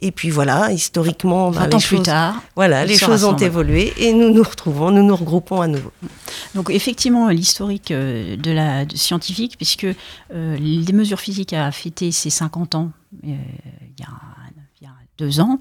Et 0.02 0.12
puis 0.12 0.30
voilà, 0.30 0.72
historiquement, 0.72 1.50
ben, 1.50 1.60
20 1.60 1.66
les 1.66 1.74
ans 1.74 1.78
choses, 1.78 1.98
plus 1.98 2.02
tard, 2.04 2.42
voilà, 2.56 2.86
les 2.86 2.96
se 2.96 3.04
choses 3.04 3.24
ont 3.24 3.36
évolué 3.36 3.92
et 3.98 4.12
nous 4.12 4.32
nous 4.32 4.42
retrouvons, 4.42 4.90
nous 4.90 5.02
nous 5.02 5.16
regroupons 5.16 5.60
à 5.60 5.66
nouveau. 5.66 5.92
Donc 6.54 6.70
effectivement, 6.70 7.28
l'historique 7.28 7.90
euh, 7.90 8.36
de 8.36 8.50
la 8.50 8.86
de 8.86 8.96
scientifique, 8.96 9.56
puisque 9.56 9.86
euh, 10.34 10.56
les 10.56 10.92
mesures 10.92 11.20
physiques 11.20 11.52
a 11.52 11.70
fêté 11.70 12.12
ses 12.12 12.30
50 12.30 12.74
ans 12.76 12.92
euh, 13.24 13.28
il 13.98 14.00
y 14.00 14.04
a 14.04 14.29
deux 15.20 15.40
ans, 15.40 15.58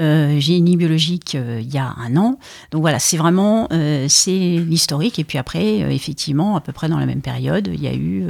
euh, 0.00 0.40
génie 0.40 0.76
biologique 0.76 1.34
euh, 1.34 1.60
il 1.62 1.72
y 1.72 1.78
a 1.78 1.94
un 1.98 2.16
an. 2.16 2.38
Donc 2.70 2.80
voilà, 2.80 2.98
c'est 2.98 3.16
vraiment 3.16 3.68
euh, 3.72 4.06
c'est 4.08 4.30
l'historique. 4.30 5.18
Et 5.18 5.24
puis 5.24 5.38
après, 5.38 5.80
effectivement, 5.94 6.56
à 6.56 6.60
peu 6.60 6.72
près 6.72 6.88
dans 6.88 6.98
la 6.98 7.06
même 7.06 7.20
période, 7.20 7.70
il 7.72 7.82
y 7.82 7.86
a 7.86 7.94
eu 7.94 8.26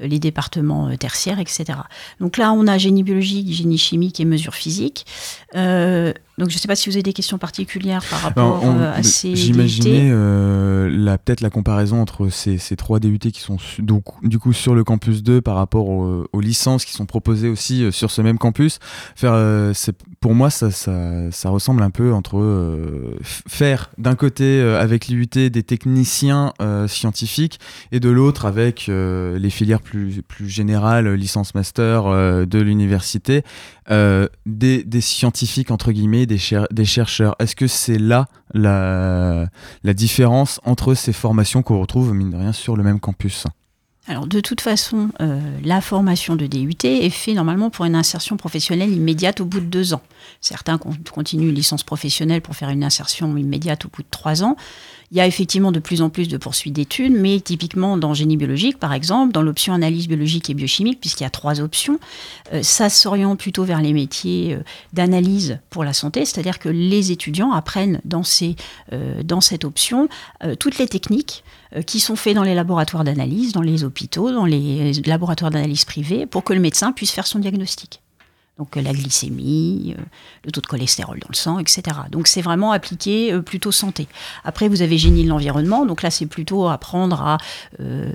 les 0.00 0.18
départements 0.18 0.94
tertiaires, 0.96 1.38
etc. 1.38 1.64
Donc 2.20 2.36
là, 2.36 2.52
on 2.52 2.66
a 2.66 2.76
génie 2.78 3.02
biologique, 3.02 3.52
génie 3.52 3.78
chimique 3.78 4.20
et 4.20 4.24
mesures 4.24 4.54
physiques. 4.54 5.06
Donc 6.36 6.50
je 6.50 6.56
ne 6.56 6.60
sais 6.60 6.66
pas 6.68 6.74
si 6.74 6.88
vous 6.88 6.96
avez 6.96 7.02
des 7.04 7.12
questions 7.12 7.38
particulières 7.38 8.02
par 8.10 8.20
rapport 8.20 8.56
Alors, 8.58 8.64
on- 8.64 8.80
euh, 8.80 8.92
à 8.92 9.02
ces 9.04 9.36
J'imaginais 9.36 10.08
euh, 10.10 10.90
la- 10.92 11.16
peut-être 11.16 11.40
la 11.42 11.50
comparaison 11.50 12.00
entre 12.02 12.28
ces, 12.28 12.58
ces 12.58 12.74
trois 12.74 12.98
DUT 12.98 13.18
qui 13.18 13.40
sont 13.40 13.56
donc, 13.78 14.04
du 14.24 14.38
coup 14.40 14.52
sur 14.52 14.74
le 14.74 14.82
campus 14.82 15.22
2 15.22 15.40
par 15.40 15.54
rapport 15.54 15.88
au- 15.88 16.26
aux 16.32 16.40
licences 16.40 16.84
qui 16.84 16.92
sont 16.92 17.06
proposées 17.06 17.48
aussi 17.48 17.84
euh, 17.84 17.92
sur 17.92 18.10
ce 18.10 18.20
même 18.20 18.38
campus. 18.38 18.78
Faire, 19.14 19.32
euh, 19.34 19.72
c'est- 19.74 19.96
pour 20.20 20.34
moi, 20.34 20.50
ça, 20.50 20.70
ça, 20.72 21.30
ça 21.30 21.50
ressemble 21.50 21.82
un 21.82 21.90
peu 21.90 22.12
entre 22.12 22.38
euh, 22.38 23.16
faire 23.46 23.90
d'un 23.98 24.14
côté 24.16 24.44
euh, 24.60 24.80
avec 24.80 25.06
l'IUT 25.06 25.26
des 25.50 25.62
techniciens 25.62 26.52
euh, 26.60 26.88
scientifiques 26.88 27.60
et 27.92 28.00
de 28.00 28.08
l'autre 28.08 28.44
avec 28.46 28.86
euh, 28.88 29.38
les 29.38 29.50
filières 29.50 29.80
plus, 29.80 30.22
plus 30.26 30.48
générales, 30.48 31.12
licence 31.14 31.54
master 31.54 32.06
euh, 32.06 32.44
de 32.46 32.58
l'université, 32.58 33.42
euh, 33.90 34.28
des, 34.46 34.84
des 34.84 35.00
scientifiques 35.00 35.70
entre 35.70 35.92
guillemets, 35.92 36.26
des, 36.26 36.38
des 36.70 36.84
chercheurs. 36.84 37.34
Est-ce 37.38 37.56
que 37.56 37.66
c'est 37.66 37.98
là 37.98 38.26
la, 38.52 39.48
la 39.82 39.94
différence 39.94 40.60
entre 40.64 40.94
ces 40.94 41.12
formations 41.12 41.62
qu'on 41.62 41.80
retrouve, 41.80 42.14
mine 42.14 42.30
de 42.30 42.36
rien, 42.36 42.52
sur 42.52 42.76
le 42.76 42.82
même 42.82 43.00
campus? 43.00 43.46
Alors, 44.06 44.26
de 44.26 44.40
toute 44.40 44.60
façon, 44.60 45.08
euh, 45.22 45.40
la 45.64 45.80
formation 45.80 46.36
de 46.36 46.46
DUT 46.46 46.76
est 46.84 47.08
faite 47.08 47.36
normalement 47.36 47.70
pour 47.70 47.86
une 47.86 47.94
insertion 47.94 48.36
professionnelle 48.36 48.92
immédiate 48.92 49.40
au 49.40 49.46
bout 49.46 49.60
de 49.60 49.64
deux 49.64 49.94
ans. 49.94 50.02
Certains 50.42 50.76
con- 50.76 50.94
continuent 51.10 51.48
une 51.48 51.54
licence 51.54 51.82
professionnelle 51.82 52.42
pour 52.42 52.54
faire 52.54 52.68
une 52.68 52.84
insertion 52.84 53.34
immédiate 53.34 53.86
au 53.86 53.88
bout 53.88 54.02
de 54.02 54.08
trois 54.10 54.42
ans. 54.42 54.56
Il 55.10 55.16
y 55.16 55.20
a 55.22 55.26
effectivement 55.26 55.72
de 55.72 55.78
plus 55.78 56.02
en 56.02 56.10
plus 56.10 56.28
de 56.28 56.36
poursuites 56.36 56.74
d'études, 56.74 57.14
mais 57.14 57.40
typiquement 57.40 57.96
dans 57.96 58.12
génie 58.12 58.36
biologique, 58.36 58.78
par 58.78 58.92
exemple, 58.92 59.32
dans 59.32 59.42
l'option 59.42 59.72
analyse 59.72 60.06
biologique 60.06 60.50
et 60.50 60.54
biochimique, 60.54 61.00
puisqu'il 61.00 61.22
y 61.22 61.26
a 61.26 61.30
trois 61.30 61.62
options, 61.62 61.98
euh, 62.52 62.62
ça 62.62 62.90
s'oriente 62.90 63.38
plutôt 63.38 63.64
vers 63.64 63.80
les 63.80 63.94
métiers 63.94 64.54
euh, 64.54 64.62
d'analyse 64.92 65.60
pour 65.70 65.82
la 65.82 65.94
santé, 65.94 66.26
c'est-à-dire 66.26 66.58
que 66.58 66.68
les 66.68 67.10
étudiants 67.10 67.52
apprennent 67.52 68.02
dans, 68.04 68.22
cette 68.22 69.64
option 69.64 70.08
toutes 70.58 70.78
les 70.78 70.88
techniques 70.88 71.42
qui 71.82 72.00
sont 72.00 72.16
faites 72.16 72.34
dans 72.34 72.42
les 72.42 72.54
laboratoires 72.54 73.04
d'analyse, 73.04 73.52
dans 73.52 73.62
les 73.62 73.84
hôpitaux, 73.84 74.30
dans 74.30 74.46
les 74.46 74.92
laboratoires 75.04 75.50
d'analyse 75.50 75.84
privés, 75.84 76.26
pour 76.26 76.44
que 76.44 76.52
le 76.52 76.60
médecin 76.60 76.92
puisse 76.92 77.10
faire 77.10 77.26
son 77.26 77.38
diagnostic. 77.40 78.03
Donc 78.58 78.76
euh, 78.76 78.82
la 78.82 78.92
glycémie, 78.92 79.96
euh, 79.98 80.02
le 80.44 80.52
taux 80.52 80.60
de 80.60 80.66
cholestérol 80.66 81.18
dans 81.18 81.28
le 81.28 81.34
sang, 81.34 81.58
etc. 81.58 81.82
Donc 82.10 82.28
c'est 82.28 82.40
vraiment 82.40 82.70
appliqué 82.70 83.32
euh, 83.32 83.42
plutôt 83.42 83.72
santé. 83.72 84.06
Après, 84.44 84.68
vous 84.68 84.80
avez 84.80 84.96
génie 84.96 85.24
de 85.24 85.28
l'environnement. 85.28 85.84
Donc 85.86 86.02
là, 86.02 86.10
c'est 86.10 86.26
plutôt 86.26 86.68
apprendre 86.68 87.20
à 87.22 87.38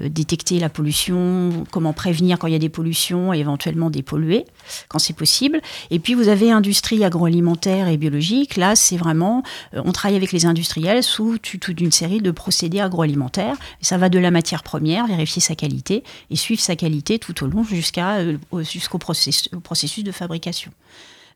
détecter 0.06 0.60
la 0.60 0.70
pollution, 0.70 1.66
comment 1.72 1.94
prévenir 1.94 2.40
quand 2.40 2.48
il 2.48 2.54
y 2.54 2.56
a 2.56 2.60
des 2.60 2.70
pollutions 2.70 3.34
et 3.34 3.40
éventuellement 3.40 3.90
dépolluer 3.90 4.46
quand 4.88 5.00
c'est 5.00 5.14
possible. 5.14 5.62
Et 5.92 6.00
puis 6.00 6.14
vous 6.14 6.28
avez 6.30 6.52
industrie 6.52 7.04
agroalimentaire 7.04 7.88
et 7.88 7.98
biologique. 7.98 8.56
Là, 8.56 8.76
c'est 8.76 8.98
vraiment, 8.98 9.44
on 9.74 9.92
travaille 9.92 10.16
avec 10.16 10.32
les 10.32 10.46
industriels 10.46 11.04
sous 11.04 11.38
toute 11.38 11.82
une 11.82 11.92
série 11.92 12.22
de 12.22 12.32
procédés 12.32 12.80
agroalimentaires. 12.80 13.56
Ça 13.82 13.98
va 13.98 14.10
de 14.10 14.20
la 14.20 14.32
matière 14.32 14.64
première, 14.64 15.08
vérifier 15.08 15.42
sa 15.42 15.56
qualité 15.56 16.04
et 16.30 16.36
suivre 16.36 16.62
sa 16.62 16.76
qualité 16.76 17.20
tout 17.20 17.44
au 17.44 17.48
long 17.48 17.64
jusqu'au 17.64 18.98
processus, 18.98 19.50
au 19.54 19.60
processus 19.60 20.04
de 20.04 20.12
fabrication. 20.12 20.29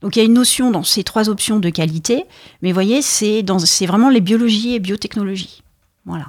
Donc 0.02 0.16
il 0.16 0.20
y 0.20 0.22
a 0.22 0.26
une 0.26 0.34
notion 0.34 0.70
dans 0.70 0.84
ces 0.84 1.04
trois 1.04 1.30
options 1.30 1.60
de 1.60 1.70
qualité, 1.70 2.26
mais 2.62 2.70
vous 2.70 2.76
voyez, 2.76 3.02
c'est 3.02 3.42
vraiment 3.86 4.10
les 4.10 4.22
biologies 4.22 4.76
et 4.76 4.80
biotechnologies. 4.80 5.64
Voilà. 6.06 6.28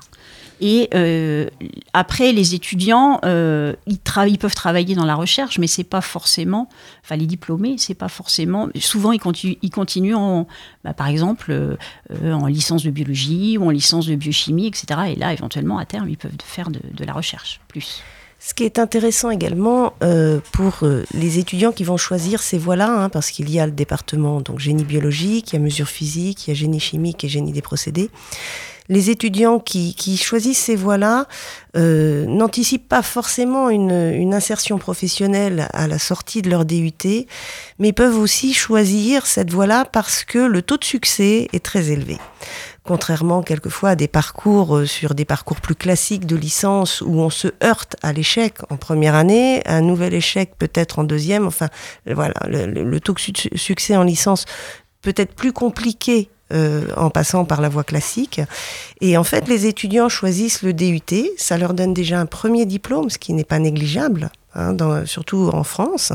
Et 0.60 0.88
euh, 0.94 1.48
après, 1.92 2.32
les 2.32 2.54
étudiants, 2.54 3.20
euh, 3.24 3.74
ils, 3.86 3.98
peuvent 4.38 4.54
travailler 4.54 4.94
dans 4.94 5.04
la 5.04 5.16
recherche, 5.16 5.58
mais 5.58 5.66
c'est 5.66 5.84
pas 5.84 6.00
forcément, 6.00 6.68
enfin 7.02 7.16
les 7.16 7.26
diplômés, 7.26 7.76
c'est 7.78 7.94
pas 7.94 8.08
forcément. 8.08 8.68
Souvent, 8.78 9.12
ils 9.12 9.18
continuent, 9.18 10.14
en, 10.14 10.46
bah, 10.84 10.94
par 10.94 11.08
exemple, 11.08 11.50
euh, 11.50 11.76
en 12.22 12.46
licence 12.46 12.84
de 12.84 12.90
biologie 12.90 13.58
ou 13.58 13.66
en 13.66 13.70
licence 13.70 14.06
de 14.06 14.14
biochimie, 14.14 14.68
etc. 14.68 15.00
Et 15.08 15.16
là, 15.16 15.32
éventuellement, 15.32 15.78
à 15.78 15.84
terme, 15.84 16.08
ils 16.08 16.16
peuvent 16.16 16.32
faire 16.44 16.70
de, 16.70 16.80
de 16.92 17.04
la 17.04 17.12
recherche 17.12 17.60
plus. 17.66 18.02
Ce 18.46 18.52
qui 18.52 18.64
est 18.64 18.78
intéressant 18.78 19.30
également 19.30 19.94
euh, 20.02 20.38
pour 20.52 20.80
euh, 20.82 21.02
les 21.14 21.38
étudiants 21.38 21.72
qui 21.72 21.82
vont 21.82 21.96
choisir 21.96 22.42
ces 22.42 22.58
voies-là, 22.58 22.90
hein, 22.90 23.08
parce 23.08 23.30
qu'il 23.30 23.48
y 23.48 23.58
a 23.58 23.64
le 23.64 23.72
département 23.72 24.42
donc 24.42 24.58
génie 24.58 24.84
biologique, 24.84 25.52
il 25.52 25.56
y 25.56 25.58
a 25.58 25.62
mesure 25.62 25.88
physique, 25.88 26.46
il 26.46 26.50
y 26.50 26.52
a 26.52 26.54
génie 26.54 26.78
chimique 26.78 27.24
et 27.24 27.28
génie 27.28 27.52
des 27.52 27.62
procédés. 27.62 28.10
Les 28.90 29.08
étudiants 29.08 29.60
qui, 29.60 29.94
choisissent 30.18 30.58
ces 30.58 30.76
voies-là 30.76 31.26
euh, 31.74 32.26
n'anticipent 32.26 32.86
pas 32.86 33.00
forcément 33.00 33.70
une, 33.70 34.12
une 34.12 34.34
insertion 34.34 34.76
professionnelle 34.76 35.68
à 35.72 35.88
la 35.88 35.98
sortie 35.98 36.42
de 36.42 36.50
leur 36.50 36.66
DUT, 36.66 37.26
mais 37.78 37.94
peuvent 37.94 38.18
aussi 38.18 38.52
choisir 38.52 39.24
cette 39.24 39.50
voie-là 39.50 39.86
parce 39.90 40.22
que 40.22 40.38
le 40.38 40.60
taux 40.60 40.76
de 40.76 40.84
succès 40.84 41.48
est 41.54 41.64
très 41.64 41.90
élevé 41.90 42.18
contrairement 42.84 43.42
quelquefois 43.42 43.90
à 43.90 43.96
des 43.96 44.08
parcours 44.08 44.76
euh, 44.76 44.86
sur 44.86 45.14
des 45.14 45.24
parcours 45.24 45.60
plus 45.60 45.74
classiques 45.74 46.26
de 46.26 46.36
licence 46.36 47.00
où 47.00 47.18
on 47.20 47.30
se 47.30 47.48
heurte 47.62 47.96
à 48.02 48.12
l'échec 48.12 48.58
en 48.70 48.76
première 48.76 49.14
année, 49.14 49.62
un 49.66 49.80
nouvel 49.80 50.14
échec 50.14 50.52
peut-être 50.58 50.98
en 50.98 51.04
deuxième. 51.04 51.46
Enfin, 51.46 51.68
voilà, 52.06 52.34
le, 52.46 52.66
le- 52.66 53.00
taux 53.00 53.14
de 53.14 53.18
su- 53.18 53.32
succès 53.56 53.96
en 53.96 54.02
licence 54.04 54.44
peut 55.02 55.14
être 55.16 55.34
plus 55.34 55.52
compliqué 55.52 56.28
euh, 56.52 56.86
en 56.96 57.08
passant 57.10 57.44
par 57.46 57.60
la 57.62 57.68
voie 57.70 57.84
classique. 57.84 58.40
Et 59.00 59.16
en 59.16 59.24
fait, 59.24 59.48
les 59.48 59.66
étudiants 59.66 60.10
choisissent 60.10 60.62
le 60.62 60.72
DUT. 60.74 61.00
Ça 61.38 61.56
leur 61.56 61.72
donne 61.74 61.94
déjà 61.94 62.20
un 62.20 62.26
premier 62.26 62.66
diplôme, 62.66 63.08
ce 63.10 63.18
qui 63.18 63.32
n'est 63.32 63.44
pas 63.44 63.58
négligeable. 63.58 64.30
Hein, 64.54 64.76
surtout 65.06 65.50
en 65.52 65.64
France, 65.64 66.12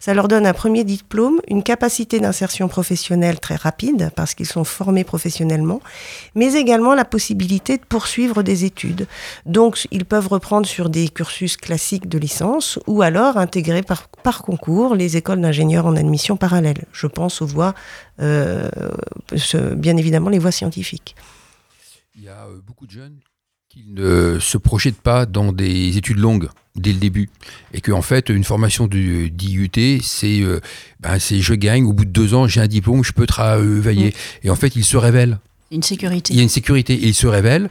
ça 0.00 0.14
leur 0.14 0.28
donne 0.28 0.46
un 0.46 0.52
premier 0.52 0.84
diplôme, 0.84 1.40
une 1.48 1.62
capacité 1.62 2.20
d'insertion 2.20 2.68
professionnelle 2.68 3.40
très 3.40 3.56
rapide 3.56 4.10
parce 4.16 4.34
qu'ils 4.34 4.46
sont 4.46 4.64
formés 4.64 5.04
professionnellement, 5.04 5.80
mais 6.34 6.54
également 6.54 6.94
la 6.94 7.04
possibilité 7.04 7.76
de 7.76 7.84
poursuivre 7.84 8.42
des 8.42 8.64
études. 8.64 9.06
Donc, 9.46 9.86
ils 9.90 10.04
peuvent 10.04 10.28
reprendre 10.28 10.66
sur 10.66 10.90
des 10.90 11.08
cursus 11.08 11.56
classiques 11.56 12.08
de 12.08 12.18
licence 12.18 12.78
ou 12.86 13.02
alors 13.02 13.36
intégrer 13.36 13.82
par, 13.82 14.08
concours 14.42 14.94
les 14.94 15.16
écoles 15.16 15.40
d'ingénieurs 15.40 15.86
en 15.86 15.96
admission 15.96 16.36
parallèle. 16.36 16.84
Je 16.92 17.06
pense 17.06 17.40
aux 17.40 17.46
voies, 17.46 17.74
euh, 18.20 18.68
bien 19.74 19.96
évidemment, 19.96 20.28
les 20.28 20.38
voies 20.38 20.52
scientifiques. 20.52 21.16
Il 22.14 22.24
y 22.24 22.28
a 22.28 22.46
euh, 22.46 22.60
beaucoup 22.66 22.86
de 22.86 22.90
jeunes 22.90 23.18
ne 23.86 24.38
se 24.40 24.58
projettent 24.58 25.00
pas 25.00 25.26
dans 25.26 25.52
des 25.52 25.96
études 25.96 26.18
longues 26.18 26.48
dès 26.76 26.92
le 26.92 26.98
début. 26.98 27.28
Et 27.74 27.80
qu'en 27.80 28.02
fait, 28.02 28.28
une 28.28 28.44
formation 28.44 28.86
d'IUT, 28.86 30.00
c'est 30.02 30.40
euh, 30.40 30.60
ben, 31.00 31.18
je 31.18 31.54
gagne, 31.54 31.84
au 31.84 31.92
bout 31.92 32.04
de 32.04 32.10
deux 32.10 32.34
ans, 32.34 32.46
j'ai 32.46 32.60
un 32.60 32.66
diplôme, 32.66 33.04
je 33.04 33.12
peux 33.12 33.26
travailler. 33.26 34.14
Et 34.42 34.50
en 34.50 34.56
fait, 34.56 34.76
ils 34.76 34.84
se 34.84 34.96
révèlent. 34.96 35.38
Une 35.70 35.82
sécurité. 35.82 36.32
Il 36.32 36.36
y 36.36 36.40
a 36.40 36.42
une 36.42 36.48
sécurité. 36.48 36.94
Et 36.94 37.08
ils 37.08 37.14
se 37.14 37.26
révèlent. 37.26 37.68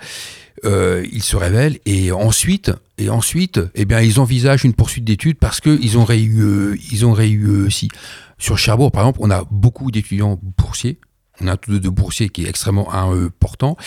Euh, 0.66 1.06
ils 1.12 1.24
se 1.24 1.36
révèlent 1.36 1.78
et 1.86 2.12
ensuite, 2.12 2.72
et 2.98 3.12
ensuite, 3.12 3.60
eh 3.76 3.86
bien, 3.86 4.02
ils 4.02 4.20
envisagent 4.20 4.64
une 4.64 4.74
poursuite 4.74 5.04
d'études 5.04 5.38
parce 5.38 5.62
que 5.62 5.78
ils 5.84 6.00
ont 6.00 6.04
réu, 6.04 6.40
euh, 6.40 6.76
ils 6.92 7.06
ont 7.06 7.14
réussi. 7.14 7.90
Sur 8.40 8.58
Cherbourg, 8.58 8.92
par 8.92 9.04
exemple, 9.04 9.20
on 9.22 9.30
a 9.30 9.44
beaucoup 9.52 9.92
d'étudiants 9.92 10.40
boursiers. 10.58 10.98
On 11.42 11.48
a 11.48 11.54
un 11.54 11.58
taux 11.58 11.78
de 11.78 11.90
boursiers 11.90 12.30
qui 12.30 12.46
est 12.46 12.50
extrêmement 12.50 12.92
important. 12.92 13.78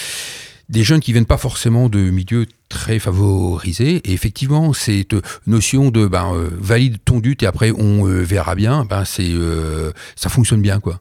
Des 0.71 0.85
jeunes 0.85 1.01
qui 1.01 1.13
viennent 1.13 1.27
pas 1.27 1.37
forcément 1.37 1.89
de 1.89 1.99
milieux 1.99 2.47
très 2.69 3.01
favorisés. 3.01 3.97
Et 4.05 4.13
effectivement, 4.13 4.73
cette 4.73 5.17
notion 5.47 5.91
de 5.91 6.07
ben, 6.07 6.33
euh, 6.33 6.49
valide 6.59 6.99
ton 7.05 7.19
dut 7.19 7.37
et 7.43 7.47
après 7.47 7.73
on 7.73 8.07
euh, 8.07 8.23
verra 8.23 8.55
bien, 8.55 8.85
ben, 8.85 9.05
c'est, 9.05 9.29
euh, 9.29 9.91
ça 10.15 10.29
fonctionne 10.29 10.63
bien, 10.63 10.79
quoi. 10.79 11.01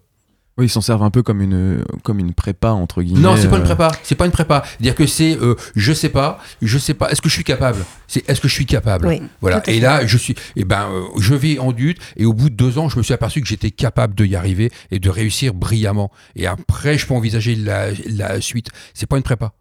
Oui, 0.57 0.65
ils 0.65 0.69
s'en 0.69 0.81
servent 0.81 1.03
un 1.03 1.09
peu 1.09 1.23
comme 1.23 1.41
une, 1.41 1.85
comme 2.03 2.19
une 2.19 2.33
prépa, 2.33 2.71
entre 2.71 3.01
guillemets. 3.01 3.21
Non, 3.21 3.37
c'est 3.37 3.47
pas 3.47 3.55
une 3.55 3.63
prépa. 3.63 3.91
C'est 4.03 4.15
pas 4.15 4.25
une 4.25 4.31
prépa. 4.33 4.61
Dire 4.81 4.93
que 4.93 5.05
c'est, 5.05 5.37
euh, 5.37 5.55
je 5.77 5.93
sais 5.93 6.09
pas, 6.09 6.39
je 6.61 6.77
sais 6.77 6.93
pas. 6.93 7.09
Est-ce 7.11 7.21
que 7.21 7.29
je 7.29 7.33
suis 7.35 7.45
capable? 7.45 7.85
C'est, 8.09 8.27
est-ce 8.29 8.41
que 8.41 8.49
je 8.49 8.53
suis 8.55 8.65
capable? 8.65 9.07
Oui, 9.07 9.21
Voilà. 9.39 9.61
tout 9.61 9.69
à 9.69 9.73
Et 9.73 9.79
là, 9.79 10.05
je 10.05 10.17
suis, 10.17 10.35
eh 10.57 10.65
ben, 10.65 10.89
euh, 10.91 11.05
je 11.17 11.33
vais 11.33 11.59
en 11.59 11.71
dut. 11.71 11.95
Et 12.17 12.25
au 12.25 12.33
bout 12.33 12.49
de 12.49 12.55
deux 12.55 12.77
ans, 12.77 12.89
je 12.89 12.97
me 12.97 13.03
suis 13.03 13.13
aperçu 13.13 13.39
que 13.39 13.47
j'étais 13.47 13.71
capable 13.71 14.15
de 14.15 14.25
y 14.25 14.35
arriver 14.35 14.69
et 14.91 14.99
de 14.99 15.09
réussir 15.09 15.53
brillamment. 15.53 16.11
Et 16.35 16.45
après, 16.45 16.97
je 16.97 17.07
peux 17.07 17.13
envisager 17.13 17.55
la, 17.55 17.91
la 18.07 18.41
suite. 18.41 18.67
C'est 18.93 19.07
pas 19.07 19.15
une 19.15 19.23
prépa. 19.23 19.53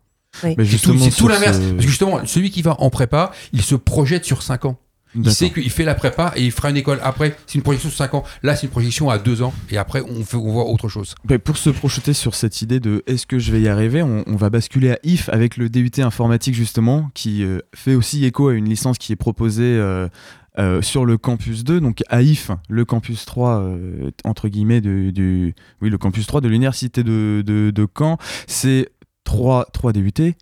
Oui. 0.45 0.55
Mais 0.59 0.64
justement, 0.64 1.05
c'est 1.05 1.11
tout 1.16 1.28
l'inverse. 1.28 1.57
ce- 1.59 1.62
Parce 1.72 1.76
que 1.84 1.89
justement, 1.91 2.20
celui 2.26 2.51
qui 2.51 2.62
va 2.62 2.76
en 2.80 2.91
prépa, 2.91 3.32
il 3.53 3.62
se 3.62 3.74
projette 3.74 4.24
sur 4.24 4.43
cinq 4.43 4.64
ans. 4.64 4.78
Il 5.14 5.30
sait 5.32 5.49
qu'il 5.51 5.70
fait 5.70 5.84
la 5.84 5.95
prépa 5.95 6.32
et 6.36 6.45
il 6.45 6.53
fera 6.53 6.68
une 6.68 6.76
école 6.76 7.01
après. 7.03 7.34
C'est 7.47 7.55
une 7.55 7.62
projection 7.62 7.89
sur 7.89 7.97
5 7.97 8.12
ans. 8.12 8.24
Là, 8.43 8.55
c'est 8.55 8.64
une 8.66 8.70
projection 8.70 9.09
à 9.09 9.18
2 9.18 9.41
ans. 9.43 9.55
Et 9.70 9.78
après, 9.78 10.03
on, 10.03 10.22
fait, 10.22 10.36
on 10.36 10.53
voit 10.53 10.66
autre 10.68 10.89
chose. 10.91 11.14
Mais 11.30 11.39
pour 11.39 11.57
se 11.57 11.70
projeter 11.70 12.12
sur 12.12 12.34
cette 12.34 12.61
idée 12.61 12.78
de 12.78 13.03
est-ce 13.07 13.26
que 13.26 13.39
je 13.39 13.51
vais 13.51 13.62
y 13.62 13.68
arriver, 13.68 14.03
on, 14.03 14.22
on 14.26 14.36
va 14.36 14.51
basculer 14.51 14.91
à 14.91 14.99
IF 15.05 15.30
avec 15.30 15.57
le 15.57 15.70
DUT 15.70 15.91
informatique 16.03 16.55
justement, 16.55 17.11
qui 17.14 17.43
euh, 17.43 17.61
fait 17.74 17.95
aussi 17.95 18.26
écho 18.26 18.49
à 18.49 18.55
une 18.55 18.68
licence 18.68 18.99
qui 18.99 19.12
est 19.14 19.16
proposée 19.16 19.62
euh, 19.64 20.09
euh, 20.59 20.82
sur 20.82 21.07
le 21.07 21.16
campus 21.16 21.64
2, 21.64 21.80
donc 21.80 22.03
à 22.11 22.20
IF, 22.20 22.51
le 22.68 22.84
campus 22.84 23.24
3, 23.24 23.61
euh, 23.61 24.11
entre 24.24 24.49
guillemets, 24.49 24.82
du, 24.82 25.12
du- 25.12 25.55
oui, 25.80 25.89
le 25.89 25.97
campus 25.97 26.26
3 26.26 26.43
de 26.43 26.49
l'université 26.49 27.03
de, 27.03 27.43
de, 27.47 27.70
de 27.70 27.86
Caen. 27.99 28.18
C'est 28.47 28.91
3, 29.25 29.66
3 29.73 29.93
DUT, 29.93 30.35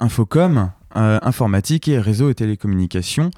Infocom, 0.00 0.70
euh, 0.96 1.18
informatique 1.22 1.88
et 1.88 1.98
réseau 1.98 2.30
et 2.30 2.34
télécommunications. 2.34 3.30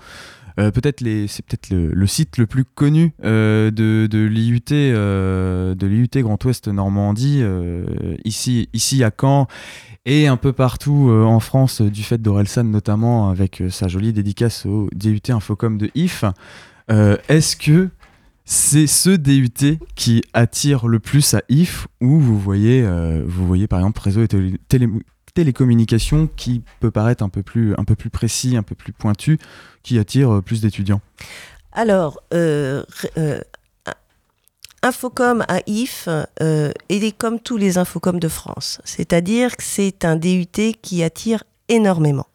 Euh, 0.61 0.71
peut-être 0.71 1.01
les, 1.01 1.27
c'est 1.27 1.43
peut-être 1.43 1.71
le, 1.71 2.07
site 2.07 2.37
le 2.37 2.47
plus 2.47 2.67
connu 2.67 3.15
euh, 3.25 3.71
de, 3.71 4.07
de 4.07 4.19
l'IUT, 4.19 4.61
de 4.69 5.87
l'IUT 5.87 6.23
Grand 6.23 6.43
Ouest 6.45 6.69
Normandie, 6.69 7.43
ici, 8.27 8.69
ici 8.75 9.03
à 9.05 9.11
Caen 9.19 9.47
et 10.05 10.27
un 10.27 10.37
peu 10.37 10.53
partout 10.53 11.11
en 11.11 11.41
France, 11.41 11.81
du 11.81 12.03
fait 12.03 12.21
d'Orelsan 12.21 12.65
notamment, 12.65 13.31
avec 13.31 13.63
sa 13.71 13.89
jolie 13.89 14.13
dédicace 14.13 14.67
au 14.67 14.91
DUT 14.95 15.21
Infocom 15.31 15.79
de 15.79 15.91
IF. 15.95 16.25
Est-ce 16.89 17.57
que 17.57 17.89
c'est 18.49 18.87
ce 18.87 19.11
DUT 19.11 19.79
qui 19.97 20.23
attire 20.33 20.87
le 20.87 21.01
plus 21.01 21.35
à 21.35 21.43
IF 21.49 21.89
ou 22.01 22.19
vous 22.21 22.39
voyez, 22.39 22.83
euh, 22.83 23.23
vous 23.27 23.47
voyez 23.47 23.67
par 23.67 23.81
exemple 23.81 24.01
réseau 24.01 24.23
et 24.23 24.29
télé- 24.29 24.59
télé- 24.69 24.89
télécommunications 25.35 26.29
qui 26.37 26.63
peut 26.81 26.91
paraître 26.93 27.23
un 27.23 27.29
peu 27.29 27.43
plus, 27.43 27.75
un 27.77 27.85
peu 27.85 27.95
plus 27.97 28.09
précis, 28.09 28.57
un 28.57 28.63
peu 28.63 28.75
plus 28.75 28.93
pointu, 28.93 29.39
qui 29.83 29.99
attire 29.99 30.37
euh, 30.37 30.41
plus 30.43 30.61
d'étudiants 30.63 31.01
Alors, 31.73 32.23
euh, 32.33 32.85
Infocom 34.83 35.45
à 35.49 35.61
IF, 35.67 36.09
euh, 36.41 36.71
est 36.89 37.17
comme 37.19 37.41
tous 37.41 37.57
les 37.57 37.77
Infocom 37.79 38.21
de 38.21 38.29
France. 38.29 38.81
C'est-à-dire 38.85 39.57
que 39.57 39.63
c'est 39.65 40.05
un 40.05 40.17
DUT 40.17 40.47
qui 40.81 41.03
attire 41.03 41.43
énormément. 41.69 42.27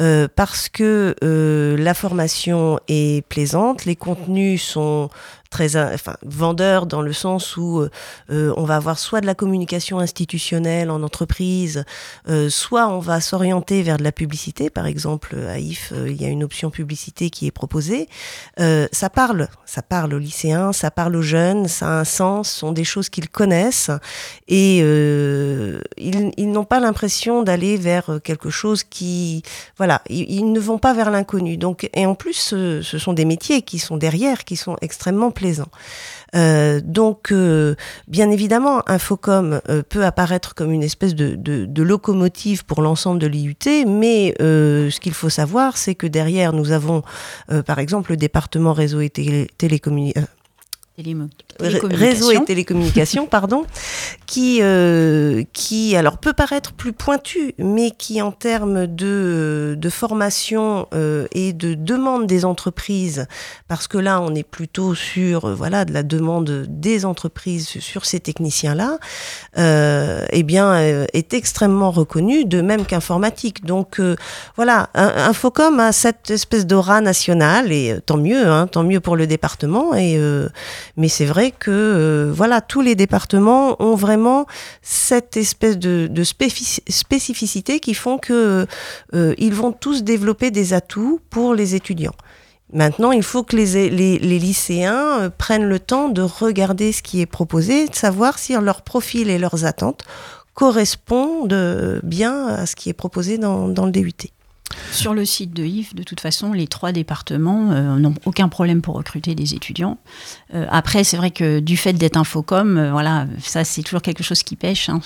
Euh, 0.00 0.28
parce 0.34 0.68
que 0.68 1.14
euh, 1.24 1.76
la 1.76 1.94
formation 1.94 2.78
est 2.88 3.26
plaisante, 3.26 3.84
les 3.84 3.96
contenus 3.96 4.62
sont 4.62 5.10
très 5.50 5.76
euh, 5.76 5.92
enfin, 5.92 6.16
vendeurs 6.24 6.86
dans 6.86 7.02
le 7.02 7.12
sens 7.12 7.56
où 7.56 7.80
euh, 7.80 7.90
euh, 8.30 8.54
on 8.56 8.64
va 8.64 8.76
avoir 8.76 8.98
soit 8.98 9.20
de 9.20 9.26
la 9.26 9.34
communication 9.34 9.98
institutionnelle 9.98 10.90
en 10.90 11.02
entreprise, 11.02 11.84
euh, 12.28 12.48
soit 12.48 12.88
on 12.88 13.00
va 13.00 13.20
s'orienter 13.20 13.82
vers 13.82 13.98
de 13.98 14.04
la 14.04 14.12
publicité. 14.12 14.70
Par 14.70 14.86
exemple, 14.86 15.36
à 15.48 15.58
IF, 15.58 15.92
euh, 15.92 16.08
il 16.08 16.20
y 16.20 16.24
a 16.24 16.28
une 16.28 16.44
option 16.44 16.70
publicité 16.70 17.30
qui 17.30 17.46
est 17.46 17.50
proposée. 17.50 18.08
Ça 18.92 19.10
parle, 19.10 19.48
ça 19.66 19.82
parle 19.82 20.14
aux 20.14 20.18
lycéens, 20.18 20.72
ça 20.72 20.90
parle 20.90 21.16
aux 21.16 21.22
jeunes, 21.22 21.66
ça 21.66 21.88
a 21.88 22.00
un 22.00 22.04
sens, 22.04 22.50
ce 22.50 22.58
sont 22.60 22.72
des 22.72 22.84
choses 22.84 23.08
qu'ils 23.08 23.28
connaissent 23.28 23.90
et 24.46 24.78
ils, 24.78 26.32
ils 26.36 26.52
n'ont 26.52 26.64
pas 26.64 26.78
l'impression 26.78 27.42
d'aller 27.42 27.76
vers 27.76 28.20
quelque 28.22 28.50
chose 28.50 28.84
qui, 28.84 29.42
voilà, 29.76 30.02
ils, 30.08 30.30
ils, 30.30 30.52
ne 30.52 30.60
vont 30.60 30.78
pas 30.78 30.92
vers 30.92 31.10
l'inconnu. 31.10 31.56
Donc, 31.56 31.88
et 31.94 32.06
en 32.06 32.14
plus, 32.14 32.34
ce, 32.34 32.82
ce, 32.82 32.98
sont 32.98 33.12
des 33.12 33.24
métiers 33.24 33.62
qui 33.62 33.78
sont 33.78 33.96
derrière, 33.96 34.44
qui 34.44 34.56
sont 34.56 34.76
extrêmement 34.80 35.32
Euh, 36.34 36.80
donc, 36.82 37.32
euh, 37.32 37.74
bien 38.08 38.30
évidemment, 38.30 38.82
Infocom 38.88 39.60
euh, 39.68 39.82
peut 39.88 40.04
apparaître 40.04 40.54
comme 40.54 40.70
une 40.70 40.82
espèce 40.82 41.14
de, 41.14 41.82
locomotive 41.82 42.64
pour 42.64 42.82
l'ensemble 42.82 43.18
de 43.18 43.26
l'IUT, 43.26 43.56
mais 43.86 44.34
ce 44.38 45.00
qu'il 45.00 45.14
faut 45.14 45.30
savoir, 45.30 45.76
c'est 45.76 45.94
que 45.94 46.06
derrière, 46.06 46.52
nous 46.52 46.72
avons, 46.72 47.02
par 47.66 47.78
exemple, 47.78 48.12
le 48.12 48.16
département 48.16 48.72
réseau 48.72 49.00
et 49.00 49.10
télé 49.10 49.48
télécommunications 49.58 50.28
réseau 51.60 52.30
et 52.30 52.44
télécommunications, 52.44 53.26
pardon, 53.30 53.64
qui, 54.26 54.58
euh, 54.62 55.42
qui 55.52 55.96
alors 55.96 56.18
peut 56.18 56.32
paraître 56.32 56.72
plus 56.72 56.92
pointu, 56.92 57.54
mais 57.58 57.90
qui 57.90 58.22
en 58.22 58.32
termes 58.32 58.86
de, 58.86 59.76
de 59.78 59.90
formation 59.90 60.86
euh, 60.94 61.26
et 61.32 61.52
de 61.52 61.74
demande 61.74 62.26
des 62.26 62.44
entreprises, 62.44 63.26
parce 63.68 63.88
que 63.88 63.98
là 63.98 64.20
on 64.20 64.34
est 64.34 64.42
plutôt 64.42 64.94
sur 64.94 65.46
euh, 65.46 65.54
voilà 65.54 65.84
de 65.84 65.92
la 65.92 66.02
demande 66.02 66.66
des 66.68 67.04
entreprises 67.04 67.68
sur 67.80 68.04
ces 68.04 68.20
techniciens-là, 68.20 68.98
euh, 69.58 70.26
eh 70.30 70.42
bien 70.42 70.72
euh, 70.72 71.06
est 71.12 71.34
extrêmement 71.34 71.90
reconnu, 71.90 72.44
de 72.44 72.60
même 72.60 72.86
qu'informatique. 72.86 73.64
Donc 73.64 74.00
euh, 74.00 74.16
voilà, 74.56 74.90
Infocom 74.94 75.80
a 75.80 75.92
cette 75.92 76.30
espèce 76.30 76.66
d'aura 76.66 77.00
nationale 77.00 77.72
et 77.72 77.98
tant 78.04 78.16
mieux, 78.16 78.46
hein, 78.46 78.66
tant 78.66 78.82
mieux 78.82 79.00
pour 79.00 79.16
le 79.16 79.26
département. 79.26 79.94
Et 79.94 80.18
mais 80.96 81.08
c'est 81.08 81.24
vrai 81.24 81.50
que 81.50 81.70
euh, 81.70 82.32
voilà, 82.32 82.60
tous 82.60 82.80
les 82.80 82.94
départements 82.94 83.80
ont 83.82 83.94
vraiment 83.94 84.46
cette 84.82 85.36
espèce 85.36 85.78
de, 85.78 86.08
spécificité 86.24 87.80
qui 87.80 87.94
font 87.94 88.18
que 88.18 88.66
euh, 89.14 89.34
ils 89.38 89.54
vont 89.54 89.72
tous 89.72 90.02
développer 90.02 90.50
des 90.50 90.72
atouts 90.72 91.20
pour 91.30 91.54
les 91.54 91.74
étudiants. 91.74 92.14
Maintenant, 92.72 93.10
il 93.10 93.24
faut 93.24 93.42
que 93.42 93.56
les, 93.56 94.18
lycéens 94.18 95.22
euh, 95.22 95.30
prennent 95.30 95.68
le 95.68 95.80
temps 95.80 96.08
de 96.08 96.22
regarder 96.22 96.92
ce 96.92 97.02
qui 97.02 97.20
est 97.20 97.26
proposé, 97.26 97.88
de 97.88 97.94
savoir 97.94 98.38
si 98.38 98.54
leur 98.54 98.82
profil 98.82 99.28
et 99.30 99.38
leurs 99.38 99.64
attentes 99.64 100.04
correspondent 100.54 102.00
bien 102.02 102.48
à 102.48 102.66
ce 102.66 102.76
qui 102.76 102.90
est 102.90 102.94
proposé 102.94 103.38
dans, 103.38 103.68
dans 103.68 103.86
le 103.86 103.92
DUT. 103.92 104.30
Sur 104.92 105.14
le 105.14 105.24
site 105.24 105.52
de 105.52 105.64
IF, 105.64 105.94
de 105.94 106.02
toute 106.02 106.20
façon, 106.20 106.52
les 106.52 106.66
trois 106.66 106.92
départements 106.92 107.70
euh, 107.72 107.96
n'ont 107.96 108.14
aucun 108.24 108.48
problème 108.48 108.82
pour 108.82 108.94
recruter 108.96 109.34
des 109.34 109.54
étudiants. 109.54 109.98
Euh, 110.54 110.66
après, 110.70 111.04
c'est 111.04 111.16
vrai 111.16 111.30
que 111.30 111.60
du 111.60 111.76
fait 111.76 111.92
d'être 111.92 112.16
infocom, 112.16 112.76
euh, 112.76 112.90
voilà, 112.92 113.26
ça 113.42 113.64
c'est 113.64 113.82
toujours 113.82 114.02
quelque 114.02 114.22
chose 114.22 114.42
qui 114.42 114.56
pêche. 114.56 114.88
Hein, 114.88 115.00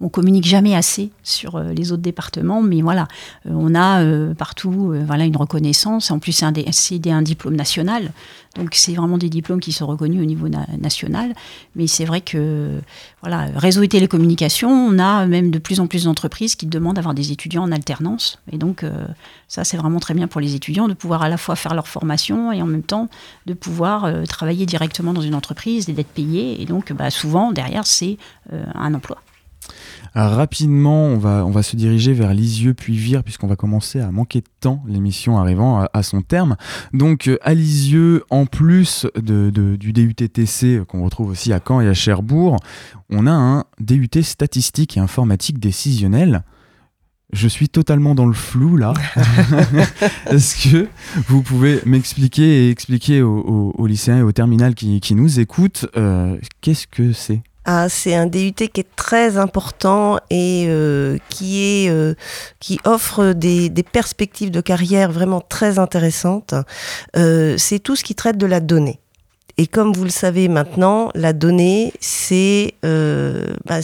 on 0.00 0.08
communique 0.08 0.44
jamais 0.44 0.74
assez 0.74 1.10
sur 1.22 1.56
euh, 1.56 1.72
les 1.72 1.92
autres 1.92 2.02
départements, 2.02 2.62
mais 2.62 2.82
voilà, 2.82 3.08
euh, 3.46 3.52
on 3.54 3.74
a 3.74 4.02
euh, 4.02 4.34
partout, 4.34 4.94
voilà, 5.06 5.24
une 5.24 5.36
reconnaissance. 5.36 6.10
En 6.10 6.18
plus, 6.18 6.32
c'est 6.32 6.44
un, 6.44 6.52
un, 6.52 7.22
diplôme 7.22 7.56
national, 7.56 8.12
donc 8.56 8.70
c'est 8.74 8.94
vraiment 8.94 9.18
des 9.18 9.28
diplômes 9.28 9.60
qui 9.60 9.72
sont 9.72 9.86
reconnus 9.86 10.20
au 10.22 10.24
niveau 10.24 10.48
na 10.48 10.66
national. 10.78 11.34
Mais 11.76 11.86
c'est 11.86 12.04
vrai 12.04 12.20
que, 12.20 12.80
voilà, 13.22 13.48
réseau 13.56 13.82
et 13.82 13.88
télécommunications, 13.88 14.70
on 14.70 14.98
a 14.98 15.26
même 15.26 15.50
de 15.50 15.58
plus 15.58 15.80
en 15.80 15.86
plus 15.86 16.04
d'entreprises 16.04 16.54
qui 16.54 16.66
demandent 16.66 16.96
d'avoir 16.96 17.14
des 17.14 17.32
étudiants 17.32 17.62
en 17.62 17.72
alternance, 17.72 18.38
et 18.52 18.58
donc 18.58 18.84
ça, 19.48 19.64
c'est 19.64 19.76
vraiment 19.76 20.00
très 20.00 20.14
bien 20.14 20.26
pour 20.26 20.40
les 20.40 20.54
étudiants 20.54 20.88
de 20.88 20.94
pouvoir 20.94 21.22
à 21.22 21.28
la 21.28 21.36
fois 21.36 21.56
faire 21.56 21.74
leur 21.74 21.88
formation 21.88 22.52
et 22.52 22.60
en 22.62 22.66
même 22.66 22.82
temps 22.82 23.08
de 23.46 23.54
pouvoir 23.54 24.08
travailler 24.28 24.66
directement 24.66 25.12
dans 25.12 25.22
une 25.22 25.34
entreprise 25.34 25.88
et 25.88 25.92
d'être 25.92 26.08
payé. 26.08 26.60
Et 26.60 26.66
donc, 26.66 26.92
bah, 26.92 27.10
souvent, 27.10 27.52
derrière, 27.52 27.86
c'est 27.86 28.18
un 28.52 28.94
emploi. 28.94 29.18
Alors, 30.14 30.32
rapidement, 30.32 31.06
on 31.06 31.18
va, 31.18 31.44
on 31.44 31.50
va 31.50 31.62
se 31.62 31.74
diriger 31.76 32.12
vers 32.12 32.34
Lisieux 32.34 32.74
puis 32.74 32.96
Vire, 32.96 33.24
puisqu'on 33.24 33.48
va 33.48 33.56
commencer 33.56 34.00
à 34.00 34.10
manquer 34.12 34.40
de 34.40 34.48
temps, 34.60 34.82
l'émission 34.86 35.38
arrivant 35.38 35.80
à, 35.80 35.90
à, 35.92 36.02
son 36.02 36.22
terme. 36.22 36.56
Donc, 36.92 37.26
euh, 37.26 37.38
à 37.42 37.54
Lisieux, 37.54 38.24
en 38.30 38.46
plus 38.46 39.06
de, 39.16 39.50
de, 39.50 39.76
du 39.76 39.92
DUTTC 39.92 40.82
qu'on 40.86 41.02
retrouve 41.04 41.30
aussi 41.30 41.52
à 41.52 41.60
Caen 41.66 41.80
et 41.80 41.88
à 41.88 41.94
Cherbourg, 41.94 42.58
on 43.10 43.26
a 43.26 43.32
un 43.32 43.64
DUT 43.80 44.22
statistique 44.22 44.96
et 44.96 45.00
informatique 45.00 45.58
décisionnel 45.58 46.44
je 47.34 47.48
suis 47.48 47.68
totalement 47.68 48.14
dans 48.14 48.26
le 48.26 48.32
flou 48.32 48.76
là. 48.76 48.94
Est-ce 50.30 50.70
que 50.70 50.88
vous 51.28 51.42
pouvez 51.42 51.80
m'expliquer 51.84 52.66
et 52.66 52.70
expliquer 52.70 53.22
aux, 53.22 53.38
aux, 53.38 53.74
aux, 53.76 53.86
lycéens 53.86 54.18
et 54.18 54.22
aux 54.22 54.32
terminales 54.32 54.74
qui, 54.74 55.00
qui 55.00 55.14
nous 55.14 55.40
écoutent 55.40 55.86
euh, 55.96 56.38
qu'est-ce 56.60 56.86
que 56.86 57.12
c'est? 57.12 57.42
Ah, 57.66 57.88
c'est 57.88 58.14
un 58.14 58.26
DUT 58.26 58.52
qui 58.52 58.80
est 58.80 58.96
très 58.96 59.38
important 59.38 60.18
et 60.28 60.66
euh, 60.68 61.18
euh, 61.42 62.14
qui 62.60 62.80
offre 62.84 63.32
des, 63.32 63.70
des, 63.70 63.82
perspectives 63.82 64.50
de 64.50 64.60
carrière 64.60 65.10
vraiment 65.10 65.40
très 65.40 65.78
intéressantes. 65.78 66.54
Euh, 67.16 67.56
c'est 67.56 67.78
tout 67.78 67.96
ce 67.96 68.04
qui 68.04 68.14
traite 68.14 68.36
de 68.36 68.46
la 68.46 68.60
donnée. 68.60 69.00
Et 69.56 69.68
comme 69.68 69.92
vous 69.92 70.02
le 70.02 70.10
savez 70.10 70.48
maintenant, 70.48 71.10
la 71.14 71.32
donnée, 71.32 71.92
c'est 72.00 72.74
euh, 72.84 73.46
bah, 73.64 73.78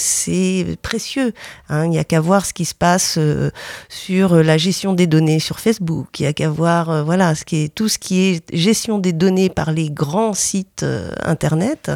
précieux. 0.83 1.33
Hein. 1.69 1.85
Il 1.85 1.91
n'y 1.91 1.99
a 1.99 2.05
qu'à 2.05 2.21
voir 2.21 2.45
ce 2.45 2.53
qui 2.53 2.65
se 2.65 2.75
passe 2.75 3.19
euh, 3.19 3.51
sur 3.89 4.35
la 4.35 4.59
gestion 4.59 4.95
des 4.95 5.07
données 5.07 5.39
sur 5.39 5.61
Facebook. 5.61 6.19
Il 6.19 6.23
n'y 6.23 6.29
a 6.29 6.33
qu'à 6.33 6.49
voir 6.49 6.91
euh, 6.91 7.03
voilà, 7.05 7.37
ce 7.37 7.45
qui 7.45 7.65
est, 7.65 7.75
tout 7.75 7.89
ce 7.89 7.99
qui 7.99 8.21
est 8.21 8.43
gestion 8.53 8.99
des 8.99 9.13
données 9.13 9.49
par 9.49 9.71
les 9.71 9.91
grands 9.91 10.35
sites 10.35 10.83
euh, 10.83 11.13
Internet. 11.25 11.91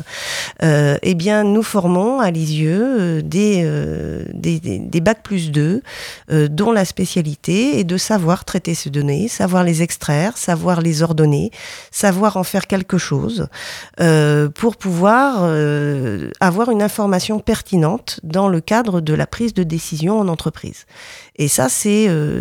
eh 0.63 1.15
bien, 1.15 1.43
nous 1.43 1.65
formons 1.65 2.21
à 2.21 2.31
Lisieux 2.31 3.23
des, 3.23 3.63
des, 4.33 4.61
des, 4.61 4.79
des, 4.79 5.01
Bac 5.01 5.23
plus 5.23 5.51
2 5.51 5.83
dont 6.49 6.73
la 6.73 6.85
spécialité 6.85 7.79
est 7.81 7.85
de 7.85 7.97
savoir 7.97 8.45
traiter 8.45 8.75
ces 8.75 8.91
données, 8.91 9.29
savoir 9.29 9.65
les 9.65 9.83
extraire, 9.83 10.39
savoir 10.39 10.81
les 10.81 11.03
ordonner, 11.03 11.51
savoir 11.91 12.37
en 12.37 12.45
faire 12.45 12.67
quelque 12.67 12.99
chose. 12.99 13.49
Euh, 14.01 14.49
pour 14.49 14.77
pouvoir 14.77 15.43
euh, 15.43 16.31
avoir 16.41 16.71
une 16.71 16.83
information 16.83 17.39
pertinente 17.39 18.21
dans 18.23 18.49
le 18.49 18.61
cadre 18.61 19.01
de 19.01 19.15
la 19.15 19.27
prise 19.27 19.55
de 19.55 19.63
décision 19.63 20.19
en 20.19 20.29
entreprise. 20.29 20.87
Et 21.37 21.49
ça, 21.49 21.69
c'est 21.69 22.07
euh, 22.09 22.41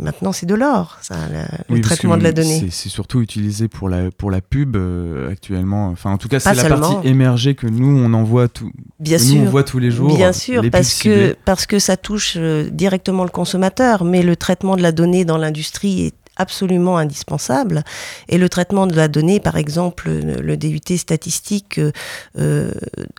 maintenant 0.00 0.32
c'est 0.32 0.46
de 0.46 0.54
l'or, 0.54 0.98
ça, 1.02 1.14
la, 1.32 1.46
oui, 1.68 1.78
le 1.78 1.82
traitement 1.82 2.16
de 2.16 2.22
la 2.22 2.32
donnée. 2.32 2.68
C'est 2.70 2.88
surtout 2.88 3.20
utilisé 3.20 3.68
pour 3.68 3.88
la 3.88 4.10
pour 4.10 4.30
la 4.30 4.40
pub 4.40 4.76
euh, 4.76 5.30
actuellement. 5.30 5.88
Enfin, 5.88 6.10
en 6.12 6.18
tout 6.18 6.28
cas, 6.28 6.40
c'est 6.40 6.54
la 6.54 6.68
partie 6.68 7.08
émergée 7.08 7.54
que 7.54 7.66
nous 7.66 7.98
on 7.98 8.12
envoie 8.14 8.48
tout. 8.48 8.70
Bien 9.00 9.18
que 9.18 9.22
sûr. 9.24 9.40
Nous, 9.40 9.46
on 9.46 9.50
voit 9.50 9.64
tous 9.64 9.78
les 9.78 9.90
jours. 9.90 10.14
Bien 10.14 10.32
sûr, 10.32 10.64
parce 10.70 11.00
que 11.02 11.36
parce 11.44 11.66
que 11.66 11.78
ça 11.78 11.96
touche 11.96 12.36
directement 12.36 13.24
le 13.24 13.30
consommateur, 13.30 14.04
mais 14.04 14.22
le 14.22 14.36
traitement 14.36 14.76
de 14.76 14.82
la 14.82 14.92
donnée 14.92 15.24
dans 15.24 15.38
l'industrie 15.38 16.06
est 16.06 16.14
absolument 16.42 16.98
indispensable. 16.98 17.82
Et 18.28 18.36
le 18.36 18.48
traitement 18.48 18.86
de 18.86 18.94
la 18.94 19.08
donnée, 19.08 19.40
par 19.40 19.56
exemple, 19.56 20.10
le 20.10 20.56
DUT 20.56 20.98
statistique 20.98 21.80
euh, 22.38 22.72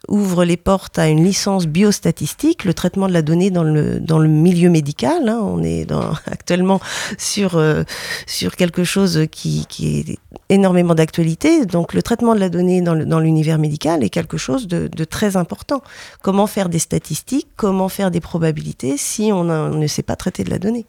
ouvre 0.07 0.45
les 0.45 0.57
portes 0.57 0.99
à 0.99 1.07
une 1.07 1.23
licence 1.23 1.65
biostatistique. 1.65 2.65
Le 2.65 2.73
traitement 2.73 3.07
de 3.07 3.13
la 3.13 3.21
donnée 3.21 3.49
dans 3.49 3.63
le, 3.63 3.99
dans 3.99 4.19
le 4.19 4.29
milieu 4.29 4.69
médical, 4.69 5.27
hein, 5.27 5.39
on 5.41 5.63
est 5.63 5.87
actuellement 6.31 6.79
sur, 7.17 7.55
euh, 7.55 7.83
sur 8.27 8.55
quelque 8.55 8.83
chose 8.83 9.27
qui, 9.31 9.65
qui 9.67 9.99
est 9.99 10.19
énormément 10.53 10.95
d'actualité. 10.95 11.65
Donc 11.65 11.93
le 11.93 12.01
traitement 12.01 12.35
de 12.35 12.39
la 12.39 12.49
donnée 12.49 12.81
dans 12.81 13.19
l'univers 13.19 13.57
médical 13.57 14.03
est 14.03 14.09
quelque 14.09 14.37
chose 14.37 14.67
de, 14.67 14.87
de, 14.87 15.03
très 15.03 15.35
important. 15.35 15.81
Comment 16.21 16.47
faire 16.47 16.69
des 16.69 16.79
statistiques, 16.79 17.47
comment 17.55 17.89
faire 17.89 18.11
des 18.11 18.21
probabilités 18.21 18.97
si 18.97 19.31
on, 19.33 19.49
a, 19.49 19.69
on 19.69 19.77
ne 19.77 19.87
sait 19.87 20.03
pas 20.03 20.15
traiter 20.15 20.43
de 20.43 20.49
la 20.49 20.59
donnée? 20.59 20.85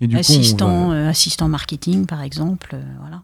Et 0.00 0.06
du 0.06 0.16
assistant, 0.16 0.86
coup, 0.86 0.90
va... 0.90 0.96
euh, 0.96 1.08
assistant 1.08 1.48
marketing, 1.48 2.06
par 2.06 2.22
exemple, 2.22 2.70
euh, 2.74 2.82
voilà. 3.00 3.22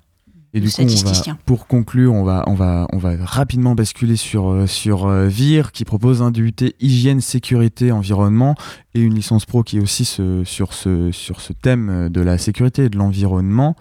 Et 0.54 0.60
du 0.60 0.70
coup, 0.70 0.82
va, 0.82 1.36
pour 1.44 1.66
conclure, 1.66 2.14
on 2.14 2.24
va, 2.24 2.42
on 2.46 2.54
va, 2.54 2.86
on 2.94 2.96
va 2.96 3.12
rapidement 3.22 3.74
basculer 3.74 4.16
sur, 4.16 4.48
euh, 4.48 4.66
sur 4.66 5.06
VIR 5.06 5.72
qui 5.72 5.84
propose 5.84 6.22
un 6.22 6.30
DUT 6.30 6.54
hygiène, 6.80 7.20
sécurité, 7.20 7.92
environnement 7.92 8.54
et 8.94 9.00
une 9.00 9.14
licence 9.14 9.44
pro 9.44 9.62
qui 9.62 9.76
est 9.76 9.80
aussi 9.80 10.06
ce, 10.06 10.44
sur, 10.44 10.72
ce, 10.72 11.12
sur 11.12 11.42
ce 11.42 11.52
thème 11.52 12.08
de 12.08 12.20
la 12.22 12.38
sécurité 12.38 12.84
et 12.84 12.88
de 12.88 12.96
l'environnement. 12.96 13.76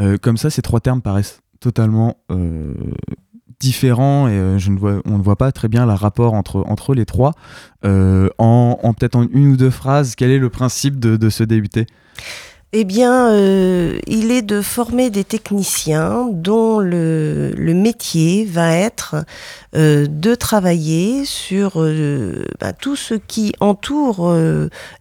Euh, 0.00 0.16
comme 0.20 0.36
ça, 0.36 0.50
ces 0.50 0.62
trois 0.62 0.80
termes 0.80 1.02
paraissent 1.02 1.40
totalement 1.64 2.18
euh, 2.30 2.74
différents 3.58 4.28
et 4.28 4.58
vois, 4.78 5.00
on 5.06 5.16
ne 5.16 5.22
voit 5.22 5.36
pas 5.36 5.50
très 5.50 5.68
bien 5.68 5.86
le 5.86 5.94
rapport 5.94 6.34
entre, 6.34 6.94
les 6.94 7.06
trois. 7.06 7.32
en, 7.84 8.78
en 8.82 8.92
peut-être 8.92 9.16
en 9.16 9.26
une 9.30 9.48
ou 9.48 9.56
deux 9.56 9.70
phrases, 9.70 10.14
quel 10.14 10.30
est 10.30 10.38
le 10.38 10.50
principe 10.50 11.00
de, 11.00 11.16
de 11.16 11.30
ce 11.30 11.42
DUT 11.42 11.86
eh 12.76 12.82
bien, 12.82 13.30
euh, 13.30 14.00
il 14.08 14.32
est 14.32 14.42
de 14.42 14.60
former 14.60 15.08
des 15.08 15.22
techniciens 15.22 16.28
dont 16.32 16.80
le, 16.80 17.52
le 17.56 17.72
métier 17.72 18.44
va 18.44 18.76
être 18.76 19.14
euh, 19.76 20.08
de 20.10 20.34
travailler 20.34 21.24
sur 21.24 21.80
euh, 21.80 22.46
bah, 22.58 22.72
tout 22.72 22.96
ce 22.96 23.14
qui 23.14 23.52
entoure 23.60 24.34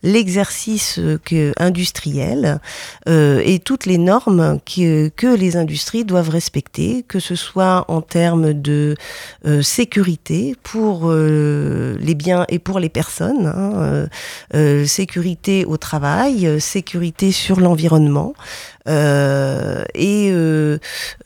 l'exercice 0.04 1.00
industriel 1.58 2.60
et 3.08 3.60
toutes 3.60 3.88
les 3.88 3.98
normes 3.98 4.60
que, 4.66 5.36
les 5.36 5.58
industries 5.58 6.06
doivent 6.06 6.30
respecter, 6.30 7.04
que 7.08 7.20
ce 7.20 7.36
soit 7.36 7.86
en 7.88 8.02
termes 8.02 8.54
de 8.54 8.96
sécurité 9.62 10.56
pour 10.62 11.12
les 11.12 12.16
biens 12.16 12.46
et 12.50 12.60
pour 12.60 12.80
les 12.80 12.90
personnes, 12.90 13.48
hein, 13.48 14.86
sécurité 14.86 15.66
au 15.66 15.78
travail, 15.78 16.62
sécurité 16.62 17.32
sur 17.32 17.63
l'environnement. 17.64 18.34
Euh, 18.88 19.84
et 19.94 20.30
euh, 20.32 20.78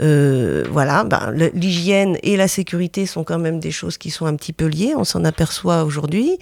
euh, 0.01 0.65
voilà, 0.69 1.03
ben, 1.03 1.31
l'hygiène 1.53 2.17
et 2.23 2.37
la 2.37 2.47
sécurité 2.47 3.05
sont 3.05 3.23
quand 3.23 3.39
même 3.39 3.59
des 3.59 3.71
choses 3.71 3.97
qui 3.97 4.11
sont 4.11 4.25
un 4.25 4.35
petit 4.35 4.53
peu 4.53 4.65
liées, 4.65 4.93
on 4.95 5.03
s'en 5.03 5.23
aperçoit 5.25 5.83
aujourd'hui. 5.83 6.37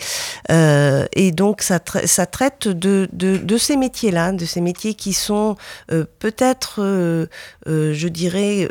Et 0.49 1.31
donc 1.31 1.61
ça, 1.61 1.79
ça 2.05 2.25
traite 2.25 2.67
de, 2.67 3.07
de, 3.13 3.57
ces 3.57 3.77
métiers-là, 3.77 4.31
de 4.31 4.45
ces 4.45 4.61
métiers 4.61 4.93
qui 4.93 5.13
sont 5.13 5.55
peut-être, 5.87 7.27
je 7.65 8.07
dirais, 8.07 8.69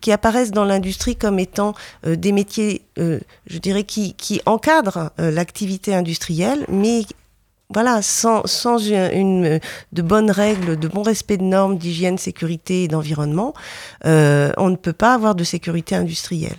qui 0.00 0.12
apparaissent 0.12 0.50
dans 0.50 0.64
l'industrie 0.64 1.16
comme 1.16 1.38
étant 1.38 1.74
des 2.04 2.32
métiers, 2.32 2.82
je 2.96 3.58
dirais, 3.58 3.84
qui, 3.84 4.14
qui 4.14 4.40
encadrent 4.46 5.10
l'activité 5.18 5.94
industrielle, 5.94 6.64
mais 6.68 7.04
voilà, 7.72 8.02
sans, 8.02 8.42
une, 8.78 9.60
de 9.92 10.02
bonnes 10.02 10.30
règles, 10.30 10.78
de 10.78 10.88
bon 10.88 11.02
respect 11.02 11.36
de 11.36 11.44
normes 11.44 11.78
d'hygiène, 11.78 12.18
sécurité 12.18 12.84
et 12.84 12.88
d'environnement, 12.88 13.54
euh, 14.06 14.52
on 14.56 14.70
ne 14.70 14.76
peut 14.76 14.92
pas 14.92 15.14
avoir 15.14 15.34
de 15.34 15.44
sécurité 15.44 15.94
industrielle. 15.94 16.58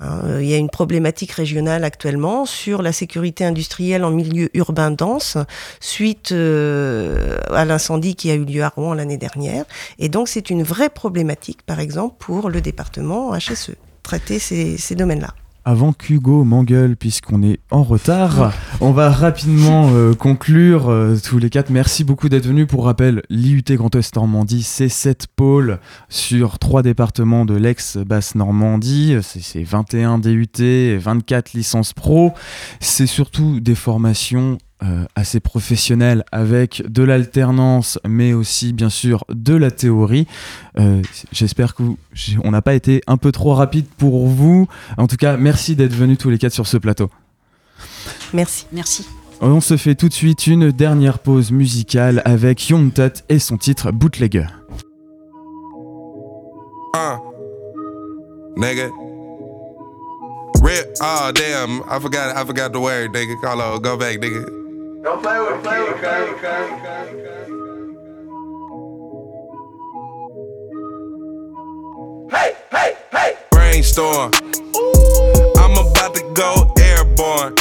Hein, 0.00 0.20
euh, 0.24 0.42
il 0.42 0.48
y 0.48 0.54
a 0.54 0.56
une 0.56 0.70
problématique 0.70 1.32
régionale 1.32 1.84
actuellement 1.84 2.46
sur 2.46 2.82
la 2.82 2.92
sécurité 2.92 3.44
industrielle 3.44 4.04
en 4.04 4.10
milieu 4.10 4.48
urbain 4.54 4.90
dense 4.90 5.36
suite 5.80 6.32
euh, 6.32 7.36
à 7.50 7.64
l'incendie 7.64 8.14
qui 8.14 8.30
a 8.30 8.34
eu 8.34 8.44
lieu 8.44 8.62
à 8.62 8.68
Rouen 8.68 8.94
l'année 8.94 9.18
dernière. 9.18 9.64
Et 9.98 10.08
donc 10.08 10.28
c'est 10.28 10.50
une 10.50 10.62
vraie 10.62 10.90
problématique, 10.90 11.62
par 11.62 11.80
exemple, 11.80 12.14
pour 12.18 12.48
le 12.48 12.60
département 12.60 13.36
HSE, 13.36 13.72
traiter 14.02 14.38
ces, 14.38 14.78
ces 14.78 14.94
domaines-là. 14.94 15.34
Avant 15.68 15.92
qu'Hugo 15.92 16.44
m'engueule, 16.44 16.96
puisqu'on 16.96 17.42
est 17.42 17.60
en 17.70 17.82
retard, 17.82 18.54
on 18.80 18.90
va 18.92 19.10
rapidement 19.10 19.90
euh, 19.92 20.14
conclure 20.14 20.88
euh, 20.88 21.18
tous 21.22 21.36
les 21.36 21.50
quatre. 21.50 21.68
Merci 21.68 22.04
beaucoup 22.04 22.30
d'être 22.30 22.46
venus. 22.46 22.66
Pour 22.66 22.86
rappel, 22.86 23.20
l'IUT 23.28 23.62
Grand 23.72 23.94
Ouest 23.94 24.16
Normandie, 24.16 24.62
c'est 24.62 24.88
7 24.88 25.26
pôles 25.36 25.78
sur 26.08 26.58
trois 26.58 26.80
départements 26.80 27.44
de 27.44 27.54
l'ex-Basse 27.54 28.34
Normandie. 28.34 29.18
C'est 29.20 29.42
c'est 29.42 29.62
21 29.62 30.20
DUT, 30.20 30.48
et 30.60 30.96
24 30.96 31.52
licences 31.52 31.92
pro. 31.92 32.32
C'est 32.80 33.06
surtout 33.06 33.60
des 33.60 33.74
formations 33.74 34.56
euh, 34.82 35.04
assez 35.16 35.40
professionnelles 35.40 36.24
avec 36.30 36.82
de 36.88 37.02
l'alternance, 37.02 37.98
mais 38.06 38.32
aussi 38.32 38.72
bien 38.72 38.88
sûr 38.90 39.24
de 39.28 39.54
la 39.54 39.70
théorie. 39.70 40.26
Euh, 40.78 41.02
J'espère 41.32 41.74
que 41.74 41.82
vous- 41.82 41.98
on 42.44 42.50
n'a 42.52 42.62
pas 42.62 42.74
été 42.74 43.00
un 43.06 43.16
peu 43.16 43.32
trop 43.32 43.54
rapide 43.54 43.86
pour 43.98 44.26
vous. 44.28 44.68
En 44.96 45.06
tout 45.06 45.16
cas, 45.16 45.36
merci 45.36 45.74
d'être 45.76 45.94
venus 45.94 46.18
tous 46.18 46.30
les 46.30 46.38
quatre 46.38 46.52
sur 46.52 46.66
ce 46.66 46.76
plateau. 46.76 47.10
Merci. 48.32 48.66
Merci. 48.72 49.06
On 49.40 49.60
se 49.60 49.76
fait 49.76 49.94
tout 49.94 50.08
de 50.08 50.14
suite 50.14 50.46
une 50.48 50.72
dernière 50.72 51.20
pause 51.20 51.52
musicale 51.52 52.22
avec 52.24 52.68
Young 52.68 52.92
Tut 52.92 53.22
et 53.28 53.38
son 53.38 53.56
titre 53.56 53.92
Bootlegger. 53.92 54.46
Uh, 56.94 57.18
nigga. 58.56 58.88
Rip. 60.62 60.88
Oh 61.00 61.30
damn, 61.32 61.82
I 61.88 62.00
forgot. 62.00 62.34
I 62.36 62.44
forgot 62.44 62.72
the 62.72 62.80
word, 62.80 63.12
nigga. 63.14 63.34
Call 63.40 63.60
on. 63.60 63.78
Go 63.80 63.96
back, 63.96 64.18
nigga. 64.20 64.57
Don't 65.02 65.22
play 65.22 65.38
with 65.38 65.52
it, 65.52 65.62
play 65.62 65.80
with 65.80 66.02
it. 66.02 66.08
Hey, 72.30 72.56
hey, 72.72 72.96
hey! 73.12 73.36
Brainstorm. 73.52 74.32
I'm 75.56 75.76
about 75.78 76.14
to 76.14 76.32
go 76.34 76.72
airborne. 76.80 77.54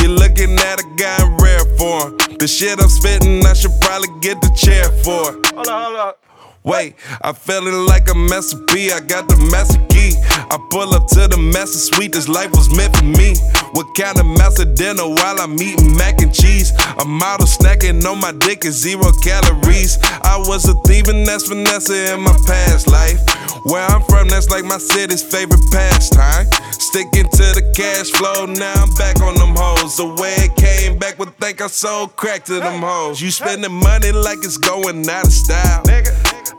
You're 0.00 0.10
looking 0.10 0.58
at 0.58 0.78
a 0.78 0.84
guy 0.98 1.24
in 1.24 1.36
rare 1.38 1.64
form. 1.78 2.18
The 2.38 2.46
shit 2.46 2.80
I'm 2.80 2.88
spitting, 2.90 3.44
I 3.46 3.54
should 3.54 3.72
probably 3.80 4.08
get 4.20 4.42
the 4.42 4.50
chair 4.50 4.84
for. 5.02 5.32
Hold 5.54 5.68
on, 5.68 5.82
hold 5.84 5.96
on. 5.96 6.25
Wait, 6.66 6.96
I 7.22 7.32
feeling 7.32 7.86
like 7.86 8.10
a 8.10 8.14
master 8.16 8.58
B. 8.74 8.90
I 8.90 8.98
got 8.98 9.28
the 9.28 9.36
master 9.54 9.78
key. 9.86 10.18
I 10.50 10.58
pull 10.68 10.94
up 10.94 11.06
to 11.14 11.28
the 11.28 11.38
master 11.38 11.78
suite. 11.78 12.12
This 12.12 12.28
life 12.28 12.50
was 12.50 12.74
meant 12.74 12.96
for 12.96 13.04
me. 13.04 13.36
What 13.70 13.94
kind 13.94 14.18
of 14.18 14.26
master 14.26 14.64
dinner 14.64 15.06
while 15.06 15.38
I'm 15.38 15.54
eating 15.62 15.96
mac 15.96 16.20
and 16.22 16.34
cheese? 16.34 16.72
A 16.98 17.04
model 17.04 17.46
snacking 17.46 18.04
on 18.04 18.20
my 18.20 18.32
dick 18.32 18.64
is 18.64 18.74
zero 18.74 19.12
calories. 19.22 19.96
I 20.26 20.42
was 20.42 20.66
a 20.68 20.74
thief 20.82 21.06
and 21.06 21.24
that's 21.24 21.46
Vanessa 21.46 22.14
in 22.14 22.22
my 22.22 22.36
past 22.48 22.90
life. 22.90 23.22
Where 23.70 23.86
I'm 23.86 24.02
from, 24.02 24.26
that's 24.26 24.50
like 24.50 24.64
my 24.64 24.78
city's 24.78 25.22
favorite 25.22 25.62
pastime. 25.70 26.50
Sticking 26.72 27.30
to 27.30 27.46
the 27.54 27.62
cash 27.76 28.10
flow, 28.10 28.46
now 28.46 28.74
I'm 28.74 28.92
back 28.94 29.20
on 29.22 29.34
them 29.38 29.54
hoes. 29.54 29.98
The 29.98 30.06
way 30.18 30.34
it 30.42 30.56
came 30.56 30.98
back 30.98 31.16
would 31.20 31.36
think 31.38 31.60
I 31.60 31.68
sold 31.68 32.16
crack 32.16 32.44
to 32.46 32.58
them 32.58 32.82
hoes. 32.82 33.20
You 33.20 33.30
spending 33.30 33.72
money 33.72 34.10
like 34.10 34.38
it's 34.42 34.56
going 34.56 35.08
out 35.08 35.26
of 35.26 35.32
style. 35.32 35.82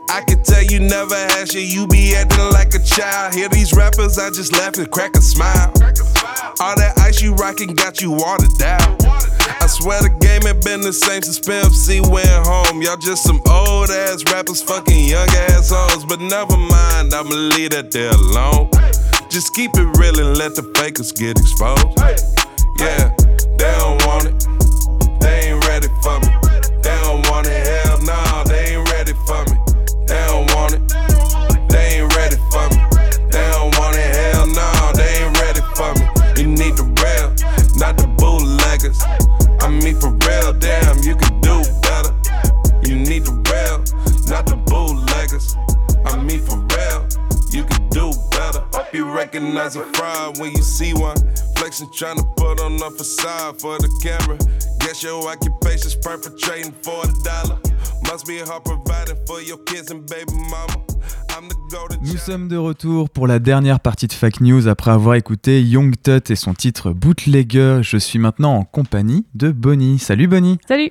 I 0.08 0.22
can 0.22 0.42
tell 0.42 0.62
you 0.62 0.80
never 0.80 1.14
had 1.14 1.50
shit, 1.50 1.68
you 1.68 1.86
be 1.86 2.14
acting 2.14 2.50
like 2.52 2.74
a 2.74 2.82
child. 2.82 3.34
Hear 3.34 3.48
these 3.48 3.72
rappers, 3.72 4.18
I 4.18 4.30
just 4.30 4.52
laugh 4.52 4.76
and 4.78 4.90
crack 4.90 5.16
a 5.16 5.20
smile. 5.20 5.72
All 6.60 6.74
that 6.76 6.94
ice 6.98 7.22
you 7.22 7.34
rockin' 7.34 7.74
got 7.74 8.00
you 8.00 8.10
watered 8.10 8.56
down. 8.58 8.96
I 9.60 9.66
swear 9.66 10.02
the 10.02 10.10
game 10.20 10.46
ain't 10.46 10.64
been 10.64 10.80
the 10.80 10.92
same 10.92 11.22
since 11.22 11.38
Pimp 11.38 11.72
C 11.72 12.00
went 12.00 12.28
home. 12.46 12.82
Y'all 12.82 12.96
just 12.96 13.22
some 13.22 13.40
old 13.48 13.90
ass 13.90 14.24
rappers 14.32 14.62
fucking 14.62 15.04
young 15.04 15.28
ass 15.50 15.70
hoes. 15.70 16.04
But 16.04 16.20
never 16.20 16.56
mind, 16.56 17.14
I'ma 17.14 17.34
leave 17.54 17.70
that 17.70 17.90
there 17.90 18.10
alone. 18.10 18.70
Just 19.30 19.54
keep 19.54 19.70
it 19.74 19.88
real 19.98 20.18
and 20.18 20.36
let 20.36 20.54
the 20.54 20.62
fakers 20.76 21.12
get 21.12 21.38
exposed. 21.38 21.84
Yeah, 22.80 23.12
they 23.58 23.72
don't 23.78 24.04
want 24.06 24.26
it. 24.26 24.37
Mean 39.88 40.00
for 40.02 40.10
real, 40.10 40.52
damn, 40.52 40.98
you 40.98 41.16
can 41.16 41.40
do 41.40 41.62
better. 41.80 42.12
You 42.84 42.96
need 42.96 43.24
the 43.24 43.32
real, 43.48 43.78
not 44.28 44.44
the 44.44 44.56
bootleggers. 44.68 45.56
I 46.04 46.20
mean 46.20 46.44
for 46.44 46.58
real, 46.76 47.08
you 47.52 47.64
can 47.64 47.88
do 47.88 48.12
better. 48.30 48.60
Hope 48.74 48.92
You 48.92 49.10
recognize 49.10 49.76
a 49.76 49.84
fraud 49.94 50.38
when 50.40 50.52
you 50.52 50.60
see 50.60 50.92
one. 50.92 51.16
Flexing 51.56 51.90
trying 51.94 52.18
to 52.18 52.24
put 52.36 52.60
on 52.60 52.74
a 52.82 52.90
facade 52.90 53.62
for 53.62 53.78
the 53.78 53.88
camera. 54.02 54.36
Guess 54.80 55.02
your 55.02 55.26
occupation's 55.26 55.96
perpetrating 55.96 56.72
for 56.82 57.04
a 57.04 57.24
dollar. 57.24 57.58
Must 58.04 58.26
be 58.26 58.38
hard 58.40 58.64
providing 58.64 59.16
for 59.26 59.40
your 59.42 59.58
kids 59.64 59.90
and 59.90 60.00
baby 60.08 60.32
mama. 60.32 60.84
I'm 61.30 61.48
the 61.48 61.56
golden 61.70 61.98
Nous 62.02 62.16
sommes 62.16 62.48
de 62.48 62.56
retour 62.56 63.10
pour 63.10 63.26
la 63.26 63.38
dernière 63.38 63.80
partie 63.80 64.06
de 64.06 64.12
Fake 64.12 64.40
News 64.40 64.68
après 64.68 64.90
avoir 64.90 65.14
écouté 65.16 65.62
Young 65.62 65.94
Tut 66.02 66.32
et 66.32 66.36
son 66.36 66.54
titre 66.54 66.92
Bootlegger. 66.92 67.80
Je 67.82 67.96
suis 67.96 68.18
maintenant 68.18 68.54
en 68.54 68.64
compagnie 68.64 69.26
de 69.34 69.50
Bonnie. 69.50 69.98
Salut 69.98 70.26
Bonnie 70.28 70.58
Salut 70.66 70.90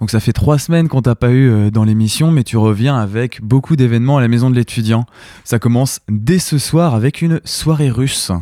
Donc 0.00 0.10
ça 0.10 0.20
fait 0.20 0.32
trois 0.32 0.58
semaines 0.58 0.88
qu'on 0.88 1.02
t'a 1.02 1.14
pas 1.14 1.30
eu 1.30 1.50
euh, 1.50 1.70
dans 1.70 1.84
l'émission, 1.84 2.30
mais 2.30 2.44
tu 2.44 2.56
reviens 2.56 2.96
avec 2.96 3.42
beaucoup 3.42 3.76
d'événements 3.76 4.18
à 4.18 4.20
la 4.20 4.28
maison 4.28 4.48
de 4.50 4.54
l'étudiant. 4.54 5.04
Ça 5.44 5.58
commence 5.58 6.00
dès 6.08 6.38
ce 6.38 6.58
soir 6.58 6.94
avec 6.94 7.22
une 7.22 7.40
soirée 7.44 7.90
russe. 7.90 8.32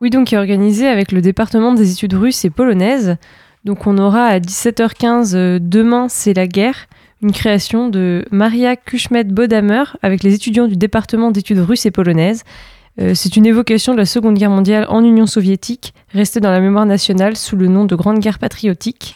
Oui, 0.00 0.10
donc 0.10 0.28
qui 0.28 0.34
est 0.34 0.38
organisé 0.38 0.86
avec 0.86 1.12
le 1.12 1.20
département 1.20 1.74
des 1.74 1.92
études 1.92 2.14
russes 2.14 2.44
et 2.44 2.50
polonaises. 2.50 3.16
Donc 3.64 3.86
on 3.86 3.98
aura 3.98 4.24
à 4.26 4.38
17h15 4.38 5.34
euh, 5.34 5.58
Demain 5.60 6.06
c'est 6.08 6.34
la 6.34 6.46
guerre, 6.46 6.86
une 7.22 7.32
création 7.32 7.88
de 7.88 8.24
Maria 8.30 8.76
Kuchmet-Bodamer 8.76 9.84
avec 10.02 10.22
les 10.22 10.34
étudiants 10.34 10.68
du 10.68 10.76
département 10.76 11.30
d'études 11.30 11.58
russes 11.58 11.86
et 11.86 11.90
polonaises. 11.90 12.44
Euh, 13.00 13.12
c'est 13.14 13.36
une 13.36 13.46
évocation 13.46 13.92
de 13.92 13.98
la 13.98 14.06
Seconde 14.06 14.34
Guerre 14.36 14.50
mondiale 14.50 14.86
en 14.88 15.04
Union 15.04 15.26
soviétique, 15.26 15.94
restée 16.12 16.40
dans 16.40 16.50
la 16.50 16.60
mémoire 16.60 16.86
nationale 16.86 17.36
sous 17.36 17.56
le 17.56 17.68
nom 17.68 17.84
de 17.84 17.94
Grande 17.94 18.18
Guerre 18.18 18.38
patriotique. 18.38 19.14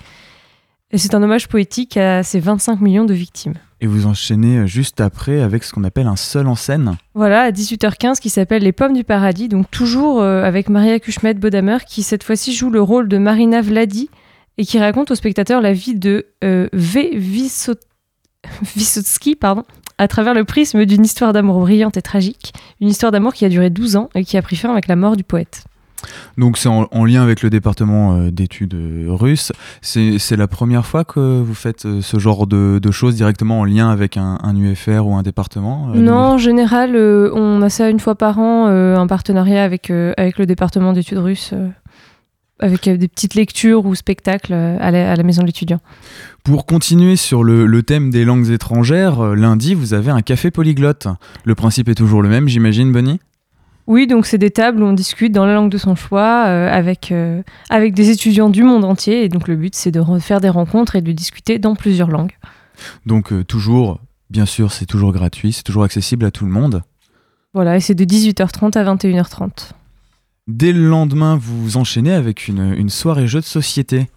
Et 0.93 0.99
c'est 0.99 1.15
un 1.15 1.23
hommage 1.23 1.49
poétique 1.49 1.97
à 1.97 2.23
ces 2.23 2.39
25 2.39 2.81
millions 2.81 3.05
de 3.05 3.15
victimes. 3.15 3.55
Et 3.81 3.87
vous 3.87 4.07
enchaînez 4.07 4.67
juste 4.67 5.01
après 5.01 5.41
avec 5.41 5.65
ce 5.65 5.73
qu'on 5.73 5.85
appelle 5.85 6.07
un 6.07 6.17
seul 6.17 6.47
en 6.47 6.55
scène. 6.55 6.97
Voilà, 7.15 7.43
à 7.43 7.51
18h15, 7.51 8.21
qui 8.21 8.29
s'appelle 8.31 8.63
Les 8.63 8.73
Pommes 8.73 8.93
du 8.93 9.03
Paradis, 9.03 9.49
donc 9.49 9.71
toujours 9.71 10.21
euh, 10.21 10.45
avec 10.45 10.69
Maria 10.69 10.99
Kuchmet-Bodamer, 10.99 11.79
qui 11.89 12.03
cette 12.03 12.23
fois-ci 12.25 12.53
joue 12.53 12.71
le 12.71 12.81
rôle 12.83 13.09
de 13.09 13.19
Marina 13.19 13.63
Vladi, 13.63 14.11
et 14.59 14.65
qui 14.67 14.79
raconte 14.79 15.11
au 15.11 15.15
spectateur 15.15 15.61
la 15.63 15.73
vie 15.73 15.95
de 15.95 16.27
euh, 16.45 16.69
V. 16.75 17.11
Vissot- 17.17 17.75
Vysotsky 18.77 19.37
pardon, 19.37 19.65
à 19.99 20.09
travers 20.09 20.35
le 20.35 20.45
prisme 20.45 20.85
d'une 20.85 21.05
histoire 21.05 21.33
d'amour 21.33 21.61
brillante 21.61 21.97
et 21.97 22.03
tragique, 22.03 22.53
une 22.81 22.89
histoire 22.89 23.13
d'amour 23.13 23.35
qui 23.35 23.45
a 23.45 23.49
duré 23.49 23.71
12 23.71 23.97
ans 23.97 24.11
et 24.15 24.25
qui 24.25 24.37
a 24.37 24.43
pris 24.43 24.57
fin 24.57 24.71
avec 24.71 24.89
la 24.89 24.97
mort 24.97 25.17
du 25.17 25.25
poète. 25.25 25.65
Donc 26.37 26.59
c'est 26.59 26.69
en, 26.69 26.89
en 26.91 27.05
lien 27.05 27.23
avec 27.23 27.43
le 27.43 27.51
département 27.51 28.17
euh, 28.17 28.31
d'études 28.31 28.75
euh, 28.75 29.07
russes. 29.09 29.53
C'est 29.83 30.37
la 30.37 30.49
première 30.49 30.85
fois 30.85 31.05
que 31.05 31.41
vous 31.41 31.55
faites 31.55 31.87
euh, 31.87 32.01
ce 32.03 32.19
genre 32.19 32.47
de, 32.47 32.81
de 32.83 32.91
choses 32.91 33.15
directement 33.15 33.61
en 33.61 33.65
lien 33.65 33.89
avec 33.91 34.17
un, 34.17 34.39
un 34.43 34.57
UFR 34.57 35.07
ou 35.07 35.15
un 35.15 35.23
département 35.23 35.89
Non, 35.95 36.15
en 36.15 36.39
général, 36.39 36.97
euh, 36.97 37.31
on 37.35 37.63
a 37.63 37.69
ça 37.71 37.89
une 37.89 38.01
fois 38.01 38.15
par 38.17 38.39
an, 38.39 38.67
euh, 38.69 38.97
un 38.97 39.07
partenariat 39.07 39.63
avec, 39.63 39.91
euh, 39.91 40.13
avec 40.17 40.39
le 40.39 40.47
département 40.47 40.93
d'études 40.93 41.19
russes, 41.19 41.55
avec 42.63 42.89
euh, 42.89 42.97
des 42.97 43.09
petites 43.09 43.35
lectures 43.35 43.85
ou 43.85 43.95
spectacles 43.95 44.53
euh, 44.55 44.77
à 44.81 44.91
la, 44.91 45.13
à 45.13 45.17
la 45.17 45.23
maison 45.23 45.43
de 45.43 45.47
l'étudiant. 45.47 45.81
Pour 46.45 46.65
continuer 46.67 47.17
sur 47.17 47.45
le, 47.45 47.67
le 47.67 47.83
thème 47.83 48.11
des 48.11 48.25
langues 48.25 48.49
étrangères, 48.51 49.21
euh, 49.21 49.35
lundi 49.35 49.75
vous 49.75 49.93
avez 49.95 50.11
un 50.11 50.23
café 50.23 50.51
polyglotte. 50.51 51.07
Le 51.45 51.55
principe 51.55 51.89
est 51.89 51.95
toujours 51.95 52.23
le 52.23 52.29
même, 52.29 52.49
j'imagine, 52.49 52.91
Bonnie? 52.93 53.21
Oui, 53.89 54.07
donc 54.07 54.27
c'est 54.27 54.39
des 54.39 54.51
tables 54.53 54.81
où 54.83 54.87
on 54.87 54.93
discute 54.93 55.33
dans 55.33 55.45
la 55.45 55.55
langue 55.55 55.71
de 55.71 55.77
son 55.79 55.97
choix 55.97 56.45
euh, 56.47 56.71
avec, 56.71 57.11
euh, 57.11 57.43
avec 57.69 57.95
des 57.95 58.11
étudiants 58.11 58.49
du 58.49 58.63
monde 58.63 58.85
entier. 58.85 59.25
Et 59.25 59.29
donc 59.29 59.49
le 59.49 59.57
but, 59.57 59.75
c'est 59.75 59.91
de 59.91 60.01
re- 60.01 60.21
faire 60.21 60.41
des 60.41 60.49
rencontres 60.49 60.95
et 60.95 61.01
de 61.03 61.11
discuter 61.13 61.59
dans 61.59 61.75
plusieurs 61.75 62.09
langues. 62.09 62.33
Donc 63.07 63.33
euh, 63.33 63.43
toujours, 63.45 63.99
bien 64.31 64.47
sûr, 64.47 64.73
c'est 64.73 64.87
toujours 64.87 65.13
gratuit, 65.13 65.53
c'est 65.53 65.65
toujours 65.65 65.83
accessible 65.83 66.25
à 66.25 66.31
tout 66.31 66.45
le 66.45 66.53
monde. 66.53 66.83
Voilà, 67.55 67.77
et 67.77 67.81
c'est 67.81 67.95
de 67.97 68.05
18h30 68.05 68.79
à 68.79 68.95
21h30. 68.95 69.73
Dès 70.49 70.73
le 70.73 70.89
lendemain, 70.89 71.37
vous 71.41 71.77
enchaînez 71.77 72.13
avec 72.13 72.49
une, 72.49 72.75
une 72.77 72.91
soirée 72.91 73.27
jeu 73.29 73.41
de 73.41 73.45
société. 73.45 74.09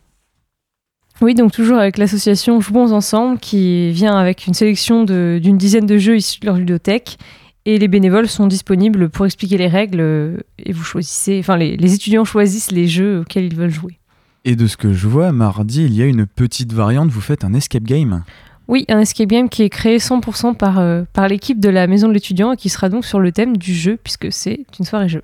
Oui, 1.21 1.33
donc 1.33 1.51
toujours 1.51 1.77
avec 1.77 1.97
l'association 1.97 2.59
Jouons 2.59 2.91
Ensemble 2.91 3.39
qui 3.39 3.91
vient 3.91 4.17
avec 4.17 4.47
une 4.47 4.53
sélection 4.53 5.03
d'une 5.05 5.57
dizaine 5.57 5.85
de 5.85 5.97
jeux 5.97 6.17
issus 6.17 6.39
de 6.41 6.47
leur 6.47 6.57
ludothèque. 6.57 7.17
Et 7.65 7.79
les 7.79 7.87
bénévoles 7.87 8.27
sont 8.27 8.47
disponibles 8.47 9.09
pour 9.09 9.25
expliquer 9.25 9.57
les 9.57 9.67
règles 9.67 9.99
euh, 9.99 10.37
et 10.59 10.71
vous 10.71 10.83
choisissez, 10.83 11.39
enfin 11.39 11.57
les, 11.57 11.75
les 11.77 11.95
étudiants 11.95 12.23
choisissent 12.23 12.69
les 12.71 12.87
jeux 12.87 13.21
auxquels 13.21 13.45
ils 13.45 13.55
veulent 13.55 13.71
jouer. 13.71 13.97
Et 14.43 14.55
de 14.55 14.67
ce 14.67 14.77
que 14.77 14.93
je 14.93 15.07
vois, 15.07 15.31
mardi, 15.31 15.83
il 15.83 15.95
y 15.95 16.03
a 16.03 16.05
une 16.05 16.27
petite 16.27 16.73
variante, 16.73 17.09
vous 17.09 17.21
faites 17.21 17.43
un 17.43 17.55
escape 17.55 17.85
game. 17.85 18.23
Oui, 18.67 18.85
un 18.87 18.99
escape 18.99 19.29
game 19.29 19.49
qui 19.49 19.63
est 19.63 19.69
créé 19.69 19.97
100% 19.97 20.55
par, 20.55 20.77
euh, 20.77 21.03
par 21.13 21.27
l'équipe 21.27 21.59
de 21.59 21.69
la 21.69 21.87
maison 21.87 22.07
de 22.07 22.13
l'étudiant 22.13 22.53
et 22.53 22.57
qui 22.57 22.69
sera 22.69 22.89
donc 22.89 23.03
sur 23.03 23.19
le 23.19 23.31
thème 23.31 23.57
du 23.57 23.73
jeu 23.73 23.97
puisque 24.03 24.31
c'est 24.31 24.65
une 24.77 24.85
soirée 24.85 25.09
jeu. 25.09 25.23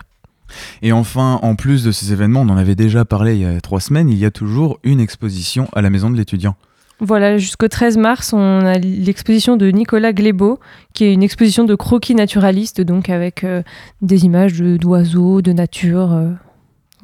Et 0.81 0.91
enfin, 0.91 1.39
en 1.43 1.55
plus 1.55 1.83
de 1.83 1.91
ces 1.91 2.11
événements, 2.11 2.41
on 2.41 2.49
en 2.49 2.57
avait 2.57 2.75
déjà 2.75 3.05
parlé 3.05 3.35
il 3.35 3.41
y 3.41 3.45
a 3.45 3.61
trois 3.61 3.79
semaines, 3.79 4.09
il 4.09 4.17
y 4.17 4.25
a 4.25 4.31
toujours 4.31 4.79
une 4.83 4.99
exposition 4.99 5.69
à 5.73 5.81
la 5.81 5.89
maison 5.89 6.09
de 6.09 6.17
l'étudiant. 6.17 6.55
Voilà, 6.99 7.37
jusqu'au 7.37 7.67
13 7.67 7.97
mars, 7.97 8.31
on 8.33 8.59
a 8.65 8.77
l'exposition 8.77 9.57
de 9.57 9.67
Nicolas 9.71 10.13
Glébeau, 10.13 10.59
qui 10.93 11.05
est 11.05 11.13
une 11.13 11.23
exposition 11.23 11.63
de 11.63 11.73
croquis 11.73 12.13
naturalistes, 12.13 12.79
donc 12.81 13.09
avec 13.09 13.43
euh, 13.43 13.63
des 14.03 14.25
images 14.25 14.53
de- 14.59 14.77
d'oiseaux, 14.77 15.41
de, 15.41 15.51
nature. 15.51 16.11
euh, 16.13 16.31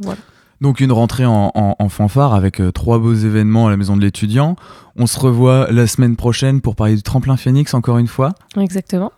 voilà. 0.01 0.19
Donc 0.61 0.79
une 0.79 0.91
rentrée 0.91 1.25
en, 1.25 1.51
en- 1.53 1.75
en 1.77 1.89
fanfare 1.89 2.33
avec 2.33 2.59
euh, 2.61 2.71
trois 2.71 2.97
beaux 2.99 3.13
événements 3.13 3.67
à 3.67 3.69
la 3.69 3.77
maison 3.77 3.95
de 3.95 4.01
l'étudiant. 4.01 4.55
On 4.95 5.05
se 5.05 5.19
revoit 5.19 5.67
la 5.71 5.85
semaine 5.87 6.15
prochaine 6.15 6.61
pour 6.61 6.75
parler 6.75 6.95
du 6.95 7.03
tremplin 7.03 7.37
Phoenix 7.37 7.73
encore 7.75 7.97
une 7.99 8.07
fois. 8.07 8.33
Exactement. 8.59 9.11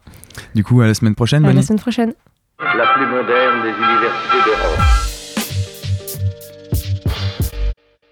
Du 0.55 0.63
coup, 0.63 0.81
à 0.81 0.87
la 0.87 0.93
semaine 0.93 1.15
prochaine, 1.15 1.45
À 1.45 1.53
la 1.53 1.61
semaine 1.61 1.79
prochaine. 1.79 2.13
La 2.59 2.93
plus 2.93 3.05
moderne 3.05 3.61
des 3.63 3.69
universités 3.69 4.37
d'Europe. 4.45 4.79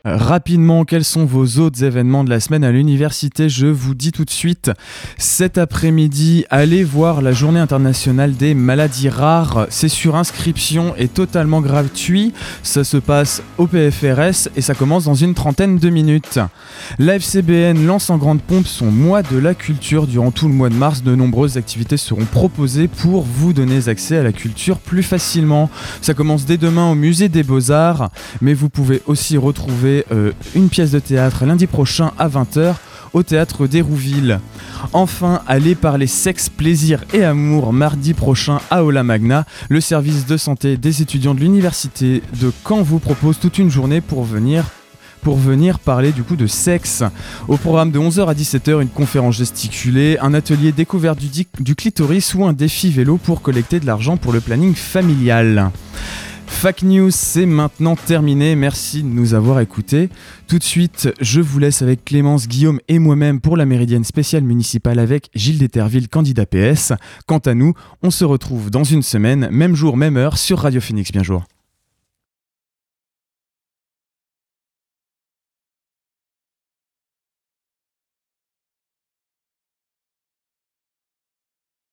Rapidement, 0.05 0.85
quels 0.85 1.03
sont 1.03 1.25
vos 1.25 1.59
autres 1.59 1.83
événements 1.83 2.23
de 2.23 2.29
la 2.29 2.39
semaine 2.39 2.63
à 2.63 2.71
l'université? 2.71 3.49
Je 3.49 3.67
vous 3.67 3.93
dis 3.93 4.11
tout 4.11 4.23
de 4.23 4.29
suite, 4.29 4.71
cet 5.17 5.57
après-midi, 5.57 6.45
allez 6.49 6.83
voir 6.83 7.21
la 7.21 7.33
journée 7.33 7.59
internationale 7.59 8.35
des 8.35 8.53
maladies 8.53 9.09
rares. 9.09 9.67
C'est 9.69 9.89
sur 9.89 10.15
inscription 10.15 10.93
et 10.97 11.09
totalement 11.09 11.59
gratuit. 11.59 12.31
Ça 12.63 12.85
se 12.85 12.95
passe 12.95 13.41
au 13.57 13.67
PFRS 13.67 14.49
et 14.55 14.61
ça 14.61 14.75
commence 14.75 15.05
dans 15.05 15.13
une 15.13 15.33
trentaine 15.33 15.77
de 15.77 15.89
minutes. 15.89 16.39
La 16.99 17.15
FCBN 17.15 17.85
lance 17.85 18.09
en 18.09 18.17
grande 18.17 18.41
pompe 18.41 18.67
son 18.67 18.91
mois 18.91 19.23
de 19.23 19.37
la 19.37 19.55
culture. 19.55 20.07
Durant 20.07 20.31
tout 20.31 20.47
le 20.47 20.53
mois 20.53 20.69
de 20.69 20.75
mars, 20.75 21.03
de 21.03 21.15
nombreuses 21.15 21.57
activités 21.57 21.97
seront 21.97 22.25
proposées 22.25 22.87
pour 22.87 23.23
vous 23.23 23.51
donner 23.51 23.89
accès 23.89 24.17
à 24.17 24.23
la 24.23 24.31
culture 24.31 24.77
plus 24.77 25.03
facilement. 25.03 25.69
Ça 26.01 26.13
commence 26.13 26.45
dès 26.45 26.57
demain 26.57 26.89
au 26.89 26.95
musée 26.95 27.27
des 27.27 27.43
Beaux-Arts, 27.43 28.09
mais 28.41 28.53
vous 28.53 28.69
pouvez 28.69 29.01
aussi 29.05 29.37
retrouver 29.37 29.96
euh, 30.11 30.31
une 30.55 30.69
pièce 30.69 30.91
de 30.91 30.99
théâtre 30.99 31.45
lundi 31.45 31.67
prochain 31.67 32.11
à 32.17 32.27
20h 32.27 32.73
au 33.13 33.23
théâtre 33.23 33.67
d'Hérouville. 33.67 34.39
Enfin, 34.93 35.41
allez 35.47 35.75
parler 35.75 36.07
sexe, 36.07 36.49
plaisir 36.49 37.03
et 37.13 37.23
amour 37.23 37.73
mardi 37.73 38.13
prochain 38.13 38.59
à 38.69 38.83
Ola 38.83 39.03
Magna. 39.03 39.45
Le 39.69 39.81
service 39.81 40.25
de 40.25 40.37
santé 40.37 40.77
des 40.77 41.01
étudiants 41.01 41.33
de 41.33 41.39
l'université 41.39 42.21
de 42.39 42.51
Caen 42.67 42.81
vous 42.83 42.99
propose 42.99 43.39
toute 43.39 43.57
une 43.57 43.69
journée 43.71 44.01
pour 44.01 44.23
venir 44.23 44.63
pour 45.21 45.35
venir 45.35 45.79
parler 45.79 46.11
du 46.13 46.23
coup 46.23 46.35
de 46.37 46.47
sexe. 46.47 47.03
Au 47.49 47.57
programme 47.57 47.91
de 47.91 47.99
11h 47.99 48.27
à 48.29 48.33
17h, 48.33 48.81
une 48.81 48.87
conférence 48.87 49.35
gesticulée, 49.35 50.17
un 50.21 50.33
atelier 50.33 50.71
di- 50.71 51.47
du 51.59 51.75
clitoris 51.75 52.33
ou 52.35 52.45
un 52.45 52.53
défi 52.53 52.91
vélo 52.91 53.17
pour 53.17 53.41
collecter 53.41 53.79
de 53.81 53.85
l'argent 53.85 54.15
pour 54.15 54.31
le 54.31 54.39
planning 54.39 54.73
familial. 54.75 55.71
Fac 56.47 56.81
News, 56.81 57.11
c'est 57.11 57.45
maintenant 57.45 57.95
terminé. 57.95 58.55
Merci 58.55 59.03
de 59.03 59.07
nous 59.07 59.33
avoir 59.33 59.59
écoutés. 59.59 60.09
Tout 60.47 60.57
de 60.57 60.63
suite, 60.63 61.09
je 61.21 61.41
vous 61.41 61.59
laisse 61.59 61.81
avec 61.81 62.03
Clémence, 62.03 62.47
Guillaume 62.47 62.79
et 62.87 62.99
moi-même 62.99 63.39
pour 63.39 63.57
la 63.57 63.65
Méridienne 63.65 64.03
spéciale 64.03 64.43
municipale 64.43 64.99
avec 64.99 65.29
Gilles 65.35 65.59
Déterville, 65.59 66.09
candidat 66.09 66.45
PS. 66.45 66.93
Quant 67.27 67.39
à 67.39 67.53
nous, 67.53 67.73
on 68.01 68.11
se 68.11 68.25
retrouve 68.25 68.71
dans 68.71 68.83
une 68.83 69.03
semaine, 69.03 69.49
même 69.51 69.75
jour, 69.75 69.97
même 69.97 70.17
heure, 70.17 70.37
sur 70.37 70.59
Radio 70.59 70.81
Phoenix. 70.81 71.11
Bien 71.11 71.23
jour. 71.23 71.43